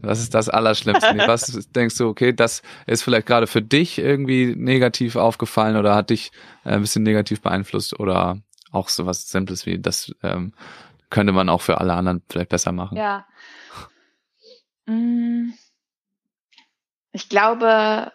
[0.00, 1.16] Was ist das Allerschlimmste?
[1.26, 6.10] Was denkst du, okay, das ist vielleicht gerade für dich irgendwie negativ aufgefallen oder hat
[6.10, 6.30] dich
[6.64, 8.38] äh, ein bisschen negativ beeinflusst oder
[8.70, 10.52] auch so was Simples wie das ähm,
[11.10, 12.96] könnte man auch für alle anderen vielleicht besser machen?
[12.96, 13.26] Ja.
[14.86, 15.52] Mm.
[17.12, 18.12] Ich glaube,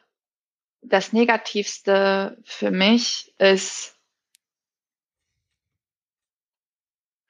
[0.82, 3.98] das Negativste für mich ist,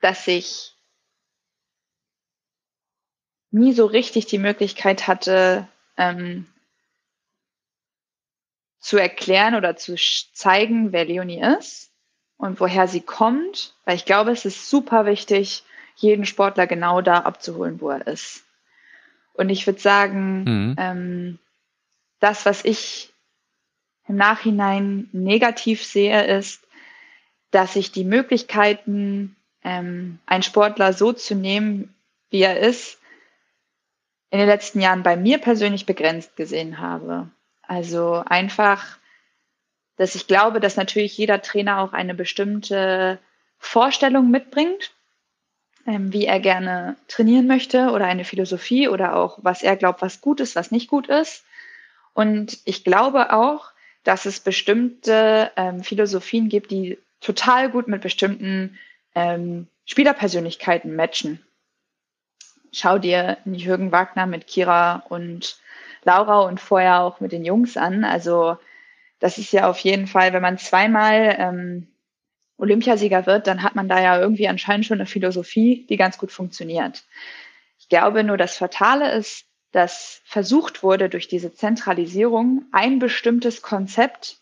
[0.01, 0.72] dass ich
[3.53, 5.67] nie so richtig die Möglichkeit hatte,
[5.97, 6.47] ähm,
[8.79, 9.95] zu erklären oder zu
[10.33, 11.91] zeigen, wer Leonie ist
[12.37, 15.63] und woher sie kommt, weil ich glaube, es ist super wichtig,
[15.95, 18.43] jeden Sportler genau da abzuholen, wo er ist.
[19.33, 20.75] Und ich würde sagen, mhm.
[20.77, 21.39] ähm,
[22.19, 23.13] das, was ich
[24.07, 26.61] im Nachhinein negativ sehe, ist,
[27.51, 31.93] dass ich die Möglichkeiten, ähm, einen Sportler so zu nehmen,
[32.31, 32.99] wie er ist,
[34.33, 37.29] in den letzten Jahren bei mir persönlich begrenzt gesehen habe.
[37.61, 38.97] Also einfach,
[39.95, 43.19] dass ich glaube, dass natürlich jeder Trainer auch eine bestimmte
[43.59, 44.91] Vorstellung mitbringt,
[45.85, 50.19] ähm, wie er gerne trainieren möchte oder eine Philosophie oder auch, was er glaubt, was
[50.19, 51.45] gut ist, was nicht gut ist.
[52.15, 53.71] Und ich glaube auch,
[54.03, 58.79] dass es bestimmte ähm, Philosophien gibt, die total gut mit bestimmten
[59.13, 61.39] ähm, Spielerpersönlichkeiten matchen.
[62.73, 65.57] Schau dir Jürgen Wagner mit Kira und
[66.03, 68.03] Laura und vorher auch mit den Jungs an.
[68.03, 68.57] Also
[69.19, 71.87] das ist ja auf jeden Fall, wenn man zweimal ähm,
[72.57, 76.31] Olympiasieger wird, dann hat man da ja irgendwie anscheinend schon eine Philosophie, die ganz gut
[76.31, 77.03] funktioniert.
[77.79, 84.37] Ich glaube nur, das Fatale ist, dass versucht wurde, durch diese Zentralisierung ein bestimmtes Konzept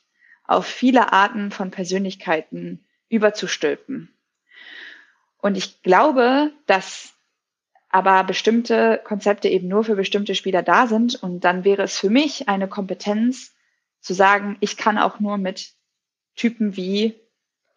[0.45, 4.13] auf viele Arten von Persönlichkeiten überzustülpen.
[5.37, 7.13] Und ich glaube, dass
[7.91, 11.21] aber bestimmte Konzepte eben nur für bestimmte Spieler da sind.
[11.21, 13.53] Und dann wäre es für mich eine Kompetenz
[13.99, 15.73] zu sagen, ich kann auch nur mit
[16.35, 17.19] Typen wie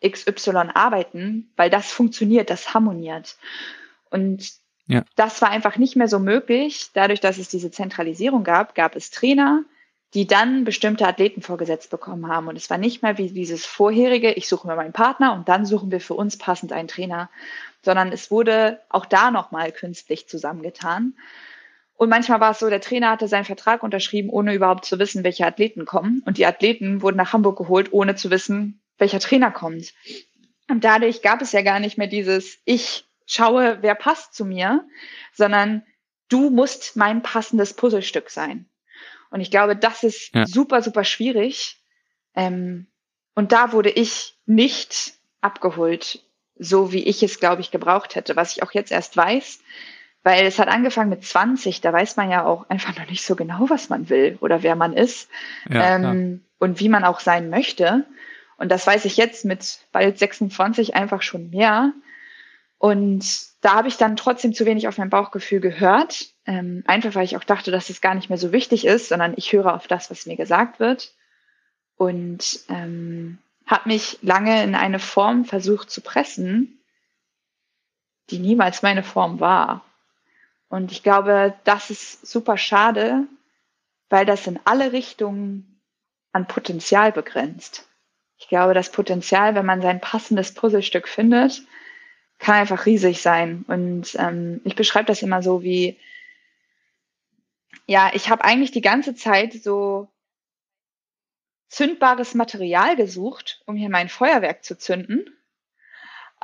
[0.07, 3.37] XY arbeiten, weil das funktioniert, das harmoniert.
[4.11, 4.53] Und
[4.87, 5.03] ja.
[5.17, 6.91] Das war einfach nicht mehr so möglich.
[6.93, 9.65] Dadurch, dass es diese Zentralisierung gab, gab es Trainer,
[10.15, 12.47] die dann bestimmte Athleten vorgesetzt bekommen haben.
[12.47, 15.67] Und es war nicht mehr wie dieses vorherige, ich suche mir meinen Partner und dann
[15.67, 17.31] suchen wir für uns passend einen Trainer,
[17.83, 21.15] sondern es wurde auch da nochmal künstlich zusammengetan.
[21.97, 25.25] Und manchmal war es so, der Trainer hatte seinen Vertrag unterschrieben, ohne überhaupt zu wissen,
[25.25, 26.23] welche Athleten kommen.
[26.25, 29.93] Und die Athleten wurden nach Hamburg geholt, ohne zu wissen, welcher Trainer kommt.
[30.69, 34.85] Und dadurch gab es ja gar nicht mehr dieses, ich schaue, wer passt zu mir,
[35.33, 35.83] sondern
[36.29, 38.67] du musst mein passendes Puzzlestück sein.
[39.35, 40.47] Und ich glaube, das ist ja.
[40.47, 41.83] super, super schwierig.
[42.37, 42.87] Ähm,
[43.35, 46.21] und da wurde ich nicht abgeholt,
[46.57, 49.59] so wie ich es, glaube ich, gebraucht hätte, was ich auch jetzt erst weiß,
[50.23, 53.35] weil es hat angefangen mit 20, da weiß man ja auch einfach noch nicht so
[53.35, 55.29] genau, was man will oder wer man ist
[55.69, 58.05] ja, ähm, und wie man auch sein möchte.
[58.57, 61.93] Und das weiß ich jetzt mit bald 26 einfach schon mehr.
[62.85, 63.25] Und
[63.63, 66.27] da habe ich dann trotzdem zu wenig auf mein Bauchgefühl gehört.
[66.45, 69.33] Ähm, einfach weil ich auch dachte, dass es gar nicht mehr so wichtig ist, sondern
[69.39, 71.15] ich höre auf das, was mir gesagt wird.
[71.97, 76.79] Und ähm, habe mich lange in eine Form versucht zu pressen,
[78.29, 79.83] die niemals meine Form war.
[80.69, 83.27] Und ich glaube, das ist super schade,
[84.11, 85.81] weil das in alle Richtungen
[86.33, 87.89] an Potenzial begrenzt.
[88.37, 91.63] Ich glaube, das Potenzial, wenn man sein passendes Puzzlestück findet,
[92.39, 93.65] kann einfach riesig sein.
[93.69, 95.99] Und ähm, ich beschreibe das immer so wie,
[97.87, 100.09] ja, ich habe eigentlich die ganze Zeit so
[101.69, 105.25] zündbares Material gesucht, um hier mein Feuerwerk zu zünden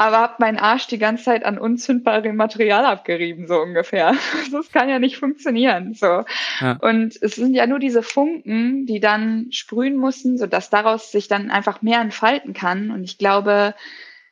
[0.01, 4.15] aber habe meinen Arsch die ganze Zeit an unzündbarem Material abgerieben, so ungefähr.
[4.51, 5.93] Das kann ja nicht funktionieren.
[5.93, 6.25] So.
[6.61, 6.79] Ja.
[6.81, 11.51] Und es sind ja nur diese Funken, die dann sprühen müssen, sodass daraus sich dann
[11.51, 12.91] einfach mehr entfalten kann.
[12.91, 13.75] Und ich glaube,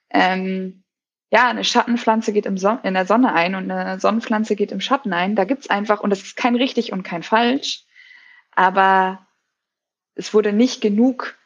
[0.08, 0.84] ähm,
[1.30, 4.80] ja, eine Schattenpflanze geht im Son in der Sonne ein und eine Sonnenpflanze geht im
[4.80, 5.36] Schatten ein.
[5.36, 7.84] Da gibt's einfach, und das ist kein richtig und kein falsch,
[8.52, 9.26] aber
[10.14, 11.36] es wurde nicht genug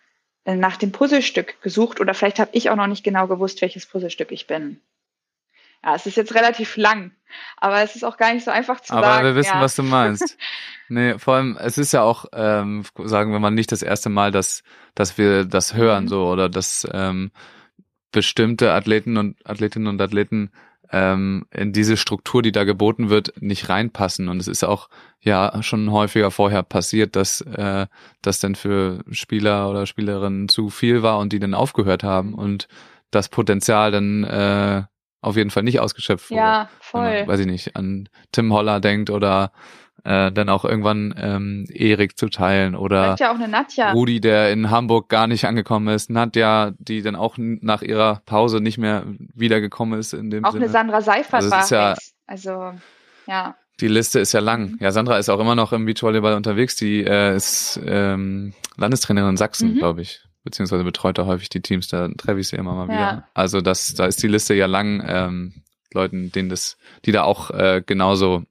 [0.45, 3.87] äh, nach dem Puzzlestück gesucht oder vielleicht habe ich auch noch nicht genau gewusst, welches
[3.87, 4.81] Puzzlestück ich bin.
[5.85, 7.11] Ja, es ist jetzt relativ lang,
[7.57, 9.19] aber es ist auch gar nicht so einfach zu aber sagen.
[9.19, 9.61] Aber wir wissen, ja.
[9.61, 10.39] was du meinst.
[10.89, 14.31] nee, vor allem, es ist ja auch, ähm, sagen wir mal, nicht das erste Mal,
[14.31, 14.63] dass,
[14.95, 16.09] dass wir das hören, mhm.
[16.09, 17.33] so, oder dass ähm,
[18.13, 20.51] bestimmte Athleten und Athletinnen und Athleten
[20.93, 24.29] ähm, in diese Struktur, die da geboten wird, nicht reinpassen.
[24.29, 24.89] Und es ist auch
[25.21, 27.87] ja schon häufiger vorher passiert, dass äh,
[28.21, 32.69] das dann für Spieler oder Spielerinnen zu viel war und die dann aufgehört haben und
[33.11, 34.83] das Potenzial dann äh,
[35.23, 36.41] auf jeden Fall nicht ausgeschöpft wurde.
[36.41, 37.21] Ja, voll.
[37.21, 39.53] Man, weiß ich nicht, an Tim Holler denkt oder
[40.05, 43.93] äh, dann auch irgendwann ähm, Erik zu teilen oder ja auch eine Nadja.
[43.93, 48.61] Rudi, der in Hamburg gar nicht angekommen ist, Nadja, die dann auch nach ihrer Pause
[48.61, 49.05] nicht mehr
[49.35, 50.65] wiedergekommen ist in dem auch Sinne.
[50.65, 51.95] eine Sandra Seifert also war ja,
[52.27, 52.73] also
[53.27, 53.55] ja.
[53.81, 54.73] Die Liste ist ja lang.
[54.73, 54.79] Mhm.
[54.81, 56.77] Ja, Sandra ist auch immer noch im Beachvolleyball unterwegs.
[56.77, 59.79] Die äh, ist ähm, Landestrainerin in Sachsen, mhm.
[59.79, 62.99] glaube ich beziehungsweise betreut er häufig die Teams, da treffe ich sie immer mal wieder.
[62.99, 63.29] Ja.
[63.35, 65.63] Also das, da ist die Liste ja lang, ähm,
[65.95, 68.45] Leuten, denen das, die da auch äh, genauso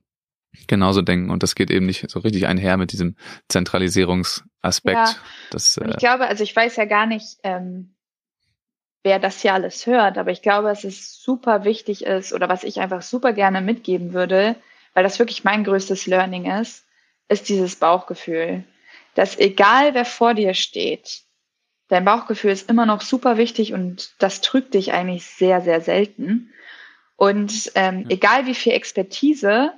[0.67, 3.15] genauso denken und das geht eben nicht so richtig einher mit diesem
[3.47, 4.97] Zentralisierungsaspekt.
[4.97, 5.15] Ja.
[5.49, 7.95] Das, äh, ich glaube, also ich weiß ja gar nicht, ähm,
[9.03, 12.63] wer das hier alles hört, aber ich glaube, dass es super wichtig ist oder was
[12.63, 14.55] ich einfach super gerne mitgeben würde,
[14.93, 16.85] weil das wirklich mein größtes Learning ist,
[17.29, 18.63] ist dieses Bauchgefühl.
[19.15, 21.23] Dass egal wer vor dir steht,
[21.87, 26.53] dein Bauchgefühl ist immer noch super wichtig und das trügt dich eigentlich sehr, sehr selten.
[27.15, 29.73] Und ähm, egal wie viel Expertise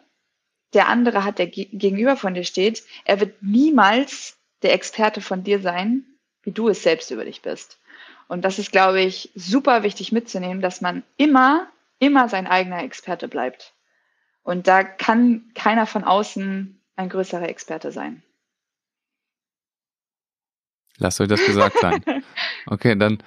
[0.74, 5.60] der andere hat, der gegenüber von dir steht, er wird niemals der Experte von dir
[5.60, 6.06] sein,
[6.44, 7.80] wie du es selbst über dich bist.
[8.28, 11.68] Und das ist, glaube ich, super wichtig mitzunehmen, dass man immer,
[12.00, 13.74] immer sein eigener Experte bleibt.
[14.44, 18.24] Und da kann keiner von außen ein größerer Experte sein.
[20.98, 22.04] Lasst euch das gesagt sein.
[22.66, 23.22] Okay, dann,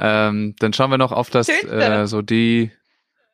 [0.00, 2.72] ähm, dann schauen wir noch auf das, äh, so die,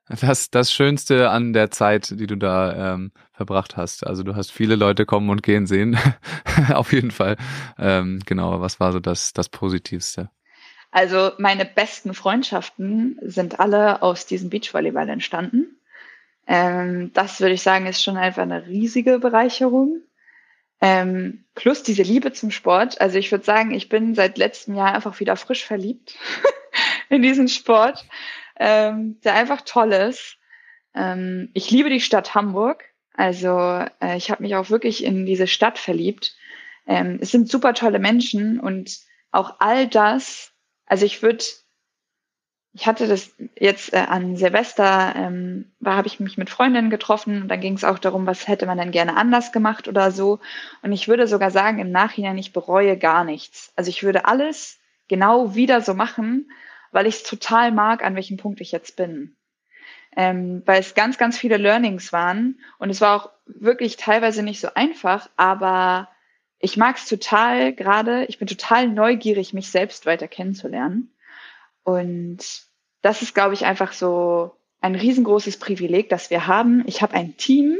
[0.09, 4.07] das, das Schönste an der Zeit, die du da ähm, verbracht hast.
[4.07, 5.99] Also du hast viele Leute kommen und gehen sehen.
[6.73, 7.37] Auf jeden Fall.
[7.79, 10.31] Ähm, genau, was war so das, das Positivste?
[10.93, 15.77] Also meine besten Freundschaften sind alle aus diesem Beachvolleyball entstanden.
[16.47, 20.03] Ähm, das würde ich sagen, ist schon einfach eine riesige Bereicherung.
[20.81, 23.01] Ähm, plus diese Liebe zum Sport.
[23.01, 26.17] Also ich würde sagen, ich bin seit letztem Jahr einfach wieder frisch verliebt
[27.09, 28.07] in diesen Sport
[28.59, 30.39] ähm, der einfach toll ist.
[30.95, 32.85] Ähm, ich liebe die Stadt Hamburg.
[33.15, 36.35] Also äh, ich habe mich auch wirklich in diese Stadt verliebt.
[36.87, 38.99] Ähm, es sind super tolle Menschen und
[39.33, 40.53] auch all das,
[40.87, 41.45] also ich würde,
[42.73, 47.43] ich hatte das jetzt äh, an Silvester, ähm, war habe ich mich mit Freundinnen getroffen
[47.43, 50.41] und dann ging es auch darum, was hätte man denn gerne anders gemacht oder so.
[50.83, 53.73] Und ich würde sogar sagen, im Nachhinein, ich bereue gar nichts.
[53.77, 54.79] Also ich würde alles
[55.09, 56.51] genau wieder so machen,
[56.93, 59.37] weil ich es total mag, an welchem Punkt ich jetzt bin.
[60.17, 64.61] Ähm, weil es ganz, ganz viele Learnings waren und es war auch wirklich teilweise nicht
[64.61, 66.09] so einfach, aber
[66.59, 71.15] ich mag es total gerade, ich bin total neugierig, mich selbst weiter kennenzulernen.
[71.85, 72.39] Und
[73.03, 76.83] das ist, glaube ich, einfach so ein riesengroßes Privileg, das wir haben.
[76.87, 77.77] Ich habe ein Team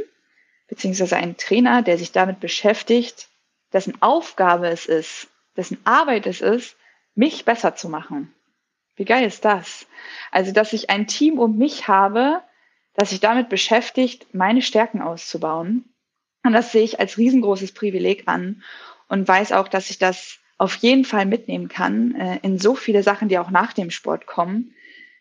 [0.67, 3.29] beziehungsweise einen Trainer, der sich damit beschäftigt,
[3.73, 6.77] dessen Aufgabe es ist, dessen Arbeit es ist,
[7.15, 8.33] mich besser zu machen.
[8.97, 9.87] Wie geil ist das?
[10.31, 12.41] Also, dass ich ein Team um mich habe,
[12.93, 15.85] das sich damit beschäftigt, meine Stärken auszubauen.
[16.43, 18.63] Und das sehe ich als riesengroßes Privileg an
[19.07, 23.03] und weiß auch, dass ich das auf jeden Fall mitnehmen kann äh, in so viele
[23.03, 24.73] Sachen, die auch nach dem Sport kommen.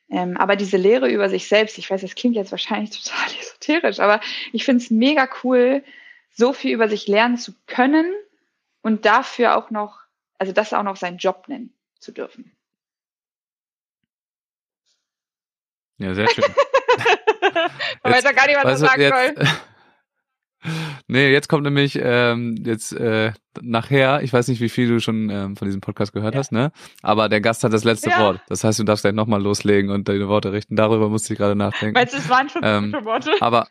[0.09, 4.01] Ähm, aber diese Lehre über sich selbst, ich weiß, das klingt jetzt wahrscheinlich total esoterisch,
[4.01, 4.21] aber
[4.53, 5.85] ich finde es mega cool,
[6.31, 8.07] so viel über sich lernen zu können
[8.81, 10.01] und dafür auch noch,
[10.39, 12.56] also das auch noch seinen Job nennen zu dürfen.
[15.99, 16.45] Ja, sehr schön.
[18.03, 19.47] Weil da gar niemand was sagen jetzt, soll.
[21.07, 25.31] Nee, jetzt kommt nämlich ähm, jetzt äh, nachher, ich weiß nicht, wie viel du schon
[25.31, 26.41] ähm, von diesem Podcast gehört ja.
[26.41, 26.73] hast, ne?
[27.03, 28.19] Aber der Gast hat das letzte ja.
[28.19, 28.41] Wort.
[28.49, 30.75] Das heißt, du darfst gleich nochmal loslegen und deine Worte richten.
[30.75, 31.95] Darüber musste ich gerade nachdenken.
[31.95, 33.31] Du, es waren schon ähm, gute Worte?
[33.41, 33.69] Aber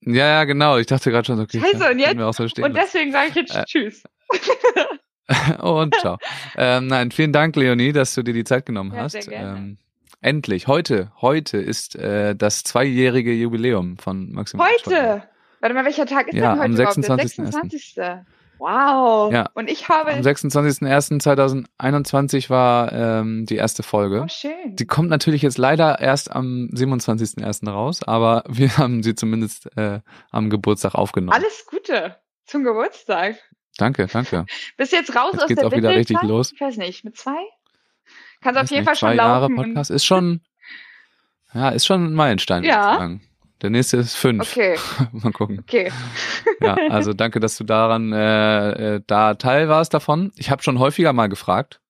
[0.00, 0.78] ja, ja, genau.
[0.78, 1.60] Ich dachte gerade schon, okay.
[1.60, 2.36] Scheiße, und jetzt?
[2.36, 4.04] So und deswegen sage ich jetzt äh, Tschüss.
[5.60, 6.16] und ciao.
[6.56, 9.12] ähm, nein, vielen Dank, Leonie, dass du dir die Zeit genommen ja, hast.
[9.12, 9.58] Sehr gerne.
[9.58, 9.78] Ähm,
[10.20, 14.66] endlich, heute, heute ist äh, das zweijährige Jubiläum von Maximum.
[14.66, 15.22] Heute?
[15.60, 17.36] Warte mal, welcher Tag ist ja, denn heute am 26.
[17.36, 17.94] Der 26.
[18.58, 19.32] Wow.
[19.32, 19.48] Ja.
[19.54, 20.12] Und ich habe.
[20.12, 24.24] Am 26.01.2021 war ähm, die erste Folge.
[24.24, 24.76] Oh, schön.
[24.76, 27.68] Die kommt natürlich jetzt leider erst am 27.01.
[27.70, 31.34] raus, aber wir haben sie zumindest äh, am Geburtstag aufgenommen.
[31.34, 32.16] Alles Gute
[32.46, 33.36] zum Geburtstag.
[33.76, 34.46] Danke, danke.
[34.76, 36.52] Bist jetzt raus jetzt aus geht's der auch wieder richtig los.
[36.52, 37.38] Ich weiß nicht, mit zwei?
[38.40, 39.28] Kannst auf jeden Fall schon laufen.
[39.28, 40.40] Jahre Podcast ist schon,
[41.52, 42.64] ja, ist schon ein Meilenstein.
[42.64, 43.18] Ja.
[43.62, 44.52] Der nächste ist fünf.
[44.52, 44.78] Okay.
[45.12, 45.58] Mal gucken.
[45.60, 45.90] Okay.
[46.60, 50.32] ja, also danke, dass du daran äh, äh, da Teil warst davon.
[50.36, 51.80] Ich habe schon häufiger mal gefragt,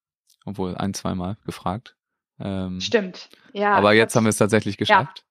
[0.47, 1.95] obwohl ein, zweimal gefragt.
[2.41, 3.29] Ähm, Stimmt.
[3.53, 3.75] Ja.
[3.75, 5.25] Aber jetzt haben wir es tatsächlich geschafft.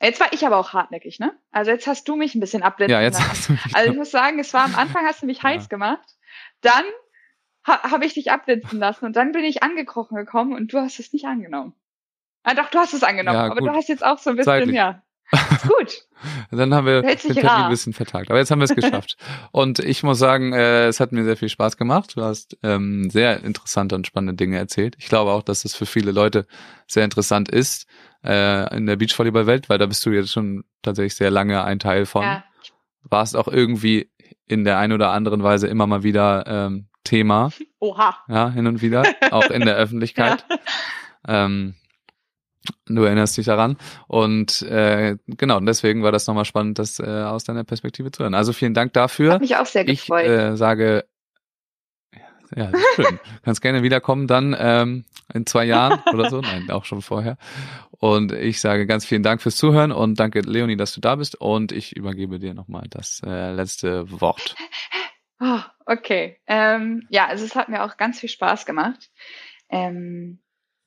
[0.00, 0.06] Ja.
[0.06, 1.32] Jetzt war ich aber auch hartnäckig, ne?
[1.50, 3.96] Also jetzt hast du mich ein bisschen abblitzen Ja, jetzt hast du mich Also ich
[3.96, 5.44] muss sagen, es war am Anfang hast du mich ja.
[5.44, 6.16] heiß gemacht.
[6.62, 6.84] Dann
[7.70, 10.98] ha habe ich dich abblitzen lassen und dann bin ich angekrochen gekommen und du hast
[10.98, 11.74] es nicht angenommen.
[12.42, 14.52] Ah, doch, du hast es angenommen, ja, aber du hast jetzt auch so ein bisschen,
[14.52, 14.76] Zeitlich.
[14.76, 15.02] ja.
[15.62, 16.06] Gut.
[16.50, 18.30] Dann haben wir den Termin ein bisschen vertagt.
[18.30, 19.16] Aber jetzt haben wir es geschafft.
[19.52, 22.16] und ich muss sagen, äh, es hat mir sehr viel Spaß gemacht.
[22.16, 24.96] Du hast ähm, sehr interessante und spannende Dinge erzählt.
[24.98, 26.46] Ich glaube auch, dass es für viele Leute
[26.86, 27.86] sehr interessant ist
[28.24, 32.06] äh, in der Beachvolleyball-Welt, weil da bist du jetzt schon tatsächlich sehr lange ein Teil
[32.06, 32.22] von.
[32.22, 32.44] Ja.
[33.02, 34.10] Warst auch irgendwie
[34.46, 37.50] in der einen oder anderen Weise immer mal wieder ähm, Thema.
[37.78, 38.16] Oha.
[38.28, 40.44] Ja, hin und wieder, auch in der Öffentlichkeit.
[41.26, 41.46] Ja.
[41.46, 41.74] Ähm,
[42.86, 43.78] Du erinnerst dich daran.
[44.06, 48.34] Und äh, genau, deswegen war das nochmal spannend, das äh, aus deiner Perspektive zu hören.
[48.34, 49.32] Also vielen Dank dafür.
[49.32, 50.24] Hat mich auch sehr gefreut.
[50.24, 51.04] Ich äh, sage,
[52.54, 53.20] ja, schön.
[53.44, 56.40] Kannst gerne wiederkommen dann ähm, in zwei Jahren oder so.
[56.40, 57.38] Nein, auch schon vorher.
[57.90, 61.40] Und ich sage ganz vielen Dank fürs Zuhören und danke, Leonie, dass du da bist.
[61.40, 64.56] Und ich übergebe dir nochmal das äh, letzte Wort.
[65.40, 65.60] Oh,
[65.90, 66.38] okay.
[66.46, 69.10] Ähm, ja, also es hat mir auch ganz viel Spaß gemacht.
[69.68, 70.38] Ähm,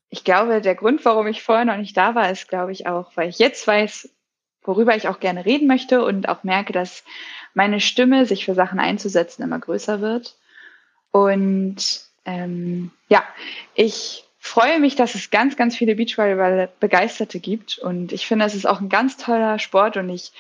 [0.10, 3.12] ich glaube, der Grund, warum ich vorher noch nicht da war, ist, glaube ich, auch,
[3.16, 4.10] weil ich jetzt weiß,
[4.62, 7.04] worüber ich auch gerne reden möchte und auch merke, dass
[7.54, 10.38] meine Stimme, sich für Sachen einzusetzen, immer größer wird.
[11.12, 13.24] Und ähm, ja,
[13.76, 17.78] ich freue mich, dass es ganz, ganz viele Beachvolleyball-Begeisterte gibt.
[17.78, 20.32] Und ich finde, es ist auch ein ganz toller Sport und ich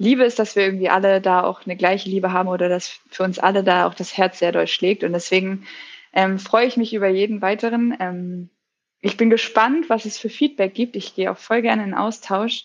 [0.00, 3.22] liebe es, dass wir irgendwie alle da auch eine gleiche Liebe haben oder dass für
[3.22, 5.04] uns alle da auch das Herz sehr doll schlägt.
[5.04, 5.66] Und deswegen
[6.14, 7.94] ähm, freue ich mich über jeden weiteren.
[8.00, 8.48] Ähm,
[9.02, 10.96] ich bin gespannt, was es für Feedback gibt.
[10.96, 12.64] Ich gehe auch voll gerne in Austausch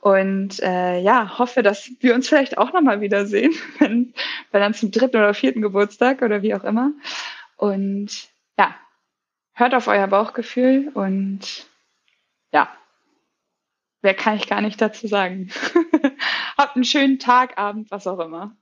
[0.00, 4.14] und äh, ja, hoffe, dass wir uns vielleicht auch nochmal wiedersehen, wenn,
[4.52, 6.92] wenn dann zum dritten oder vierten Geburtstag oder wie auch immer.
[7.56, 8.76] Und ja,
[9.52, 11.66] hört auf euer Bauchgefühl und
[12.52, 12.72] ja,
[14.00, 15.50] wer kann ich gar nicht dazu sagen.
[16.58, 18.56] Habt einen schönen Tag, Abend, was auch immer.